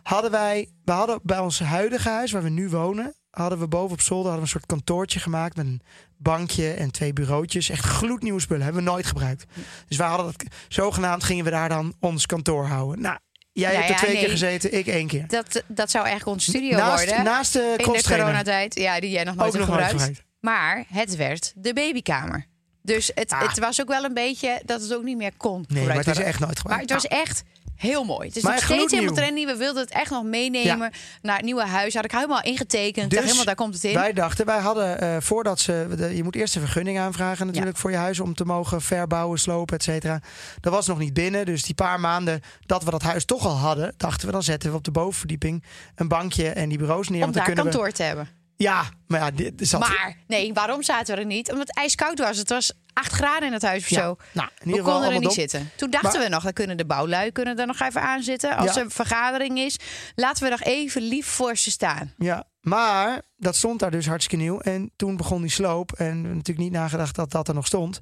Hadden 0.02 0.30
wij... 0.30 0.68
We 0.84 0.92
hadden 0.92 1.20
bij 1.22 1.38
ons 1.38 1.60
huidige 1.60 2.08
huis, 2.08 2.32
waar 2.32 2.42
we 2.42 2.48
nu 2.48 2.68
wonen... 2.68 3.14
hadden 3.30 3.58
we 3.58 3.68
boven 3.68 3.92
op 3.92 4.00
zolder 4.00 4.30
hadden 4.30 4.34
we 4.48 4.54
een 4.54 4.60
soort 4.60 4.66
kantoortje 4.66 5.20
gemaakt... 5.20 5.56
met 5.56 5.66
een 5.66 5.80
bankje 6.16 6.72
en 6.72 6.90
twee 6.90 7.12
bureautjes. 7.12 7.68
Echt 7.70 7.84
gloednieuwe 7.84 8.40
spullen. 8.40 8.64
Hebben 8.64 8.84
we 8.84 8.90
nooit 8.90 9.06
gebruikt. 9.06 9.44
Dus 9.88 9.96
wij 9.96 10.06
hadden 10.08 10.26
dat... 10.26 10.44
Zogenaamd 10.68 11.24
gingen 11.24 11.44
we 11.44 11.50
daar 11.50 11.68
dan 11.68 11.94
ons 12.00 12.26
kantoor 12.26 12.66
houden. 12.66 13.00
Nou, 13.00 13.18
jij 13.52 13.72
Nou 13.72 13.84
hebt 13.84 13.88
er 13.88 13.94
ja, 13.94 14.00
twee 14.00 14.12
nee. 14.12 14.20
keer 14.20 14.30
gezeten, 14.30 14.74
ik 14.78 14.86
één 14.86 15.06
keer. 15.06 15.24
Dat, 15.28 15.62
dat 15.66 15.90
zou 15.90 16.04
eigenlijk 16.06 16.36
onze 16.36 16.50
studio 16.50 16.76
naast, 16.78 17.04
worden. 17.04 17.24
naast 17.24 17.52
de 17.52 17.74
in 17.76 17.92
de 17.92 18.02
coronatijd. 18.02 18.78
Ja, 18.78 19.00
die 19.00 19.10
jij 19.10 19.24
nog 19.24 19.34
nooit 19.34 19.48
Ook 19.48 19.54
hebt 19.54 19.66
nog 19.68 19.78
nooit 19.78 19.90
gebruikt. 19.90 20.22
Maar 20.40 20.84
het 20.88 21.16
werd 21.16 21.52
de 21.56 21.72
babykamer. 21.72 22.46
Dus 22.82 23.10
het, 23.14 23.32
Ah. 23.32 23.48
het 23.48 23.58
was 23.58 23.80
ook 23.80 23.88
wel 23.88 24.04
een 24.04 24.14
beetje 24.14 24.62
dat 24.64 24.80
het 24.80 24.94
ook 24.94 25.02
niet 25.02 25.16
meer 25.16 25.36
kon. 25.36 25.64
Nee, 25.68 25.86
maar 25.86 25.96
het 25.96 26.06
is 26.06 26.18
echt 26.18 26.38
nooit 26.40 26.40
Maar 26.40 26.56
gebruikt. 26.56 26.90
het 26.90 27.02
was 27.02 27.06
echt 27.06 27.42
heel 27.78 28.04
mooi. 28.04 28.26
Het 28.26 28.36
is 28.36 28.42
Maar 28.42 28.52
nog 28.54 28.62
steeds 28.64 28.92
helemaal 28.92 29.14
trendy. 29.14 29.46
We 29.46 29.56
wilden 29.56 29.82
het 29.82 29.92
echt 29.92 30.10
nog 30.10 30.24
meenemen 30.24 30.90
naar 31.22 31.36
het 31.36 31.44
nieuwe 31.44 31.66
huis. 31.66 31.94
Had 31.94 32.04
ik 32.04 32.10
helemaal 32.10 32.42
ingetekend. 32.42 33.10
Dacht 33.10 33.22
helemaal, 33.24 33.44
daar 33.44 33.54
komt 33.54 33.74
het 33.74 33.84
in. 33.84 33.92
Dus 33.92 34.00
Wij 34.00 34.12
dachten, 34.12 34.46
wij 34.46 34.58
hadden 34.58 35.00
eh, 35.00 35.16
voordat 35.20 35.60
ze. 35.60 35.86
de- 35.96 36.16
je 36.16 36.22
moet 36.22 36.34
eerst 36.36 36.54
een 36.54 36.60
vergunning 36.60 36.98
aanvragen, 36.98 37.46
natuurlijk, 37.46 37.76
voor 37.76 37.90
je 37.90 37.96
huis 37.96 38.20
om 38.20 38.34
te 38.34 38.44
mogen 38.44 38.80
verbouwen, 38.82 39.38
slopen, 39.38 39.76
et 39.76 39.82
cetera. 39.82 40.20
Dat 40.60 40.72
was 40.72 40.86
nog 40.86 40.98
niet 40.98 41.14
binnen. 41.14 41.46
Dus 41.46 41.62
die 41.62 41.74
paar 41.74 42.00
maanden 42.00 42.40
dat 42.66 42.84
we 42.84 42.90
dat 42.90 43.02
huis 43.02 43.24
toch 43.24 43.46
al 43.46 43.56
hadden, 43.56 43.94
dachten 43.96 44.26
we, 44.26 44.32
dan 44.32 44.42
zetten 44.42 44.70
we 44.70 44.76
op 44.76 44.84
de 44.84 44.90
bovenverdieping 44.90 45.64
een 45.94 46.08
bankje 46.08 46.48
en 46.48 46.68
die 46.68 46.78
bureaus 46.78 47.08
neer. 47.08 47.24
om 47.24 47.32
want 47.32 47.46
daar 47.46 47.54
kantoor 47.54 47.90
te 47.90 48.02
hebben. 48.02 48.28
Ja, 48.58 48.84
maar 49.06 49.20
ja, 49.20 49.30
dit 49.30 49.52
zat... 49.68 49.80
Maar 49.80 50.16
nee, 50.26 50.52
waarom 50.52 50.82
zaten 50.82 51.14
we 51.14 51.20
er 51.20 51.26
niet? 51.26 51.50
Omdat 51.52 51.66
het 51.66 51.76
ijskoud 51.76 52.18
was. 52.18 52.36
Het 52.38 52.48
was 52.48 52.72
8 52.92 53.12
graden 53.12 53.46
in 53.46 53.52
het 53.52 53.62
huis 53.62 53.82
of 53.82 53.88
Ja, 53.88 54.00
zo. 54.02 54.16
nou, 54.32 54.48
we 54.64 54.82
konden 54.82 55.02
er 55.04 55.12
niet 55.12 55.22
dom. 55.22 55.30
zitten. 55.32 55.70
Toen 55.76 55.90
dachten 55.90 56.12
Maar- 56.12 56.28
we 56.28 56.34
nog, 56.34 56.42
dan 56.42 56.52
kunnen 56.52 56.76
de 56.76 56.86
bouwlui 56.86 57.32
kunnen 57.32 57.58
er 57.58 57.66
nog 57.66 57.80
even 57.80 58.02
aan 58.02 58.22
zitten. 58.22 58.56
Als 58.56 58.66
Ja. 58.74 58.76
er 58.76 58.84
een 58.84 58.90
vergadering 58.90 59.58
is, 59.58 59.76
laten 60.14 60.44
we 60.44 60.50
nog 60.50 60.62
even 60.62 61.02
lief 61.02 61.26
voor 61.26 61.56
ze 61.56 61.70
staan. 61.70 62.12
Ja, 62.18 62.44
maar 62.60 63.22
dat 63.36 63.56
stond 63.56 63.78
daar 63.80 63.90
dus 63.90 64.06
hartstikke 64.06 64.44
nieuw. 64.44 64.58
En 64.60 64.90
toen 64.96 65.16
begon 65.16 65.42
die 65.42 65.50
sloop. 65.50 65.92
En 65.92 66.22
natuurlijk 66.22 66.58
niet 66.58 66.72
nagedacht 66.72 67.14
dat 67.14 67.30
dat 67.30 67.48
er 67.48 67.54
nog 67.54 67.66
stond. 67.66 68.00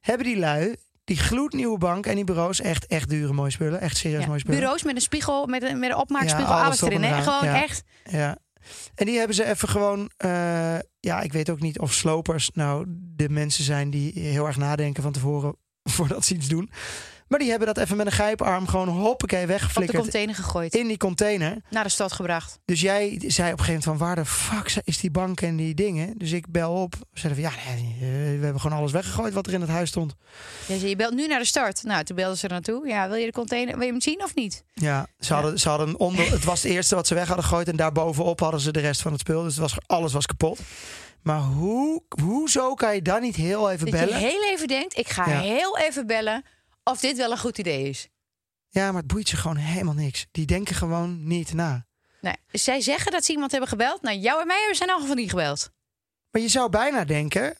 Hebben 0.00 0.26
die 0.26 0.38
lui, 0.38 0.76
die 1.04 1.16
gloednieuwe 1.16 1.78
bank 1.78 2.06
en 2.06 2.14
die 2.14 2.24
bureaus, 2.24 2.60
echt, 2.60 2.86
echt 2.86 3.08
dure 3.08 3.32
mooie 3.32 3.50
spullen. 3.50 3.80
Echt 3.80 3.96
serieus 3.96 4.26
mooie 4.26 4.38
spullen. 4.38 4.58
Bureaus 4.60 4.82
met 4.82 4.94
een 4.94 5.00
spiegel, 5.02 5.46
met 5.46 5.62
een, 5.62 5.78
met 5.78 5.90
een 5.90 5.96
opmaakspiegel, 5.96 6.54
Ja, 6.54 6.64
alles 6.64 6.80
erin. 6.82 7.02
Hè? 7.02 7.22
Gewoon 7.22 7.44
Ja. 7.44 7.62
echt. 7.62 7.82
Ja. 8.10 8.36
En 8.94 9.06
die 9.06 9.18
hebben 9.18 9.36
ze 9.36 9.44
even 9.44 9.68
gewoon. 9.68 10.10
eh, 10.16 10.78
ja, 11.00 11.20
ik 11.20 11.32
weet 11.32 11.50
ook 11.50 11.60
niet 11.60 11.78
of 11.78 11.92
slopers 11.92 12.50
nou 12.50 12.84
de 12.88 13.28
mensen 13.28 13.64
zijn 13.64 13.90
die 13.90 14.12
heel 14.14 14.46
erg 14.46 14.56
nadenken 14.56 15.02
van 15.02 15.12
tevoren 15.12 15.56
voordat 15.94 16.24
ze 16.24 16.34
iets 16.34 16.48
doen. 16.48 16.70
Maar 17.28 17.38
die 17.38 17.48
hebben 17.48 17.66
dat 17.74 17.78
even 17.78 17.96
met 17.96 18.06
een 18.06 18.12
grijparm 18.12 18.66
gewoon 18.66 18.88
hoppakee 18.88 19.40
Op 19.40 19.46
de 19.46 19.52
weggeflikkerd 19.52 20.02
container 20.02 20.34
gegooid. 20.34 20.74
in 20.74 20.86
die 20.86 20.96
container. 20.96 21.56
Naar 21.70 21.84
de 21.84 21.90
stad 21.90 22.12
gebracht. 22.12 22.58
Dus 22.64 22.80
jij 22.80 23.08
zei 23.26 23.52
op 23.52 23.58
een 23.58 23.64
gegeven 23.64 23.66
moment 23.66 23.84
van 23.84 23.96
waar 23.98 24.16
de 24.16 24.24
fuck 24.24 24.80
is 24.84 24.98
die 25.00 25.10
bank 25.10 25.40
en 25.40 25.56
die 25.56 25.74
dingen? 25.74 26.14
Dus 26.18 26.32
ik 26.32 26.50
bel 26.52 26.72
op. 26.72 26.94
Ze 26.94 27.00
zeiden 27.20 27.42
van 27.42 27.52
ja, 27.52 27.72
nee, 28.00 28.38
we 28.38 28.44
hebben 28.44 28.60
gewoon 28.60 28.78
alles 28.78 28.92
weggegooid 28.92 29.34
wat 29.34 29.46
er 29.46 29.52
in 29.52 29.60
het 29.60 29.70
huis 29.70 29.88
stond. 29.88 30.14
Zei, 30.66 30.88
je 30.88 30.96
belt 30.96 31.14
nu 31.14 31.26
naar 31.26 31.38
de 31.38 31.44
start. 31.44 31.82
Nou, 31.82 32.04
toen 32.04 32.16
belden 32.16 32.38
ze 32.38 32.44
er 32.46 32.52
naartoe. 32.52 32.88
Ja, 32.88 33.08
wil 33.08 33.16
je 33.16 33.26
de 33.26 33.32
container, 33.32 33.74
wil 33.76 33.86
je 33.86 33.92
hem 33.92 34.00
zien 34.00 34.22
of 34.24 34.34
niet? 34.34 34.64
Ja, 34.74 35.06
ze 35.18 35.34
hadden, 35.34 35.58
ze 35.58 35.68
hadden 35.68 35.98
onder. 35.98 36.30
Het 36.30 36.44
was 36.44 36.62
het 36.62 36.72
eerste 36.72 36.94
wat 36.94 37.06
ze 37.06 37.14
weg 37.14 37.26
hadden 37.26 37.44
gegooid 37.44 37.68
en 37.68 37.76
daarbovenop 37.76 38.40
hadden 38.40 38.60
ze 38.60 38.72
de 38.72 38.80
rest 38.80 39.02
van 39.02 39.12
het 39.12 39.20
spul. 39.20 39.42
Dus 39.42 39.52
het 39.52 39.60
was, 39.60 39.74
alles 39.86 40.12
was 40.12 40.26
kapot. 40.26 40.58
Maar 41.22 41.40
hoe, 41.40 42.02
hoezo 42.22 42.74
kan 42.74 42.94
je 42.94 43.02
dan 43.02 43.20
niet 43.20 43.36
heel 43.36 43.70
even 43.70 43.90
Dat 43.90 44.00
bellen? 44.00 44.20
je 44.20 44.26
heel 44.26 44.44
even 44.52 44.68
denkt, 44.68 44.98
ik 44.98 45.08
ga 45.08 45.28
Ja. 45.30 45.40
heel 45.40 45.78
even 45.78 46.06
bellen 46.06 46.44
of 46.88 47.00
dit 47.00 47.16
wel 47.16 47.30
een 47.30 47.38
goed 47.38 47.58
idee 47.58 47.88
is. 47.88 48.08
Ja, 48.68 48.92
maar 48.92 49.02
het 49.02 49.12
boeit 49.12 49.28
ze 49.28 49.36
gewoon 49.36 49.56
helemaal 49.56 49.94
niks. 49.94 50.26
Die 50.30 50.46
denken 50.46 50.74
gewoon 50.74 51.26
niet 51.26 51.52
na. 51.52 51.86
Nee, 52.20 52.36
zij 52.50 52.80
zeggen 52.80 53.12
dat 53.12 53.24
ze 53.24 53.32
iemand 53.32 53.50
hebben 53.50 53.68
gebeld. 53.68 54.02
Nou, 54.02 54.16
jou 54.16 54.40
en 54.40 54.46
mij 54.46 54.58
hebben 54.58 54.76
ze 54.76 54.82
in 54.82 54.88
elk 54.88 55.00
geval 55.00 55.14
niet 55.14 55.30
gebeld. 55.30 55.70
Maar 56.30 56.42
je 56.42 56.48
zou 56.48 56.70
bijna 56.70 57.04
denken. 57.04 57.56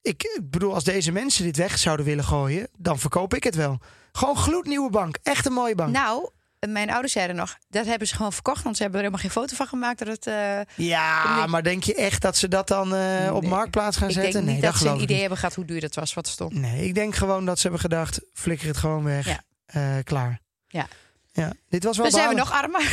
Ik 0.00 0.40
bedoel, 0.42 0.74
als 0.74 0.84
deze 0.84 1.12
mensen 1.12 1.44
dit 1.44 1.56
weg 1.56 1.78
zouden 1.78 2.06
willen 2.06 2.24
gooien, 2.24 2.68
dan 2.78 2.98
verkoop 2.98 3.34
ik 3.34 3.44
het 3.44 3.54
wel. 3.54 3.78
Gewoon 4.12 4.36
gloednieuwe 4.36 4.90
bank. 4.90 5.18
Echt 5.22 5.46
een 5.46 5.52
mooie 5.52 5.74
bank. 5.74 5.92
Nou, 5.92 6.30
mijn 6.68 6.90
ouders 6.90 7.12
zeiden 7.12 7.36
nog, 7.36 7.56
dat 7.68 7.86
hebben 7.86 8.08
ze 8.08 8.14
gewoon 8.14 8.32
verkocht. 8.32 8.62
Want 8.62 8.76
ze 8.76 8.82
hebben 8.82 9.00
er 9.00 9.06
helemaal 9.06 9.30
geen 9.30 9.42
foto 9.42 9.56
van 9.56 9.66
gemaakt. 9.66 9.98
Dat 9.98 10.08
het, 10.08 10.26
eh, 10.26 10.86
ja, 10.86 11.46
maar 11.46 11.62
denk 11.62 11.84
je 11.84 11.94
echt 11.94 12.22
dat 12.22 12.36
ze 12.36 12.48
dat 12.48 12.68
dan 12.68 12.94
eh, 12.94 13.34
op 13.34 13.44
marktplaats 13.46 13.96
gaan 13.96 14.08
ik 14.08 14.14
zetten? 14.14 14.32
denk 14.32 14.44
nee, 14.44 14.54
niet 14.54 14.62
dat 14.64 14.72
dat 14.72 14.82
ze 14.82 14.88
een 14.88 15.00
idee 15.00 15.20
hebben 15.20 15.38
gehad 15.38 15.54
hoe 15.54 15.64
duur 15.64 15.80
dat 15.80 15.94
was 15.94 16.14
wat 16.14 16.26
stond. 16.28 16.52
Nee, 16.54 16.84
ik 16.84 16.94
denk 16.94 17.14
gewoon 17.14 17.44
dat 17.44 17.56
ze 17.56 17.62
hebben 17.62 17.80
gedacht: 17.80 18.20
flikker 18.34 18.66
het 18.66 18.76
gewoon 18.76 19.04
weg. 19.04 19.26
Ja. 19.26 19.42
Eh, 19.66 20.04
klaar. 20.04 20.40
Ja. 20.66 20.86
Ja, 21.34 21.52
dit 21.68 21.84
was 21.84 21.96
wel 21.96 22.10
Dan 22.10 22.14
zijn 22.20 22.28
we 22.28 22.34
nog 22.34 22.52
armer. 22.52 22.82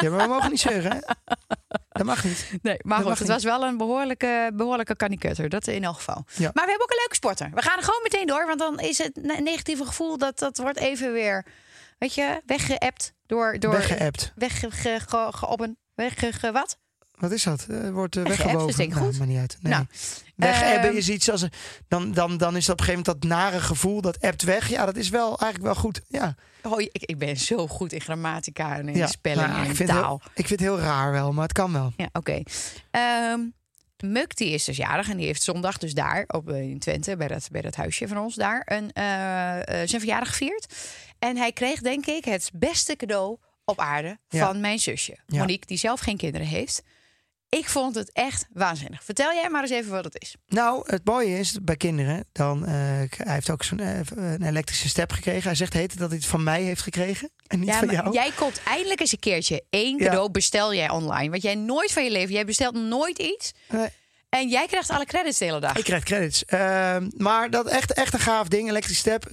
Ja, 0.00 0.10
maar 0.10 0.18
we 0.22 0.28
mogen 0.28 0.50
niet 0.50 0.60
zeuren, 0.60 0.92
hè? 0.92 0.98
Dat 1.88 2.06
mag 2.06 2.24
niet. 2.24 2.48
Nee, 2.62 2.76
maar 2.82 3.02
goed, 3.02 3.18
het 3.18 3.28
was 3.28 3.44
wel 3.44 3.64
een 3.64 3.76
behoorlijke, 3.76 4.50
behoorlijke 4.54 4.96
kanikutter. 4.96 5.48
Dat 5.48 5.66
in 5.66 5.84
elk 5.84 5.94
geval. 5.94 6.24
Ja. 6.34 6.50
Maar 6.54 6.64
we 6.64 6.70
hebben 6.70 6.82
ook 6.82 6.90
een 6.90 6.98
leuke 6.98 7.14
sporter. 7.14 7.50
We 7.54 7.62
gaan 7.62 7.76
er 7.78 7.84
gewoon 7.84 8.00
meteen 8.02 8.26
door. 8.26 8.46
Want 8.46 8.58
dan 8.58 8.80
is 8.80 8.98
het 8.98 9.16
ne- 9.22 9.40
negatieve 9.40 9.84
gevoel 9.84 10.18
dat 10.18 10.38
dat 10.38 10.58
wordt 10.58 10.78
even 10.78 11.12
weer, 11.12 11.46
weet 12.04 12.14
je, 12.14 12.42
weggeëpt 12.46 13.14
door... 13.26 13.58
door 13.58 13.72
Weggeappt. 13.72 14.32
Weggeoppen. 14.34 15.78
Wegge... 15.94 16.32
ge- 16.32 16.52
Wat? 16.52 16.78
Wat 17.14 17.30
is 17.30 17.42
dat? 17.42 17.66
Eh, 17.70 17.90
wordt 17.90 18.16
uh, 18.16 18.24
Weggeappt, 18.26 18.68
is 18.68 18.76
denk 18.76 18.88
ik 18.90 18.94
Nou, 18.94 19.06
goed. 19.10 19.18
maakt 19.18 19.30
niet 19.30 19.40
uit. 19.40 19.56
Nee. 19.60 19.72
Nou, 19.72 19.84
Wegebben 20.36 20.88
ehm, 20.88 20.96
is 20.96 21.08
iets 21.08 21.30
als... 21.30 21.46
Dan, 21.88 22.12
dan, 22.12 22.36
dan 22.36 22.56
is 22.56 22.64
dat 22.66 22.74
op 22.74 22.80
een 22.80 22.86
gegeven 22.86 23.04
moment 23.06 23.30
dat 23.30 23.30
nare 23.30 23.60
gevoel, 23.60 24.00
dat 24.00 24.20
appt 24.20 24.42
weg. 24.42 24.68
Ja, 24.68 24.84
dat 24.86 24.96
is 24.96 25.08
wel 25.08 25.26
eigenlijk 25.28 25.62
wel 25.62 25.74
goed. 25.74 26.00
Ja, 26.08 26.34
Oh, 26.62 26.80
ik, 26.80 26.90
ik 26.92 27.18
ben 27.18 27.36
zo 27.36 27.66
goed 27.68 27.92
in 27.92 28.00
grammatica 28.00 28.76
en 28.76 28.88
in 28.88 28.96
ja. 28.96 29.06
spelling 29.06 29.46
Nou, 29.46 29.64
en 29.64 29.70
ik, 29.70 29.76
vind 29.76 29.88
het 29.88 29.98
taal. 29.98 30.20
heel, 30.22 30.30
ik 30.34 30.46
vind 30.46 30.60
het 30.60 30.68
heel 30.68 30.78
raar 30.80 31.12
wel, 31.12 31.32
maar 31.32 31.42
het 31.42 31.52
kan 31.52 31.72
wel. 31.72 31.92
Ja, 31.96 32.08
oké. 32.12 32.42
Ehm, 32.90 33.40
Muk 34.02 34.36
die 34.36 34.50
is 34.50 34.64
dus 34.64 34.76
jarig 34.76 35.10
en 35.10 35.16
die 35.16 35.26
heeft 35.26 35.42
zondag 35.42 35.78
dus 35.78 35.94
daar 35.94 36.24
op, 36.26 36.48
eh, 36.50 36.60
in 36.60 36.78
Twente 36.78 37.16
bij 37.16 37.28
dat, 37.28 37.48
bij 37.50 37.60
dat 37.60 37.74
huisje 37.74 38.08
van 38.08 38.18
ons 38.18 38.34
daar 38.34 38.62
een, 38.64 38.92
eh, 38.92 39.56
eh, 39.58 39.88
zijn 39.88 40.00
verjaardag 40.00 40.28
gevierd. 40.28 40.74
En 41.18 41.36
hij 41.36 41.52
kreeg 41.52 41.80
denk 41.80 42.06
ik 42.06 42.24
het 42.24 42.50
beste 42.54 42.96
cadeau 42.96 43.36
op 43.64 43.78
aarde 43.78 44.18
Ja. 44.28 44.46
van 44.46 44.60
mijn 44.60 44.78
zusje. 44.78 45.18
Monique, 45.26 45.66
die 45.66 45.78
zelf 45.78 46.00
geen 46.00 46.16
kinderen 46.16 46.46
heeft. 46.46 46.82
Ik 47.58 47.68
vond 47.68 47.94
het 47.94 48.12
echt 48.12 48.46
waanzinnig. 48.52 49.04
Vertel 49.04 49.32
jij 49.32 49.48
maar 49.50 49.62
eens 49.62 49.70
even 49.70 49.90
wat 49.90 50.04
het 50.04 50.20
is. 50.22 50.36
Nou, 50.48 50.82
het 50.86 51.04
mooie 51.04 51.38
is 51.38 51.58
bij 51.62 51.76
kinderen, 51.76 52.24
dan, 52.32 52.66
eh, 52.66 52.72
hij 52.72 53.08
heeft 53.34 53.50
ook 53.50 53.62
zo'n 53.62 53.78
eh, 53.78 53.98
een 54.14 54.42
elektrische 54.42 54.88
step 54.88 55.12
gekregen. 55.12 55.42
Hij 55.42 55.54
zegt 55.54 55.72
heet 55.72 55.98
dat 55.98 56.08
hij 56.08 56.16
het 56.18 56.26
van 56.26 56.42
mij 56.42 56.62
heeft 56.62 56.82
gekregen 56.82 57.30
en 57.46 57.58
niet 57.58 57.68
Ja, 57.68 57.78
van 57.78 57.88
jou. 57.90 58.12
jij 58.12 58.30
komt 58.36 58.60
eindelijk 58.64 59.00
eens 59.00 59.12
een 59.12 59.18
keertje 59.18 59.62
één 59.70 59.98
Ja. 59.98 60.04
cadeau 60.04 60.30
bestel 60.30 60.74
jij 60.74 60.90
online. 60.90 61.30
Wat 61.30 61.42
jij 61.42 61.54
nooit 61.54 61.92
van 61.92 62.04
je 62.04 62.10
leven, 62.10 62.34
jij 62.34 62.44
bestelt 62.44 62.74
nooit 62.74 63.18
iets. 63.18 63.52
Nee. 63.68 63.88
En 64.28 64.48
jij 64.48 64.66
krijgt 64.66 64.90
alle 64.90 65.04
credits 65.06 65.38
de 65.38 65.44
hele 65.44 65.60
dag. 65.60 65.76
Ik 65.76 65.84
krijg 65.84 66.02
credits. 66.04 66.44
Ehm, 66.44 67.08
maar 67.16 67.50
dat 67.50 67.66
echt, 67.66 67.92
echt 67.92 68.12
een 68.14 68.20
gaaf 68.20 68.48
ding. 68.48 68.68
Elektrische 68.68 69.00
step. 69.00 69.26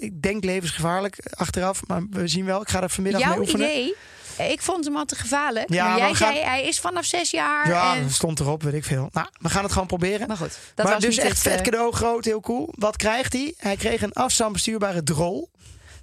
Ik 0.00 0.22
denk 0.22 0.44
levensgevaarlijk 0.44 1.16
achteraf. 1.30 1.86
Maar 1.86 2.02
we 2.10 2.28
zien 2.28 2.44
wel. 2.44 2.60
Ik 2.60 2.68
ga 2.68 2.82
er 2.82 2.90
vanmiddag 2.90 3.20
Jouw 3.20 3.30
mee 3.30 3.40
oefenen. 3.40 3.68
idee, 3.70 3.94
ik 4.38 4.62
vond 4.62 4.84
hem 4.84 4.96
al 4.96 5.04
te 5.04 5.16
gevaarlijk. 5.16 5.72
Ja, 5.72 5.88
maar 5.88 5.98
jij 5.98 6.14
gaan- 6.14 6.32
zei, 6.32 6.44
hij 6.44 6.64
is 6.64 6.80
vanaf 6.80 7.04
zes 7.04 7.30
jaar. 7.30 7.68
Ja, 7.68 7.96
en... 7.96 8.10
stond 8.10 8.40
erop, 8.40 8.62
weet 8.62 8.74
ik 8.74 8.84
veel. 8.84 9.08
Nou, 9.12 9.26
we 9.40 9.48
gaan 9.48 9.62
het 9.62 9.72
gewoon 9.72 9.86
proberen. 9.86 10.28
Maar 10.28 10.36
goed, 10.36 10.58
dat 10.74 10.84
maar 10.84 10.94
was 10.94 11.04
dus 11.04 11.18
echt 11.18 11.38
vet 11.38 11.56
eh, 11.58 11.62
cadeau, 11.62 11.92
groot, 11.92 12.24
heel 12.24 12.40
cool. 12.40 12.68
Wat 12.70 12.96
krijgt 12.96 13.32
hij? 13.32 13.54
Hij 13.56 13.76
kreeg 13.76 14.02
een 14.02 14.12
afstandsbestuurbare 14.12 15.02
drol. 15.02 15.50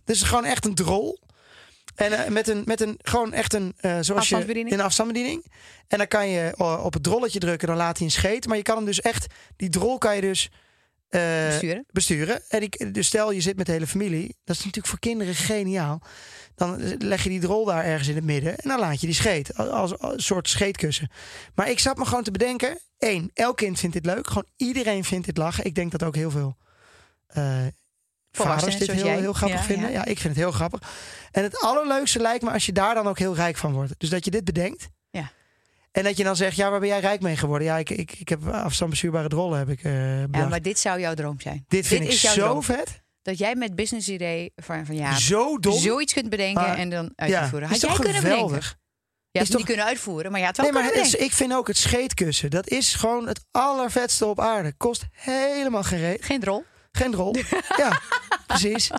Dus 0.06 0.22
gewoon 0.22 0.46
echt 0.46 0.66
een 0.66 0.76
drol. 0.76 1.20
En 1.96 2.12
eh, 2.12 2.30
met 2.32 2.48
een, 2.48 2.62
met 2.66 2.82
een, 2.82 3.00
gewoon 3.02 3.34
echt 3.34 3.54
een, 3.54 3.74
eh, 3.78 3.98
zoals 4.02 4.30
je, 4.30 4.36
een 4.72 4.82
afstandsbediening. 4.82 5.46
En 5.88 5.98
dan 5.98 6.08
kan 6.08 6.30
je 6.30 6.54
op 6.84 6.94
het 6.94 7.04
drolletje 7.04 7.40
drukken, 7.40 7.68
dan 7.68 7.78
laat 7.78 7.98
hij 7.98 8.06
een 8.06 8.12
scheet. 8.12 8.48
Maar 8.48 8.58
je 8.58 8.64
kan 8.64 8.76
hem 8.76 8.86
dus 8.86 9.02
echt, 9.02 9.26
die 9.56 9.70
drol 9.70 9.98
kan 9.98 10.16
je 10.16 10.22
dus 10.22 10.50
eh, 11.16 11.48
besturen. 11.48 11.86
besturen. 11.92 12.42
En 12.50 12.60
die, 12.60 12.92
dus 12.92 13.08
stel 13.08 13.32
je 13.32 13.42
zit 13.42 13.58
met 13.58 13.66
de 13.66 13.72
hele 13.72 13.88
familie. 13.88 14.36
Dat 14.44 14.56
is 14.56 14.64
natuurlijk 14.64 14.88
voor 14.88 15.00
kinderen 15.00 15.36
geniaal. 15.36 16.02
Dan 16.56 16.98
leg 16.98 17.24
je 17.24 17.30
die 17.30 17.40
drol 17.40 17.66
daar 17.66 17.84
ergens 17.84 18.08
in 18.08 18.16
het 18.16 18.24
midden. 18.24 18.58
En 18.58 18.70
dan 18.70 18.80
laat 18.80 19.00
je 19.00 19.06
die 19.06 19.16
scheet. 19.16 19.58
Als, 19.58 20.00
als 20.00 20.14
een 20.14 20.24
soort 20.24 20.50
scheetkussen. 20.50 21.10
Maar 21.56 21.70
ik 21.70 21.80
zat 21.80 21.98
me 21.98 22.06
gewoon 22.06 22.24
te 22.24 22.32
bedenken. 22.32 22.80
één, 22.98 23.30
elk 23.34 23.58
kind 23.58 23.80
vindt 23.80 23.96
dit 23.96 24.06
leuk. 24.06 24.28
Gewoon 24.28 24.48
iedereen 24.56 25.04
vindt 25.04 25.26
dit 25.26 25.38
lachen. 25.38 25.66
Ik 25.66 25.76
denk 25.76 25.92
dat 25.92 26.04
ook 26.04 26.16
heel 26.16 26.32
veel 26.32 26.58
eh 27.28 27.66
vaders 28.32 28.78
dit 28.78 28.92
heel, 28.92 29.08
heel 29.08 29.34
grappig 29.34 29.60
Ja, 29.60 29.66
vinden. 29.66 29.90
ja. 29.92 29.96
Ja. 29.96 30.06
ik 30.06 30.20
vind 30.20 30.36
het 30.36 30.44
heel 30.44 30.52
grappig. 30.52 30.82
En 31.32 31.44
het 31.44 31.62
allerleukste 31.62 32.20
lijkt 32.20 32.44
me 32.44 32.52
als 32.52 32.66
je 32.66 32.72
daar 32.72 32.94
dan 32.94 33.08
ook 33.08 33.20
heel 33.20 33.36
rijk 33.36 33.58
van 33.58 33.74
wordt. 33.74 33.94
Dus 33.98 34.10
dat 34.10 34.26
je 34.26 34.32
dit 34.32 34.44
bedenkt. 34.44 34.88
Ja. 35.10 35.32
En 35.96 36.04
dat 36.04 36.18
je 36.18 36.24
dan 36.24 36.36
zegt, 36.36 36.56
ja, 36.56 36.70
waar 36.70 36.80
ben 36.80 36.90
jij 36.90 37.00
rijk 37.00 37.22
mee 37.22 37.38
geworden? 37.38 37.68
Ja, 37.68 37.78
ik, 37.78 37.90
ik, 37.90 38.12
ik 38.20 38.30
heb 38.30 38.48
afstandsbestuurbare 38.48 39.28
drollen 39.28 39.58
heb 39.60 39.70
ik 39.70 39.84
eh 39.84 40.20
Ja, 40.20 40.48
maar 40.48 40.62
dit 40.62 40.80
zou 40.80 41.00
jouw 41.00 41.14
droom 41.14 41.40
zijn. 41.40 41.66
dit 41.68 41.88
vind 41.88 42.04
ik 42.04 42.12
zo 42.12 42.34
droom. 42.34 42.64
vet. 42.64 43.04
Dat 43.22 43.38
jij 43.38 43.56
met 43.56 43.76
business 43.76 44.08
idee 44.10 44.52
van, 44.56 44.86
van 44.86 44.96
ja, 44.96 45.18
zo 45.20 45.58
dom. 45.60 45.80
zoiets 45.80 46.14
kunt 46.14 46.30
bedenken 46.30 46.76
en 46.78 46.90
dan 46.90 47.12
uitvoeren. 47.16 47.60
ja, 47.60 47.66
Had 47.66 47.76
is 47.76 47.82
jij 47.82 47.90
toch 47.90 48.00
kunnen 48.00 48.22
geweldig? 48.22 48.50
bedenken? 48.52 48.84
Is 49.32 49.50
niet 49.50 49.66
kunnen 49.66 49.86
uitvoeren, 49.86 50.32
maar 50.32 50.40
had 50.42 50.58
het 50.58 50.58
wel 50.58 50.66
Nee, 50.72 50.84
maar 50.84 50.94
het 50.94 51.06
is- 51.06 51.16
ik 51.16 51.32
vind 51.32 51.54
ook 51.54 51.68
het 51.68 51.78
scheetkussen. 51.78 52.50
Dat 52.50 52.68
is 52.70 52.94
gewoon 52.94 53.28
het 53.28 53.46
allervetste 53.52 54.26
op 54.26 54.40
aarde. 54.40 54.74
Kost 54.78 55.04
helemaal 55.12 55.84
geen 55.84 56.00
reet. 56.00 56.26
Geen 56.26 56.40
drol. 56.40 56.64
Geen 56.92 57.14
rol. 57.14 57.36
ja, 57.78 58.02
precies. 58.48 58.90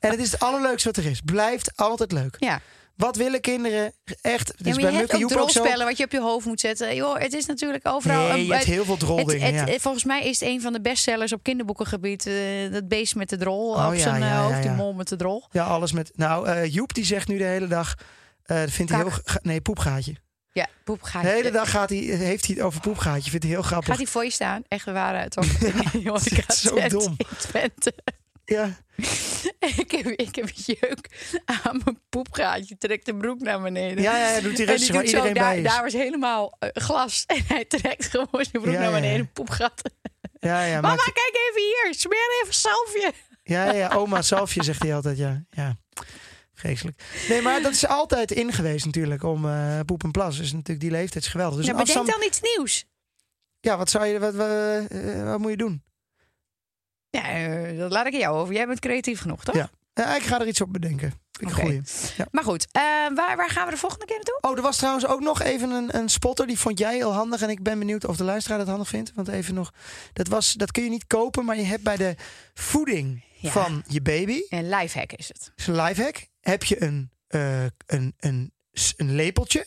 En 0.00 0.10
het 0.10 0.18
is 0.20 0.32
het 0.32 0.40
allerleukste 0.40 0.88
wat 0.88 1.04
er 1.04 1.10
is. 1.10 1.20
Blijft 1.24 1.76
altijd 1.76 2.12
leuk. 2.12 2.36
Ja. 2.38 2.60
Wat 3.00 3.16
willen 3.16 3.40
kinderen 3.40 3.92
echt? 4.22 4.52
Ja, 4.56 4.70
is 4.70 4.72
maar 4.72 4.82
bij 4.82 4.92
je 4.92 4.98
hebt 4.98 5.12
ook 5.36 5.50
zo. 5.50 5.84
wat 5.86 5.96
je 5.96 6.04
op 6.04 6.10
je 6.12 6.20
hoofd 6.20 6.46
moet 6.46 6.60
zetten. 6.60 6.94
Joh, 6.94 7.18
het 7.18 7.32
is 7.32 7.46
natuurlijk 7.46 7.88
overal... 7.88 8.22
Nee, 8.28 8.30
een- 8.38 8.46
je 8.46 8.52
hebt 8.52 8.64
heel 8.64 8.84
veel 8.84 8.96
droldingen. 8.96 9.54
het- 9.54 9.68
ja. 9.68 9.78
Volgens 9.78 10.04
mij 10.04 10.24
is 10.24 10.40
het 10.40 10.48
een 10.48 10.60
van 10.60 10.72
de 10.72 10.80
bestsellers 10.80 11.32
op 11.32 11.42
kinderboekengebied. 11.42 12.26
eh, 12.26 12.34
dat 12.72 12.88
beest 12.88 13.14
met 13.14 13.28
de 13.28 13.36
drol 13.36 13.70
Oh, 13.74 13.86
op 13.86 13.92
ja, 13.94 13.98
zijn 14.00 14.22
eh, 14.22 14.40
hoofd. 14.40 14.62
Die 14.62 14.70
mol 14.70 14.92
met 14.92 15.08
de 15.08 15.16
drol. 15.16 15.44
ja, 15.50 15.64
alles 15.64 15.92
met. 15.92 16.10
Nou, 16.14 16.46
eh, 16.48 16.72
Joep 16.72 16.94
die 16.94 17.04
zegt 17.04 17.28
nu 17.28 17.38
de 17.38 17.44
hele 17.44 17.66
dag. 17.66 17.94
vindt 18.68 18.90
hij 18.92 19.00
heel. 19.00 19.10
Nee, 19.42 19.60
poepgaatje. 19.60 20.14
Ja, 20.52 20.66
poep 20.84 21.02
gaat 21.02 21.22
De 21.22 21.28
hele 21.28 21.50
dag 21.50 21.70
gaat 21.70 21.88
hij, 21.88 21.98
heeft 21.98 22.46
hij 22.46 22.54
het 22.54 22.64
over 22.64 22.80
poepgaatje. 22.80 23.30
Vindt 23.30 23.44
hij 23.44 23.54
heel 23.54 23.62
grappig. 23.62 23.88
Gaat 23.88 23.96
hij 23.96 24.06
voor 24.06 24.24
je 24.24 24.30
staan? 24.30 24.62
Echt 24.68 24.86
toch? 25.30 25.44
Joh, 26.02 26.18
ik 26.24 26.44
ga 26.46 26.54
zo 26.54 26.88
dom. 26.88 27.16
Ja. 28.56 28.76
ik, 29.82 29.90
heb, 29.90 30.06
ik 30.06 30.34
heb 30.34 30.50
jeuk 30.54 31.32
aan 31.44 31.80
mijn 31.84 32.00
poepgaatje. 32.08 32.76
Trekt 32.78 33.06
de 33.06 33.16
broek 33.16 33.40
naar 33.40 33.60
beneden. 33.62 34.02
Ja, 34.02 34.16
ja, 34.16 34.28
ja, 34.36 34.40
doet 34.40 34.56
hij 34.56 34.66
En 34.66 34.72
rustig 34.72 34.94
waar 34.94 35.06
zo, 35.06 35.10
iedereen 35.10 35.34
daar, 35.34 35.44
bij 35.48 35.56
is. 35.58 35.62
daar 35.70 35.82
was 35.82 35.92
helemaal 35.92 36.56
eh, 36.58 36.68
glas. 36.72 37.24
En 37.26 37.42
hij 37.46 37.64
trekt 37.64 38.04
gewoon 38.06 38.28
zijn 38.50 38.62
broek 38.62 38.74
Ja, 38.74 38.80
naar 38.80 38.92
beneden. 38.92 39.18
ja. 39.18 39.30
Poepgat. 39.32 39.82
Ja, 40.40 40.62
ja, 40.64 40.74
Mama, 40.80 40.88
maakt- 40.94 41.12
kijk 41.12 41.48
even 41.50 41.62
hier. 41.62 41.94
Smeer 41.94 42.40
even 42.42 42.54
salfje. 42.54 43.12
ja, 43.42 43.72
ja, 43.72 43.88
oma 43.88 44.22
Salfje 44.22 44.62
zegt 44.62 44.82
hij 44.82 44.94
altijd. 44.94 45.18
Ja, 45.18 45.44
ja. 45.50 45.76
geestelijk. 46.54 47.02
Nee, 47.28 47.42
maar 47.42 47.62
dat 47.62 47.72
is 47.72 47.86
altijd 47.86 48.30
in 48.30 48.52
geweest 48.52 48.84
natuurlijk 48.84 49.22
om 49.22 49.46
eh, 49.48 49.80
poep 49.86 50.02
en 50.04 50.10
plas. 50.10 50.36
Dus 50.36 50.52
natuurlijk 50.52 50.80
die 50.80 50.90
leeftijd 50.90 51.24
is 51.24 51.30
geweldig. 51.30 51.56
Dus 51.56 51.66
ja, 51.66 51.72
bedenk 51.72 51.88
afstand- 51.96 52.18
dan 52.20 52.28
iets 52.28 52.40
nieuws. 52.56 52.84
Ja, 53.60 53.76
wat 53.76 53.90
zou 53.90 54.06
je, 54.06 54.18
wat, 54.18 54.34
wat, 54.34 54.48
eh, 54.48 55.24
wat 55.24 55.38
moet 55.38 55.50
je 55.50 55.56
doen? 55.56 55.82
Ja, 57.10 57.22
eh, 57.30 57.78
dat 57.78 57.92
laat 57.92 58.06
ik 58.06 58.12
jou 58.14 58.36
over. 58.36 58.54
Jij 58.54 58.66
bent 58.66 58.80
creatief 58.80 59.20
genoeg, 59.20 59.44
toch? 59.44 59.54
Ja. 59.54 59.70
Ja, 59.94 60.16
ik 60.16 60.22
ga 60.22 60.40
er 60.40 60.46
iets 60.46 60.60
op 60.60 60.72
bedenken. 60.72 61.12
Ik 61.40 61.46
een 61.46 61.52
goeie. 61.54 61.80
Maar 62.30 62.44
goed, 62.44 62.66
eh, 62.72 62.82
waar, 63.14 63.36
waar 63.36 63.50
gaan 63.50 63.64
we 63.64 63.70
de 63.70 63.76
volgende 63.76 64.04
keer 64.04 64.14
naartoe? 64.16 64.38
Oh, 64.40 64.56
er 64.56 64.62
was 64.62 64.76
trouwens 64.76 65.06
ook 65.06 65.20
nog 65.20 65.42
even 65.42 65.70
een, 65.70 65.96
een 65.96 66.08
spotter. 66.08 66.46
Die 66.46 66.58
vond 66.58 66.78
jij 66.78 66.94
heel 66.94 67.12
handig. 67.12 67.42
En 67.42 67.48
ik 67.50 67.62
ben 67.62 67.78
benieuwd 67.78 68.04
of 68.06 68.16
de 68.16 68.24
luisteraar 68.24 68.58
dat 68.58 68.66
handig 68.68 68.88
vindt. 68.88 69.12
Want 69.14 69.28
even 69.28 69.54
nog. 69.54 69.72
Dat, 70.12 70.28
was, 70.28 70.52
dat 70.52 70.70
kun 70.72 70.82
je 70.84 70.90
niet 70.90 71.06
kopen. 71.06 71.44
Maar 71.44 71.56
je 71.56 71.62
hebt 71.62 71.82
bij 71.82 71.96
de 71.96 72.14
voeding 72.54 73.24
Ja. 73.36 73.50
van 73.50 73.82
je 73.86 74.02
baby. 74.02 74.40
Een 74.48 74.68
lifehack 74.68 75.12
is 75.12 75.28
het. 75.28 75.52
is 75.56 75.66
een 75.66 75.76
lifehack. 75.82 76.26
Heb 76.40 76.64
je 76.64 76.82
een, 76.82 77.10
eh, 77.26 77.62
een, 77.86 78.14
een, 78.18 78.52
een 78.96 79.14
lepeltje. 79.14 79.66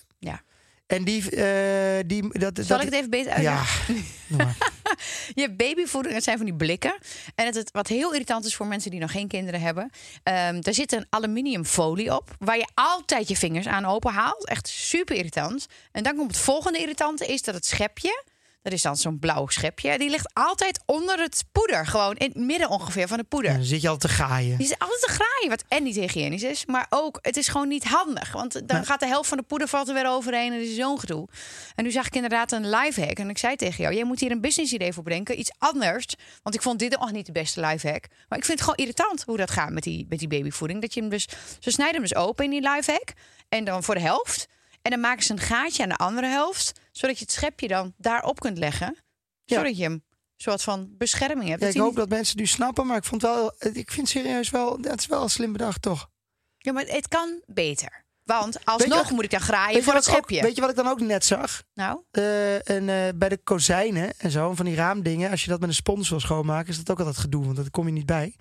Ja. 0.93 0.99
En 0.99 1.03
die. 1.03 1.29
eh, 1.29 2.03
die 2.08 2.39
dat, 2.39 2.56
Zal 2.56 2.65
dat, 2.67 2.79
ik 2.79 2.86
het 2.86 2.93
even 2.93 3.10
beter 3.10 3.41
Ja. 3.41 3.58
uitleggen? 3.58 4.06
maar. 4.38 4.58
Je 5.36 5.41
hebt 5.41 5.58
babyvoeding, 5.58 6.15
het 6.15 6.23
zijn 6.23 6.38
van 6.38 6.45
die 6.45 6.56
blikken. 6.56 6.97
En 7.36 7.45
het, 7.45 7.69
wat 7.71 7.88
heel 7.88 8.12
irritant 8.13 8.45
is 8.45 8.56
voor 8.56 8.67
mensen 8.67 8.91
die 8.91 8.99
nog 8.99 9.12
geen 9.12 9.27
kinderen 9.27 9.62
hebben. 9.62 9.89
ehm 10.23 10.62
daar 10.62 10.73
zit 10.73 10.91
een 10.91 11.06
aluminiumfolie 11.10 12.15
op. 12.15 12.36
Waar 12.39 12.58
je 12.58 12.67
altijd 12.73 13.27
je 13.27 13.38
vingers 13.38 13.67
aan 13.67 13.86
open 13.86 14.13
haalt. 14.13 14.47
Echt 14.47 14.67
super 14.67 15.15
irritant. 15.15 15.65
En 15.91 16.03
dan 16.03 16.15
komt 16.15 16.32
het 16.32 16.39
volgende 16.39 16.79
irritante: 16.79 17.25
is 17.25 17.41
dat 17.41 17.56
het 17.56 17.65
schepje. 17.65 18.23
Dat 18.63 18.73
is 18.73 18.82
dan 18.82 18.97
zo'n 18.97 19.19
blauw 19.19 19.47
schepje. 19.47 19.97
Die 19.97 20.10
ligt 20.10 20.30
altijd 20.34 20.80
onder 20.86 21.19
het 21.19 21.43
poeder. 21.52 21.88
Gewoon 21.88 22.15
in 22.15 22.28
het 22.28 22.36
midden 22.38 22.69
ongeveer 22.69 23.08
van 23.08 23.17
de 23.17 23.23
poeder. 23.23 23.54
Dan 23.54 23.63
zit 23.63 23.82
je 23.82 23.89
al 23.89 23.97
te 23.97 24.08
gaaien. 24.08 24.58
Die 24.58 24.65
is 24.67 24.80
altijd 24.80 25.02
te 25.02 25.10
graaien, 25.12 25.49
wat 25.49 25.63
en 25.67 25.84
niet 25.84 25.95
hygiënisch 25.95 26.43
is. 26.43 26.65
Maar 26.65 26.86
ook, 26.89 27.19
het 27.21 27.38
is 27.38 27.47
gewoon 27.47 27.67
niet 27.67 27.84
handig. 27.84 28.32
Want 28.32 28.54
dan 28.54 28.78
Nee. 28.78 28.86
gaat 28.86 28.99
de 28.99 29.08
helft 29.08 29.28
van 29.30 29.38
de 29.38 29.43
poeder 29.43 29.67
valt 29.67 29.88
er 29.88 29.93
weer 29.93 30.08
overheen. 30.10 30.52
En 30.52 30.58
dat 30.60 30.67
is 30.67 30.76
zo'n 30.76 30.99
gedoe. 30.99 31.28
En 31.76 31.84
nu 31.84 31.91
zag 31.91 32.06
ik 32.08 32.15
inderdaad 32.15 32.52
een 32.52 32.69
lifehack. 32.69 33.17
En 33.19 33.30
ik 33.30 33.38
zei 33.38 33.56
tegen 33.56 33.84
jou, 33.84 33.95
jij 33.95 34.04
moet 34.04 34.19
hier 34.19 34.32
een 34.32 34.41
business 34.41 34.73
idee 34.73 34.93
voor 34.93 35.04
bedenken. 35.04 35.39
Iets 35.39 35.52
anders. 35.58 36.06
Want 36.43 36.56
ik 36.56 36.62
vond 36.62 36.80
dit 36.80 36.99
nog 36.99 37.12
niet 37.12 37.26
de 37.26 37.32
beste 37.32 37.62
lifehack. 37.62 38.08
Maar 38.30 38.38
ik 38.39 38.45
vind 38.45 38.60
het 38.60 38.62
gewoon 38.69 38.76
irritant 38.76 39.23
hoe 39.26 39.38
dat 39.38 39.52
gaat 39.52 39.69
met 39.69 39.84
die, 39.84 40.06
met 40.10 40.19
die 40.19 40.28
babyvoeding. 40.28 40.82
Dat 40.82 40.93
je 40.93 40.99
hem 40.99 41.10
dus, 41.10 41.28
ze 41.60 41.71
snijden 41.71 42.02
hem 42.02 42.10
dus 42.10 42.15
open 42.15 42.43
in 42.45 42.49
die 42.52 42.69
lifehack. 42.69 43.13
En 43.49 43.63
dan 43.63 43.84
voor 43.84 43.95
de 43.95 44.02
helft. 44.02 44.47
En 44.84 44.91
dan 44.91 45.00
maken 45.00 45.24
ze 45.24 45.32
een 45.32 45.39
gaatje 45.39 45.84
aan 45.84 45.89
de 45.89 45.96
andere 45.96 46.28
helft. 46.28 46.80
Zodat 46.91 47.17
je 47.17 47.24
het 47.24 47.34
schepje 47.34 47.67
dan 47.67 47.93
daarop 47.98 48.39
kunt 48.39 48.58
leggen. 48.58 49.04
Ja. 49.43 49.56
Zodat 49.58 49.78
je 49.78 49.84
hem 49.84 50.04
soort 50.36 50.62
van 50.63 50.89
bescherming 50.98 51.50
hebt. 51.50 51.60
Ja, 51.62 51.65
Dat 51.65 51.76
ik 51.76 51.82
hoop 51.82 51.96
dat 51.96 52.10
mensen 52.10 52.38
nu 52.38 52.46
snappen. 52.46 52.88
Maar 52.88 52.98
ik 52.98 53.04
vond 53.04 53.22
wel. 53.22 53.56
Ik 53.60 53.91
vind 53.91 54.10
serieus 54.10 54.50
wel. 54.50 54.78
Het 54.82 55.00
is 55.00 55.06
wel 55.06 55.30
slim 55.30 55.52
bedacht, 55.52 55.82
toch? 55.82 56.10
Ja, 56.58 56.72
maar 56.72 56.86
het 56.86 57.08
kan 57.08 57.41
beter. 57.46 58.03
Want 58.26 58.66
alsnog 58.66 59.12
moet 59.12 59.24
ik 59.24 59.30
dan 59.32 59.40
graaien 59.42 59.84
voor 59.84 59.94
het 59.94 60.04
schepje. 60.04 60.42
weet 60.42 60.56
je 60.56 60.62
wat 60.62 60.70
ik 60.70 60.76
dan 60.76 60.88
ook 60.88 61.00
net 61.00 61.26
zag? 61.26 61.64
Nou, 61.74 62.00
Eh, 62.12 62.70
en, 62.70 62.90
eh, 62.90 63.14
bij 63.16 63.30
de 63.30 63.38
kozijnen 63.44 64.14
en 64.18 64.32
zo, 64.32 64.54
van 64.54 64.66
die 64.66 64.76
raamdingen, 64.76 65.32
als 65.32 65.44
je 65.44 65.50
dat 65.50 65.60
met 65.60 65.70
een 65.70 65.76
spons 65.76 66.10
wil 66.10 66.20
schoonmaken, 66.20 66.70
is 66.70 66.78
dat 66.78 66.90
ook 66.92 66.98
altijd 67.00 67.18
gedoe, 67.18 67.44
want 67.44 67.56
daar 67.56 67.70
kom 67.72 67.86
je 67.86 67.92
niet 67.92 68.06
bij. 68.06 68.36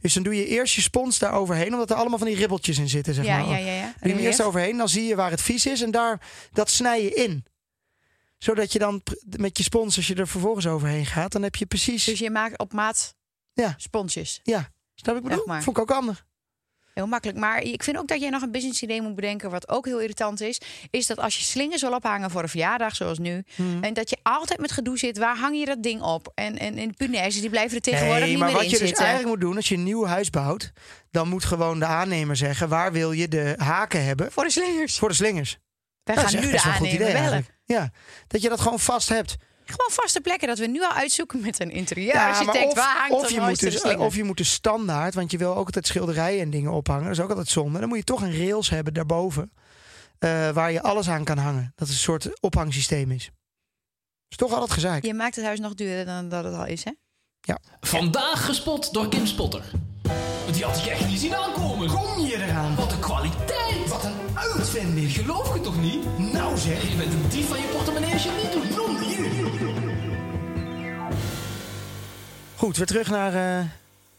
Dus 0.00 0.14
dan 0.14 0.22
doe 0.22 0.36
je 0.36 0.46
eerst 0.46 0.74
je 0.74 0.80
spons 0.80 1.18
daar 1.18 1.32
overheen, 1.32 1.72
omdat 1.72 1.90
er 1.90 1.96
allemaal 1.96 2.18
van 2.18 2.26
die 2.26 2.36
ribbeltjes 2.36 2.78
in 2.78 2.88
zitten, 2.88 3.14
zeg 3.14 3.24
ja, 3.24 3.38
maar. 3.38 3.48
ja, 3.48 3.56
ja, 3.56 3.72
ja. 3.72 3.94
Doe 4.00 4.08
je 4.08 4.14
hem 4.14 4.24
eerst 4.24 4.42
overheen, 4.42 4.76
dan 4.76 4.88
zie 4.88 5.04
je 5.04 5.16
waar 5.16 5.30
het 5.30 5.42
vies 5.42 5.66
is 5.66 5.82
en 5.82 5.90
daar, 5.90 6.20
dat 6.52 6.70
snij 6.70 7.02
je 7.02 7.10
in. 7.14 7.44
Zodat 8.38 8.72
je 8.72 8.78
dan 8.78 9.02
met 9.36 9.58
je 9.58 9.64
spons, 9.64 9.96
als 9.96 10.06
je 10.06 10.14
er 10.14 10.28
vervolgens 10.28 10.66
overheen 10.66 11.06
gaat, 11.06 11.32
dan 11.32 11.42
heb 11.42 11.54
je 11.56 11.66
precies... 11.66 12.04
Dus 12.04 12.18
je 12.18 12.30
maakt 12.30 12.58
op 12.58 12.72
maat 12.72 13.14
Ja. 13.52 13.74
sponsjes. 13.76 14.40
ja, 14.42 14.68
snap 14.94 15.16
ik 15.16 15.22
bedoel? 15.22 15.46
Maar. 15.46 15.62
Vond 15.62 15.76
ik 15.76 15.82
ook 15.82 15.90
handig. 15.90 16.24
Heel 16.94 17.06
makkelijk. 17.06 17.38
Maar 17.38 17.62
ik 17.62 17.82
vind 17.82 17.96
ook 17.98 18.08
dat 18.08 18.20
je 18.20 18.30
nog 18.30 18.42
een 18.42 18.50
business 18.50 18.82
idee 18.82 19.02
moet 19.02 19.14
bedenken. 19.14 19.50
Wat 19.50 19.68
ook 19.68 19.84
heel 19.86 20.00
irritant 20.00 20.40
is. 20.40 20.60
Is 20.90 21.06
dat 21.06 21.18
als 21.18 21.36
je 21.36 21.44
slingers 21.44 21.80
wil 21.82 21.92
ophangen 21.94 22.30
voor 22.30 22.42
een 22.42 22.48
verjaardag, 22.48 22.96
zoals 22.96 23.18
nu. 23.18 23.42
Hmm. 23.54 23.82
En 23.82 23.94
dat 23.94 24.10
je 24.10 24.16
altijd 24.22 24.60
met 24.60 24.72
gedoe 24.72 24.98
zit. 24.98 25.18
Waar 25.18 25.36
hang 25.36 25.58
je 25.58 25.64
dat 25.64 25.82
ding 25.82 26.02
op? 26.02 26.32
En, 26.34 26.58
en, 26.58 26.76
en 26.78 26.94
punaises 26.94 27.40
die 27.40 27.50
blijven 27.50 27.76
er 27.76 27.82
tegenwoordig 27.82 28.20
Nee, 28.20 28.28
niet 28.30 28.38
maar 28.38 28.46
meer 28.48 28.56
wat 28.56 28.64
in 28.64 28.70
je 28.70 28.78
dus 28.78 28.86
zitten. 28.88 29.04
eigenlijk 29.06 29.34
moet 29.36 29.44
doen, 29.46 29.56
als 29.56 29.68
je 29.68 29.74
een 29.74 29.82
nieuw 29.82 30.06
huis 30.06 30.30
bouwt, 30.30 30.72
dan 31.10 31.28
moet 31.28 31.44
gewoon 31.44 31.78
de 31.78 31.84
aannemer 31.86 32.36
zeggen, 32.36 32.68
waar 32.68 32.92
wil 32.92 33.12
je 33.12 33.28
de 33.28 33.54
haken 33.56 34.04
hebben 34.04 34.32
Voor 34.32 34.44
de 34.44 34.50
slingers. 34.50 34.98
voor 34.98 35.08
de 35.08 35.14
slingers. 35.14 35.58
Wij 36.02 36.14
Dat 36.14 36.24
gaan 36.24 36.40
nu 36.40 36.50
de 36.50 36.62
aannemer 36.62 36.94
idee 36.94 37.12
bellen. 37.12 37.46
Ja, 37.64 37.90
dat 38.26 38.42
je 38.42 38.48
dat 38.48 38.60
gewoon 38.60 38.80
vast 38.80 39.08
hebt. 39.08 39.36
Gewoon 39.64 39.90
vaste 39.90 40.20
plekken. 40.20 40.48
Dat 40.48 40.58
we 40.58 40.66
nu 40.66 40.82
al 40.82 40.92
uitzoeken 40.92 41.40
met 41.40 41.60
een 41.60 41.66
maar 41.66 41.76
interieurarchitect. 41.76 42.66
of, 42.66 42.74
waar 42.74 42.96
hangt 42.96 43.12
of, 43.12 43.30
je 43.30 43.40
moet 43.40 43.60
dus, 43.60 43.82
de 43.82 43.98
of 43.98 44.16
je 44.16 44.24
moet 44.24 44.36
dus 44.36 44.52
standaard, 44.52 45.14
want 45.14 45.30
je 45.30 45.38
wil 45.38 45.56
ook 45.56 45.66
altijd 45.66 45.86
schilderijen 45.86 46.40
en 46.40 46.50
dingen 46.50 46.72
ophangen. 46.72 47.04
Dat 47.04 47.12
is 47.12 47.20
ook 47.20 47.28
altijd 47.28 47.48
zonde. 47.48 47.78
Dan 47.78 47.88
moet 47.88 47.98
je 47.98 48.04
toch 48.04 48.22
een 48.22 48.38
rails 48.38 48.70
hebben 48.70 48.94
daarboven, 48.94 49.52
eh, 50.18 50.50
waar 50.50 50.72
je 50.72 50.82
alles 50.82 51.08
aan 51.08 51.24
kan 51.24 51.38
hangen. 51.38 51.72
Dat 51.74 51.88
het 51.88 51.96
een 51.96 52.02
soort 52.02 52.40
ophangsysteem 52.40 53.10
is. 53.10 53.30
is 54.28 54.36
toch 54.36 54.52
altijd 54.52 54.70
gezeik. 54.70 55.04
Je 55.04 55.14
maakt 55.14 55.36
het 55.36 55.44
huis 55.44 55.60
nog 55.60 55.74
duurder 55.74 56.04
dan 56.04 56.28
dat 56.28 56.44
het 56.44 56.54
al 56.54 56.66
is, 56.66 56.84
hè? 56.84 56.92
Vandaag 57.80 58.44
gespot 58.44 58.92
door 58.92 59.08
Kim 59.08 59.26
Spotter. 59.26 59.64
Die 60.52 60.64
had 60.64 60.76
ik 60.76 60.86
echt 60.86 61.08
niet 61.08 61.20
zien 61.20 61.34
aankomen. 61.34 61.88
Kom 61.88 62.26
je 62.26 62.36
eraan? 62.42 62.74
Wat 62.76 62.92
een 62.92 63.00
kwaliteit. 63.00 63.88
Wat 63.88 64.04
een 64.04 64.12
uitvinding. 64.34 65.12
Geloof 65.12 65.54
je 65.54 65.60
toch 65.60 65.80
niet? 65.80 66.18
Nou 66.32 66.58
zeg. 66.58 66.90
Je 66.90 66.96
bent 66.96 67.12
een 67.12 67.28
dief 67.28 67.48
van 67.48 67.58
je 67.58 67.66
portemonnee 67.66 68.12
als 68.12 68.22
je 68.22 68.30
het 68.30 68.42
niet 68.42 68.52
doet. 68.52 68.76
Non 68.76 68.96
Goed, 72.64 72.76
weer 72.76 72.86
terug 72.86 73.10
naar 73.10 73.58
eh, 73.58 73.66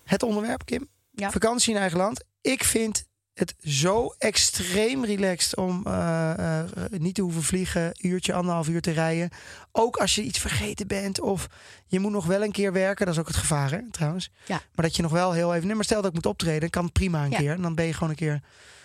het 0.03 0.23
onderwerp, 0.23 0.65
Kim. 0.65 0.87
Ja. 1.11 1.31
Vakantie 1.31 1.73
in 1.73 1.79
eigen 1.79 1.97
land. 1.97 2.23
Ik 2.41 2.63
vind 2.63 3.05
het 3.33 3.55
zo 3.63 4.15
extreem 4.17 5.05
relaxed 5.05 5.55
om 5.57 5.81
eh, 5.85 6.59
eh, 6.59 6.65
niet 6.89 7.15
te 7.15 7.21
hoeven 7.21 7.43
vliegen, 7.43 7.91
uurtje, 8.01 8.33
anderhalf 8.33 8.67
uur 8.67 8.81
te 8.81 8.91
rijden. 8.91 9.29
Ook 9.71 9.97
als 9.97 10.15
je 10.15 10.21
iets 10.21 10.39
vergeten 10.39 10.87
bent 10.87 11.21
of 11.21 11.47
je 11.87 11.99
moet 11.99 12.11
nog 12.11 12.25
wel 12.25 12.43
een 12.43 12.51
keer 12.51 12.73
werken. 12.73 13.05
Dat 13.05 13.13
is 13.15 13.19
ook 13.19 13.27
het 13.27 13.35
gevaar, 13.35 13.71
hè, 13.71 13.91
trouwens. 13.91 14.31
Ja. 14.45 14.61
Maar 14.75 14.85
dat 14.85 14.95
je 14.95 15.01
nog 15.01 15.11
wel 15.11 15.31
heel 15.31 15.53
even... 15.53 15.67
Nee, 15.67 15.75
maar 15.75 15.85
stel 15.85 16.01
dat 16.01 16.09
ik 16.09 16.15
moet 16.15 16.25
optreden, 16.25 16.69
kan 16.69 16.91
prima 16.91 17.23
een 17.23 17.31
Ja. 17.31 17.37
keer. 17.37 17.51
En 17.51 17.61
dan 17.61 17.75
ben 17.75 17.85
je 17.85 17.93
gewoon 17.93 18.09
een 18.09 18.15
keer 18.15 18.41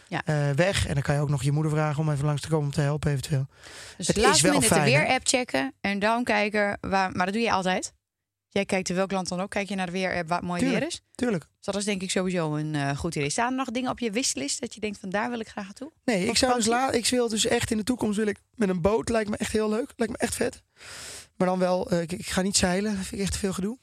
Ja. 0.09 0.23
weg. 0.55 0.87
En 0.87 0.94
dan 0.94 1.03
kan 1.03 1.14
je 1.14 1.20
ook 1.20 1.29
nog 1.29 1.42
je 1.42 1.53
moeder 1.53 1.73
vragen 1.73 2.03
om 2.03 2.11
even 2.11 2.25
langs 2.25 2.40
te 2.40 2.49
komen 2.49 2.66
om 2.66 2.73
te 2.73 2.81
helpen 2.81 3.11
eventueel. 3.11 3.46
Dus 3.49 4.07
Het 4.07 4.07
het 4.07 4.16
is 4.16 4.23
laatste 4.23 4.51
wel 4.51 4.61
de 4.61 4.90
weer-app 4.90 5.27
checken 5.27 5.73
en 5.81 5.99
dan 5.99 6.25
kijken 6.25 6.79
waar. 6.81 7.12
Maar 7.12 7.25
dat 7.25 7.35
doe 7.35 7.42
je 7.42 7.53
altijd. 7.53 7.92
Jij 8.53 8.65
kijkt 8.65 8.89
in 8.89 8.95
welk 8.95 9.11
land 9.11 9.29
dan 9.29 9.41
ook. 9.41 9.51
Kijk 9.51 9.69
je 9.69 9.75
naar 9.75 9.87
de 9.87 9.93
weer-app 9.93 10.29
waar 10.29 10.39
het 10.39 10.47
mooi 10.47 10.61
Tuurlijk. 10.61 10.81
weer 10.81 10.89
is. 10.89 11.03
Tuurlijk. 11.15 11.45
Dus 11.57 11.67
dat 11.67 11.77
is 11.77 11.85
denk 11.85 12.03
ik 12.03 12.11
sowieso 12.11 12.55
een 12.55 12.75
eh, 12.75 12.97
goed 12.97 13.15
idee. 13.15 13.31
Staan 13.31 13.51
er 13.51 13.57
nog 13.57 13.71
dingen 13.71 13.91
op 13.91 13.99
je 13.99 14.11
wishlist 14.11 14.61
dat 14.61 14.75
je 14.75 14.81
denkt 14.81 14.99
van 14.99 15.11
daar 15.11 15.31
wil 15.31 15.41
ik 15.41 15.49
graag 15.49 15.65
naartoe? 15.65 15.93
Nee, 16.05 16.27
ik, 16.27 16.37
zou 16.37 16.55
dus 16.55 16.65
vakantie? 16.65 16.93
la, 16.93 16.99
ik 16.99 17.07
wil 17.07 17.29
dus 17.29 17.47
echt 17.47 17.71
in 17.71 17.77
de 17.77 17.85
toekomst 17.85 18.17
wil 18.17 18.27
ik 18.27 18.39
met 18.55 18.69
een 18.69 18.81
boot. 18.81 19.09
Lijkt 19.09 19.31
me 19.31 19.37
echt 19.37 19.53
heel 19.53 19.69
leuk. 19.69 19.93
Lijkt 19.97 20.13
me 20.13 20.19
echt 20.19 20.35
vet. 20.35 20.63
Maar 21.37 21.49
dan 21.49 21.59
wel, 21.59 21.91
eh, 21.91 22.01
ik, 22.01 22.13
ik 22.13 22.27
ga 22.27 22.43
niet 22.43 22.57
zeilen. 22.57 22.97
Dat 22.97 23.05
vind 23.05 23.21
ik 23.21 23.27
echt 23.27 23.37
veel 23.37 23.53
gedoe. 23.53 23.79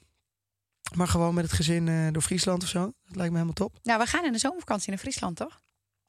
Maar 0.96 1.08
gewoon 1.08 1.34
met 1.34 1.44
het 1.44 1.54
gezin 1.54 1.88
eh, 1.88 2.08
door 2.12 2.22
Friesland 2.22 2.64
of 2.64 2.70
zo. 2.70 2.80
Dat 2.80 3.16
lijkt 3.16 3.32
me 3.32 3.40
helemaal 3.40 3.54
top. 3.54 3.80
Nou, 3.84 4.00
we 4.00 4.06
gaan 4.06 4.26
in 4.26 4.32
de 4.32 4.40
zomervakantie 4.40 4.90
naar 4.90 5.00
Friesland, 5.00 5.36
toch? 5.36 5.60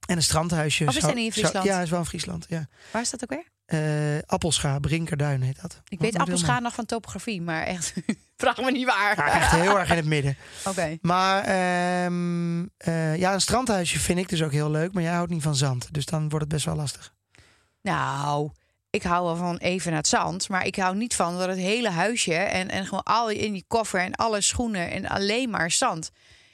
En 0.07 0.17
een 0.17 0.23
strandhuisje. 0.23 0.87
Of 0.87 0.97
is 0.97 1.03
dat 1.03 1.15
niet 1.15 1.25
in 1.25 1.33
Friesland? 1.33 1.65
ja, 1.65 1.81
is 1.81 1.91
wel 1.91 1.99
in 1.99 2.07
Friesland. 2.07 2.47
Ja. 2.49 2.69
Waar 2.93 3.03
is 3.03 3.11
dat 3.11 3.23
ook 3.23 3.31
weer? 3.31 4.23
Appelscha, 4.27 4.79
Brinkerduin 4.79 5.41
heet 5.43 5.61
dat. 5.61 5.81
Ik 5.89 5.99
weet 5.99 6.17
Appelscha 6.17 6.61
nog 6.61 6.75
van 6.75 6.87
topografie, 6.87 7.43
maar 7.43 7.63
echt, 7.63 7.93
vraag 8.39 8.57
me 8.57 8.71
niet 8.71 8.87
waar. 8.87 9.17
Ja, 9.17 9.33
echt 9.33 9.51
heel 9.51 9.79
erg 9.79 9.91
in 9.91 9.97
het 9.97 10.07
midden. 10.07 10.37
Oké. 10.65 10.99
Maar 11.01 11.45
ehm, 11.45 12.67
eh, 12.77 13.17
ja, 13.17 13.33
een 13.33 13.41
strandhuisje 13.41 13.99
vind 13.99 14.19
ik 14.19 14.29
dus 14.29 14.43
ook 14.43 14.53
heel 14.53 14.71
leuk. 14.71 14.93
Maar 14.93 15.03
jij 15.03 15.13
houdt 15.13 15.31
niet 15.31 15.43
van 15.43 15.55
zand. 15.55 15.89
Dus 15.95 16.05
dan 16.05 16.21
wordt 16.21 16.45
het 16.45 16.49
best 16.49 16.65
wel 16.65 16.77
lastig. 16.77 17.15
Nou, 17.83 18.51
ik 18.91 19.03
hou 19.03 19.25
wel 19.25 19.37
van 19.37 19.57
even 19.57 19.91
naar 19.91 20.01
het 20.01 20.09
zand. 20.09 20.49
Maar 20.49 20.67
ik 20.67 20.77
hou 20.77 20.97
niet 20.97 21.15
van 21.15 21.39
dat 21.39 21.49
het 21.49 21.59
hele 21.59 21.91
huisje 21.91 22.35
en, 22.35 22.69
en 22.69 22.85
gewoon 22.85 23.03
al 23.03 23.29
in 23.31 23.53
die 23.53 23.65
koffer 23.69 24.01
en 24.01 24.15
alle 24.15 24.41
schoenen 24.41 24.91
en 24.91 25.07
alleen 25.09 25.51
maar 25.51 25.71
zand. 25.71 26.11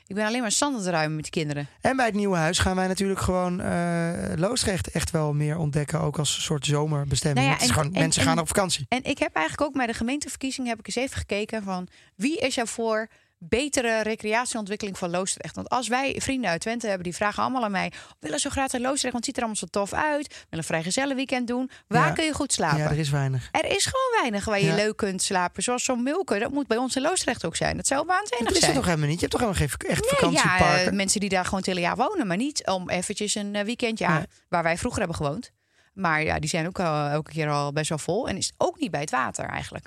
Ik 0.07 0.15
ben 0.15 0.27
alleen 0.27 0.41
maar 0.41 0.53
zand 0.53 0.75
aan 0.77 0.81
het 0.81 0.91
ruimen 0.91 1.15
met 1.15 1.23
die 1.25 1.33
kinderen. 1.33 1.69
En 1.81 1.97
bij 1.97 2.07
het 2.07 2.15
nieuwe 2.15 2.37
huis 2.37 2.59
gaan 2.59 2.77
wij 2.77 2.87
natuurlijk 2.87 3.21
gewoon 3.21 3.61
eh 3.61 4.13
Loosdrecht 4.37 4.91
echt 4.91 5.11
wel 5.11 5.33
meer 5.35 5.57
ontdekken. 5.59 6.01
Ook 6.01 6.19
als 6.19 6.37
een 6.37 6.43
soort 6.43 6.67
zomerbestemming. 6.67 7.47
Nou 7.47 7.59
ja, 7.59 7.65
en- 7.67 7.73
gewoon, 7.73 7.95
en- 7.95 8.01
mensen 8.01 8.23
en- 8.23 8.29
gaan 8.29 8.39
op 8.39 8.47
vakantie. 8.47 8.87
En 8.89 9.05
ik 9.05 9.19
heb 9.19 9.35
eigenlijk 9.35 9.69
ook 9.69 9.77
bij 9.77 9.87
de 9.87 9.95
gemeenteverkiezingen 9.95 10.71
heb 10.71 10.79
ik 10.79 10.87
eens 10.87 10.97
even 10.97 11.17
gekeken 11.17 11.63
van 11.63 11.89
wie 12.15 12.39
is 12.39 12.57
er 12.57 12.67
voor 12.67 13.09
betere 13.49 14.03
recreatieontwikkeling 14.03 14.99
van 14.99 15.11
Loosdrecht. 15.11 15.55
Want 15.55 15.69
als 15.69 15.89
wij 15.89 16.15
vrienden 16.19 16.51
uit 16.51 16.61
Twente 16.61 16.87
hebben, 16.87 17.05
die 17.05 17.15
vragen 17.15 17.43
allemaal 17.43 17.65
aan 17.65 17.71
mij... 17.71 17.89
"We 17.91 18.17
willen 18.19 18.39
zo 18.39 18.51
graag 18.51 18.73
naar 18.73 18.81
Loosdrecht, 18.81 19.13
want 19.13 19.15
het 19.15 19.25
ziet 19.25 19.37
er 19.37 19.43
allemaal 19.43 19.61
zo 19.61 19.67
tof 19.71 19.93
uit. 19.93 20.27
Willen 20.29 20.47
een 20.51 20.65
vrijgezellenweekend 20.65 21.47
doen. 21.47 21.71
Waar 21.89 22.07
Ja. 22.07 22.13
kun 22.13 22.25
je 22.25 22.33
goed 22.35 22.53
slapen? 22.53 22.79
Ja, 22.79 22.91
er 22.91 22.99
is 22.99 23.11
weinig. 23.11 23.49
Er 23.53 23.65
is 23.65 23.85
gewoon 23.85 24.21
weinig 24.21 24.45
waar 24.45 24.61
je 24.61 24.67
Ja. 24.67 24.75
leuk 24.75 24.97
kunt 24.97 25.23
slapen. 25.23 25.63
Zoals 25.63 25.85
zo'n 25.85 26.03
Mulke, 26.03 26.39
dat 26.39 26.51
moet 26.51 26.67
bij 26.67 26.77
ons 26.77 26.97
in 26.97 27.03
Loosdrecht 27.03 27.45
ook 27.45 27.57
zijn. 27.57 27.77
Dat 27.77 27.87
zou 27.87 28.07
waanzinnig 28.07 28.39
Dat 28.39 28.51
is 28.51 28.57
er 28.57 28.63
zijn. 28.63 28.75
toch 28.75 28.85
helemaal 28.85 29.09
niet? 29.09 29.21
Je 29.21 29.27
hebt 29.27 29.39
toch 29.41 29.41
helemaal 29.41 29.69
geen 29.79 29.89
echt 29.89 30.21
Nee, 30.23 30.31
ja, 30.33 30.79
eh, 30.85 30.93
mensen 30.93 31.21
die 31.21 31.29
daar 31.29 31.45
gewoon 31.45 31.59
het 31.59 31.69
hele 31.69 31.81
jaar 31.81 31.97
wonen, 31.97 32.27
maar 32.27 32.37
niet 32.37 32.67
om 32.67 32.91
eventjes 32.91 33.35
een 33.35 33.55
eh, 33.55 33.65
weekend, 33.65 33.99
ja, 33.99 34.17
Nee. 34.19 34.27
waar 34.49 34.63
wij 34.63 34.79
vroeger 34.79 34.99
hebben 35.01 35.17
gewoond. 35.19 35.51
Maar 35.95 36.23
ja, 36.23 36.39
die 36.39 36.49
zijn 36.51 36.67
ook 36.67 36.81
al, 36.81 37.09
elke 37.09 37.31
keer 37.31 37.49
al 37.51 37.73
best 37.73 37.89
wel 37.89 37.99
vol. 37.99 38.29
En 38.29 38.37
is 38.37 38.53
ook 38.57 38.79
niet 38.79 38.91
bij 38.91 39.01
het 39.01 39.11
water 39.11 39.45
eigenlijk. 39.45 39.87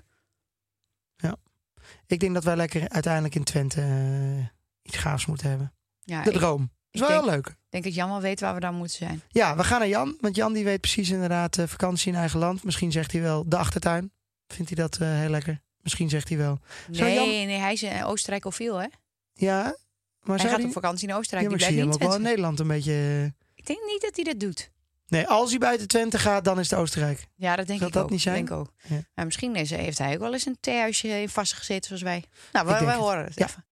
Ik 2.07 2.19
denk 2.19 2.33
dat 2.33 2.43
wij 2.43 2.55
lekker 2.55 2.89
uiteindelijk 2.89 3.35
in 3.35 3.43
Twente 3.43 3.81
eh, 3.81 4.45
iets 4.81 4.97
gaafs 4.97 5.25
moeten 5.25 5.49
hebben. 5.49 5.73
Ja, 6.01 6.23
De 6.23 6.31
ik, 6.31 6.37
droom. 6.37 6.61
ik 6.63 6.69
is 6.91 6.99
wel 6.99 7.09
denk- 7.09 7.21
heel 7.23 7.31
leuk. 7.31 7.47
Ik 7.47 7.55
denk 7.69 7.83
dat 7.83 7.93
Jan 7.93 8.09
wel 8.09 8.21
weet 8.21 8.39
waar 8.39 8.53
we 8.53 8.59
dan 8.59 8.75
moeten 8.75 8.97
zijn. 8.97 9.21
Ja, 9.29 9.55
we 9.55 9.63
gaan 9.63 9.79
naar 9.79 9.87
Jan. 9.87 10.17
Want 10.19 10.35
Jan 10.35 10.53
die 10.53 10.63
weet 10.63 10.81
precies 10.81 11.09
inderdaad 11.09 11.57
eh, 11.57 11.67
vakantie 11.67 12.11
in 12.11 12.17
eigen 12.17 12.39
land. 12.39 12.63
Misschien 12.63 12.91
zegt 12.91 13.11
hij 13.11 13.21
wel 13.21 13.49
de 13.49 13.57
achtertuin. 13.57 14.11
Vindt 14.53 14.71
hij 14.75 14.83
dat 14.83 14.97
eh, 14.97 15.07
heel 15.19 15.29
lekker? 15.29 15.61
Misschien 15.81 16.09
zegt 16.09 16.29
hij 16.29 16.37
wel. 16.37 16.59
Zou 16.91 17.07
Nee, 17.09 17.15
Jan- 17.15 17.27
nee, 17.47 17.57
hij 17.57 17.73
is 17.73 17.83
in 17.83 18.03
Oostenrijk 18.03 18.45
al 18.45 18.51
veel, 18.51 18.77
hè? 18.77 18.87
Ja, 19.33 19.75
maar 20.21 20.39
hij 20.39 20.49
gaat 20.49 20.63
op 20.63 20.71
vakantie 20.71 21.07
in 21.07 21.13
Ja, 21.13 21.19
Oostenrijk. 21.19 21.49
maar 21.49 21.57
die 21.57 21.67
ik 21.67 21.73
zie 21.73 21.81
blijft 21.83 21.99
hem 21.99 22.07
ook 22.07 22.13
wel 22.13 22.21
in. 22.21 22.29
Nederland 22.29 22.59
een 22.59 22.67
beetje... 22.67 23.33
Ik 23.55 23.65
denk 23.65 23.79
niet 23.91 24.01
dat 24.01 24.15
hij 24.15 24.23
dat 24.23 24.39
doet. 24.39 24.71
Nee, 25.07 25.27
als 25.27 25.49
hij 25.49 25.59
buiten 25.59 25.87
Twente 25.87 26.19
gaat, 26.19 26.43
dan 26.43 26.59
is 26.59 26.69
het 26.69 26.79
Oostenrijk. 26.79 27.27
Ja, 27.35 27.55
dat 27.55 27.67
denk 27.67 27.79
Zal 27.79 27.87
ik 27.87 27.93
dat 27.93 28.03
ook. 28.03 28.09
niet 28.09 28.21
zijn? 28.21 28.45
Denk 28.45 28.59
ook. 28.59 28.71
Ja. 28.87 29.01
Maar 29.15 29.25
misschien 29.25 29.55
is, 29.55 29.69
heeft 29.69 29.97
hij 29.97 30.13
ook 30.13 30.19
wel 30.19 30.33
eens 30.33 30.45
een 30.45 30.57
theehuisje 30.59 31.07
in 31.07 31.29
vastgezeten 31.29 31.85
zoals 31.87 32.01
wij. 32.01 32.23
Nou, 32.51 32.65
wij 32.67 32.77
het. 32.79 32.93
horen 32.95 33.23
het 33.25 33.35
Ja. 33.39 33.45
even. 33.45 33.65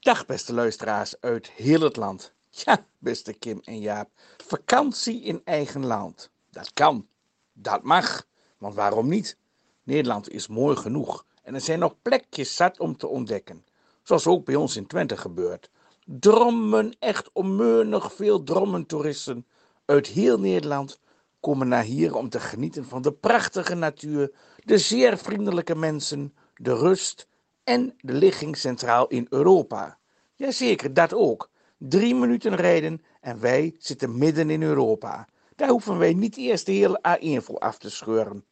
Dag 0.00 0.26
beste 0.26 0.52
luisteraars 0.52 1.20
uit 1.20 1.50
heel 1.50 1.80
het 1.80 1.96
land. 1.96 2.32
Ja, 2.50 2.84
beste 2.98 3.32
Kim 3.32 3.60
en 3.64 3.80
Jaap. 3.80 4.10
Vakantie 4.46 5.22
in 5.22 5.40
eigen 5.44 5.86
land. 5.86 6.30
Dat 6.50 6.72
kan. 6.72 7.06
Dat 7.52 7.82
mag. 7.82 8.26
Want 8.58 8.74
waarom 8.74 9.08
niet? 9.08 9.36
Nederland 9.82 10.30
is 10.30 10.46
mooi 10.46 10.76
genoeg. 10.76 11.24
En 11.42 11.54
er 11.54 11.60
zijn 11.60 11.78
nog 11.78 11.94
plekjes 12.02 12.54
zat 12.56 12.80
om 12.80 12.96
te 12.96 13.06
ontdekken. 13.06 13.64
Zoals 14.02 14.26
ook 14.26 14.44
bij 14.44 14.54
ons 14.54 14.76
in 14.76 14.86
Twente 14.86 15.16
gebeurt. 15.16 15.70
Drommen, 16.04 16.96
echt 16.98 17.30
onmeunig 17.32 18.12
veel 18.12 18.42
drommentoeristen 18.42 19.46
uit 19.92 20.06
heel 20.06 20.38
Nederland 20.38 21.00
komen 21.40 21.68
naar 21.68 21.82
hier 21.82 22.14
om 22.14 22.28
te 22.28 22.40
genieten 22.40 22.84
van 22.84 23.02
de 23.02 23.12
prachtige 23.12 23.74
natuur, 23.74 24.32
de 24.64 24.78
zeer 24.78 25.18
vriendelijke 25.18 25.74
mensen, 25.74 26.34
de 26.54 26.74
rust 26.74 27.28
en 27.64 27.94
de 27.98 28.12
ligging 28.12 28.56
centraal 28.56 29.06
in 29.06 29.26
Europa. 29.30 29.98
Jazeker, 30.34 30.94
dat 30.94 31.14
ook. 31.14 31.50
Drie 31.78 32.14
minuten 32.14 32.56
rijden 32.56 33.02
en 33.20 33.40
wij 33.40 33.74
zitten 33.78 34.18
midden 34.18 34.50
in 34.50 34.62
Europa. 34.62 35.28
Daar 35.56 35.68
hoeven 35.68 35.98
wij 35.98 36.14
niet 36.14 36.36
eerst 36.36 36.66
de 36.66 36.72
hele 36.72 37.00
A1 37.08 37.44
voor 37.44 37.58
af 37.58 37.78
te 37.78 37.90
scheuren. 37.90 38.44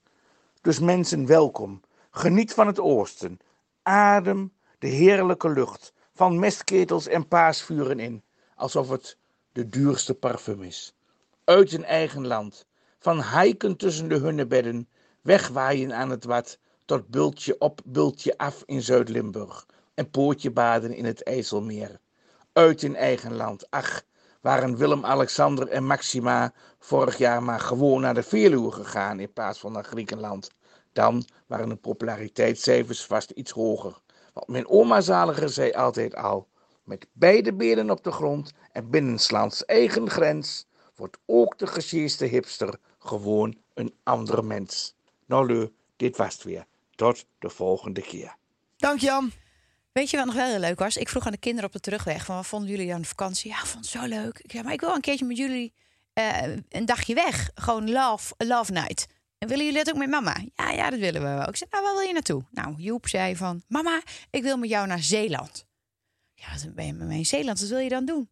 Dus 0.60 0.78
mensen, 0.78 1.26
welkom. 1.26 1.80
Geniet 2.10 2.54
van 2.54 2.66
het 2.66 2.80
oosten. 2.80 3.38
Adem 3.82 4.52
de 4.78 4.88
heerlijke 4.88 5.48
lucht 5.48 5.92
van 6.14 6.38
mestketels 6.38 7.06
en 7.06 7.28
paasvuren 7.28 7.98
in, 7.98 8.22
alsof 8.54 8.88
het 8.88 9.16
de 9.52 9.68
duurste 9.68 10.14
parfum 10.14 10.62
is. 10.62 10.94
Uit 11.50 11.72
een 11.72 11.84
eigen 11.84 12.26
land, 12.26 12.66
van 12.98 13.22
hiken 13.22 13.76
tussen 13.76 14.08
de 14.08 14.18
hunnebedden, 14.18 14.88
wegwaaien 15.22 15.94
aan 15.94 16.10
het 16.10 16.24
wat, 16.24 16.58
tot 16.84 17.08
bultje 17.08 17.58
op, 17.58 17.80
bultje 17.84 18.38
af 18.38 18.62
in 18.66 18.82
Zuid-Limburg 18.82 19.66
en 19.94 20.10
pootje 20.10 20.50
baden 20.50 20.94
in 20.94 21.04
het 21.04 21.22
IJsselmeer. 21.22 22.00
Uit 22.52 22.82
in 22.82 22.96
eigen 22.96 23.36
land, 23.36 23.70
ach, 23.70 24.02
waren 24.40 24.76
Willem-Alexander 24.76 25.68
en 25.68 25.86
Maxima 25.86 26.52
vorig 26.78 27.18
jaar 27.18 27.42
maar 27.42 27.60
gewoon 27.60 28.00
naar 28.00 28.14
de 28.14 28.22
Veluwe 28.22 28.72
gegaan 28.72 29.20
in 29.20 29.32
plaats 29.32 29.58
van 29.58 29.72
naar 29.72 29.84
Griekenland. 29.84 30.50
Dan 30.92 31.24
waren 31.46 31.68
de 31.68 31.76
populariteitscijfers 31.76 33.04
vast 33.04 33.30
iets 33.30 33.50
hoger. 33.50 34.00
Want 34.32 34.48
mijn 34.48 34.68
oma 34.68 35.00
Zaliger 35.00 35.48
zei 35.48 35.72
altijd 35.72 36.14
al, 36.14 36.48
met 36.84 37.06
beide 37.12 37.54
benen 37.54 37.90
op 37.90 38.04
de 38.04 38.12
grond 38.12 38.52
en 38.72 38.90
binnenslands 38.90 39.64
eigen 39.64 40.10
grens, 40.10 40.68
wordt 41.00 41.18
ook 41.26 41.58
de 41.58 41.66
gesjeeste 41.66 42.24
hipster 42.24 42.78
gewoon 42.98 43.58
een 43.74 43.94
ander 44.02 44.44
mens. 44.44 44.94
Nou 45.26 45.46
leu, 45.46 45.68
dit 45.96 46.16
was 46.16 46.34
het 46.34 46.42
weer. 46.42 46.66
Tot 46.94 47.26
de 47.38 47.50
volgende 47.50 48.00
keer. 48.00 48.36
Dank 48.76 49.00
Jan. 49.00 49.32
Weet 49.92 50.10
je 50.10 50.16
wat 50.16 50.26
nog 50.26 50.34
wel 50.34 50.48
heel 50.48 50.58
leuk 50.58 50.78
was? 50.78 50.96
Ik 50.96 51.08
vroeg 51.08 51.26
aan 51.26 51.32
de 51.32 51.38
kinderen 51.38 51.66
op 51.66 51.72
de 51.72 51.80
terugweg: 51.80 52.24
van, 52.24 52.36
wat 52.36 52.46
vonden 52.46 52.70
jullie 52.70 52.94
aan 52.94 53.00
de 53.00 53.08
vakantie? 53.08 53.50
Ja, 53.50 53.58
ik 53.58 53.66
vond 53.66 53.84
het 53.84 53.94
zo 53.94 54.06
leuk. 54.06 54.38
Ik 54.38 54.50
zei, 54.50 54.62
maar 54.62 54.72
ik 54.72 54.80
wil 54.80 54.94
een 54.94 55.00
keertje 55.00 55.24
met 55.24 55.36
jullie 55.36 55.72
eh, 56.12 56.42
een 56.68 56.86
dagje 56.86 57.14
weg. 57.14 57.50
Gewoon 57.54 57.90
love, 57.90 58.34
love 58.36 58.72
night. 58.72 59.06
En 59.38 59.48
willen 59.48 59.64
jullie 59.64 59.84
dat 59.84 59.94
ook 59.94 60.00
met 60.00 60.10
mama? 60.10 60.36
Ja, 60.54 60.70
ja, 60.70 60.90
dat 60.90 60.98
willen 60.98 61.22
we 61.22 61.28
wel. 61.28 61.48
Ik 61.48 61.56
zei, 61.56 61.70
nou, 61.70 61.84
waar 61.84 61.94
wil 61.94 62.02
je 62.06 62.12
naartoe? 62.12 62.44
Nou, 62.50 62.74
Joep 62.76 63.08
zei 63.08 63.36
van, 63.36 63.62
mama, 63.68 64.02
ik 64.30 64.42
wil 64.42 64.56
met 64.56 64.68
jou 64.68 64.86
naar 64.86 65.02
Zeeland. 65.02 65.66
Ja, 66.34 66.46
dan 66.62 66.74
ben 66.74 66.86
je 66.86 66.92
met 66.92 67.06
mij 67.06 67.16
in 67.16 67.26
Zeeland. 67.26 67.60
Wat 67.60 67.68
wil 67.68 67.78
je 67.78 67.88
dan 67.88 68.04
doen? 68.04 68.30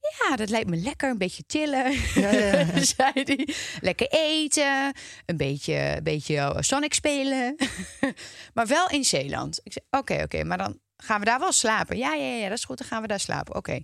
Ja, 0.00 0.36
dat 0.36 0.48
lijkt 0.48 0.70
me 0.70 0.76
lekker. 0.76 1.10
Een 1.10 1.18
beetje 1.18 1.44
chillen, 1.46 1.92
Ja, 2.14 2.30
ja, 2.30 2.82
zei 2.96 3.12
hij. 3.12 3.48
Lekker 3.80 4.06
eten. 4.10 4.92
Een 5.26 5.36
beetje, 5.36 5.74
een 5.96 6.02
beetje 6.02 6.54
Sonic 6.58 6.94
spelen. 6.94 7.56
maar 8.54 8.66
wel 8.66 8.88
in 8.88 9.04
Zeeland. 9.04 9.60
Ik 9.62 9.72
zei, 9.72 9.84
oké, 9.90 10.22
oké. 10.22 10.44
maar 10.44 10.58
dan 10.58 10.78
gaan 10.96 11.18
we 11.18 11.24
daar 11.24 11.38
wel 11.38 11.52
slapen. 11.52 11.96
Ja, 11.96 12.14
ja, 12.14 12.34
ja, 12.34 12.48
dat 12.48 12.58
is 12.58 12.64
goed. 12.64 12.78
Dan 12.78 12.86
gaan 12.86 13.02
we 13.02 13.08
daar 13.08 13.20
slapen. 13.20 13.54
Oké. 13.54 13.80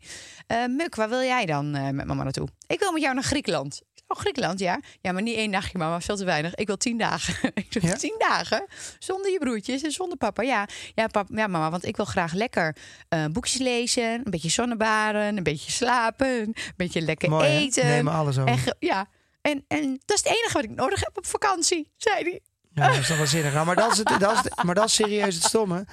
Eh, 0.47 0.65
Muk, 0.67 0.95
waar 0.95 1.09
wil 1.09 1.23
jij 1.23 1.47
dan 1.47 1.75
eh, 1.75 1.89
met 1.89 2.07
mama 2.07 2.23
naartoe? 2.23 2.49
Ik 2.67 2.79
wil 2.79 2.93
met 2.93 3.03
jou 3.03 3.15
naar 3.15 3.25
Griekenland. 3.25 3.81
Oh, 4.09 4.19
Griekenland, 4.19 4.59
ja. 4.59 4.81
Ja, 5.01 5.13
maar 5.13 5.23
niet 5.23 5.37
één 5.37 5.51
dagje, 5.51 5.79
mama. 5.79 6.01
Veel 6.01 6.17
te 6.17 6.25
weinig. 6.25 6.55
Ik 6.55 6.67
wil 6.67 6.77
tien 6.77 6.99
dagen. 6.99 7.35
ik 7.55 7.67
zeg, 7.69 7.83
Ja? 7.83 7.97
tien 7.97 8.15
dagen? 8.19 8.67
Zonder 8.99 9.31
je 9.33 9.39
broertjes 9.39 9.83
en 9.83 9.91
zonder 9.91 10.19
papa. 10.19 10.43
Ja, 10.43 10.69
ja, 10.95 11.07
pap, 11.07 11.29
ja 11.33 11.47
mama, 11.47 11.71
want 11.71 11.85
ik 11.85 11.97
wil 11.97 12.05
graag 12.05 12.33
lekker 12.33 12.77
eh, 13.09 13.25
boekjes 13.25 13.61
lezen. 13.61 14.05
Een 14.13 14.31
beetje 14.31 14.49
zonnebaren. 14.49 15.37
Een 15.37 15.43
beetje 15.43 15.71
slapen. 15.71 16.27
Een 16.27 16.55
beetje 16.77 17.01
lekker 17.01 17.29
Mooi, 17.29 17.49
eten. 17.49 17.87
Neem 17.87 18.09
alles 18.09 18.39
over. 18.39 18.75
Ja. 18.79 19.07
En, 19.41 19.65
en 19.69 20.01
dat 20.05 20.17
is 20.17 20.25
het 20.25 20.33
enige 20.39 20.53
wat 20.53 20.65
ik 20.65 20.71
nodig 20.71 21.01
heb 21.01 21.17
op 21.17 21.27
vakantie, 21.27 21.93
zei 21.97 22.23
hij. 22.23 22.41
Ja, 22.75 22.87
dat 22.89 22.97
is 22.97 23.07
toch 23.07 23.17
wel 23.17 23.27
zinnig. 23.27 23.53
Nou, 23.53 23.67
maar, 23.67 23.77
dat 23.77 23.93
is 23.93 23.99
het, 23.99 24.09
dat 24.19 24.45
is 24.45 24.65
maar 24.65 24.75
dat 24.75 24.85
is 24.87 24.95
serieus 24.95 25.35
het 25.35 25.45
stomme. 25.45 25.87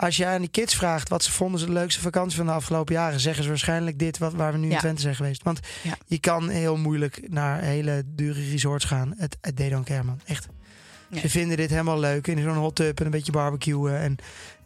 Als 0.00 0.16
je 0.16 0.26
aan 0.26 0.40
die 0.40 0.50
kids 0.50 0.74
vraagt 0.74 1.08
wat 1.08 1.22
ze 1.24 1.32
vonden 1.32 1.60
ze 1.60 1.66
de 1.66 1.72
leukste 1.72 2.00
vakantie 2.00 2.36
van 2.36 2.46
de 2.46 2.52
afgelopen 2.52 2.94
jaren, 2.94 3.20
zeggen 3.20 3.42
ze 3.42 3.48
waarschijnlijk 3.48 3.98
dit 3.98 4.18
wat, 4.18 4.32
waar 4.32 4.52
we 4.52 4.58
nu 4.58 4.64
in 4.64 4.70
Ja. 4.70 4.78
Twente 4.78 5.00
zijn 5.00 5.14
geweest. 5.14 5.42
Want 5.42 5.60
Ja. 5.82 5.96
je 6.06 6.18
kan 6.18 6.48
heel 6.48 6.76
moeilijk 6.76 7.20
naar 7.28 7.60
hele 7.60 8.02
dure 8.06 8.50
resorts 8.50 8.84
gaan. 8.84 9.14
Het, 9.16 9.36
het 9.40 9.56
they 9.56 9.68
don't 9.68 9.84
care, 9.84 10.02
man. 10.02 10.20
Echt. 10.26 10.46
Nee. 11.08 11.20
Ze 11.20 11.28
vinden 11.28 11.56
dit 11.56 11.70
helemaal 11.70 11.98
leuk. 11.98 12.26
In 12.26 12.42
zo'n 12.42 12.54
hot 12.54 12.74
tub 12.74 12.98
en 12.98 13.04
een 13.04 13.10
beetje 13.10 13.32
barbecuen 13.32 13.98
en 13.98 14.16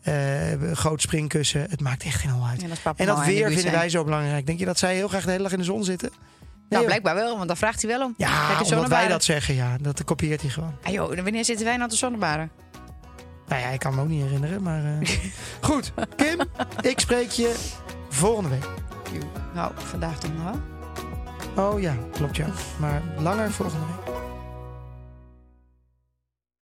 een 0.03 0.77
groot 0.77 1.01
springkussen. 1.01 1.67
Het 1.71 1.81
maakt 1.81 2.03
echt 2.03 2.21
geen 2.21 2.31
hol 2.31 2.47
uit. 2.47 2.63
En, 2.63 2.69
dat 3.07 3.17
de 3.17 3.25
weer 3.25 3.53
vinden 3.53 3.73
wij 3.73 3.89
zo 3.89 4.05
belangrijk. 4.05 4.47
Denk 4.47 4.59
je 4.59 4.65
dat 4.65 4.79
zij 4.79 4.95
heel 4.95 5.09
graag 5.09 5.25
de 5.25 5.31
hele 5.31 5.43
dag 5.43 5.53
in 5.53 5.59
de 5.59 5.65
zon 5.65 5.85
zitten? 5.85 6.11
Nee, 6.11 6.21
Nou, 6.69 6.85
blijkbaar 6.85 7.15
wel, 7.15 7.37
want 7.37 7.49
daar 7.49 7.57
vraagt 7.57 7.83
hij 7.83 7.91
wel 7.91 8.07
om. 8.07 8.15
Ja, 8.17 8.61
omdat 8.63 8.89
wij 8.89 9.09
dat 9.09 9.25
zeggen, 9.25 9.55
ja. 9.55 9.77
Dat 9.81 10.05
kopieert 10.05 10.41
hij 10.41 10.51
gewoon. 10.51 10.75
Ah, 10.83 10.93
joh, 10.93 11.15
wanneer 11.15 11.45
zitten 11.45 11.67
wij 11.67 11.77
nou 11.77 11.91
te 11.91 11.97
zonnebaren? 11.97 12.51
Nou 13.49 13.61
ja, 13.63 13.69
ik 13.69 13.79
kan 13.79 13.95
me 13.95 14.01
ook 14.01 14.09
niet 14.09 14.23
herinneren, 14.23 14.63
maar... 14.63 14.85
eh, 14.85 15.09
Goed, 15.69 15.93
Kim, 16.17 16.41
ik 16.81 17.01
spreek 17.01 17.31
je 17.31 17.55
volgende 18.09 18.49
week. 18.49 18.69
Nou, 19.55 19.73
vandaag 19.75 20.19
toch 20.19 20.31
nog. 20.37 20.57
Oh 21.57 21.81
ja, 21.81 21.95
klopt 22.13 22.37
ja. 22.37 22.47
Maar 22.81 23.03
langer 23.19 23.51
volgende 23.51 23.87
week. 23.87 24.15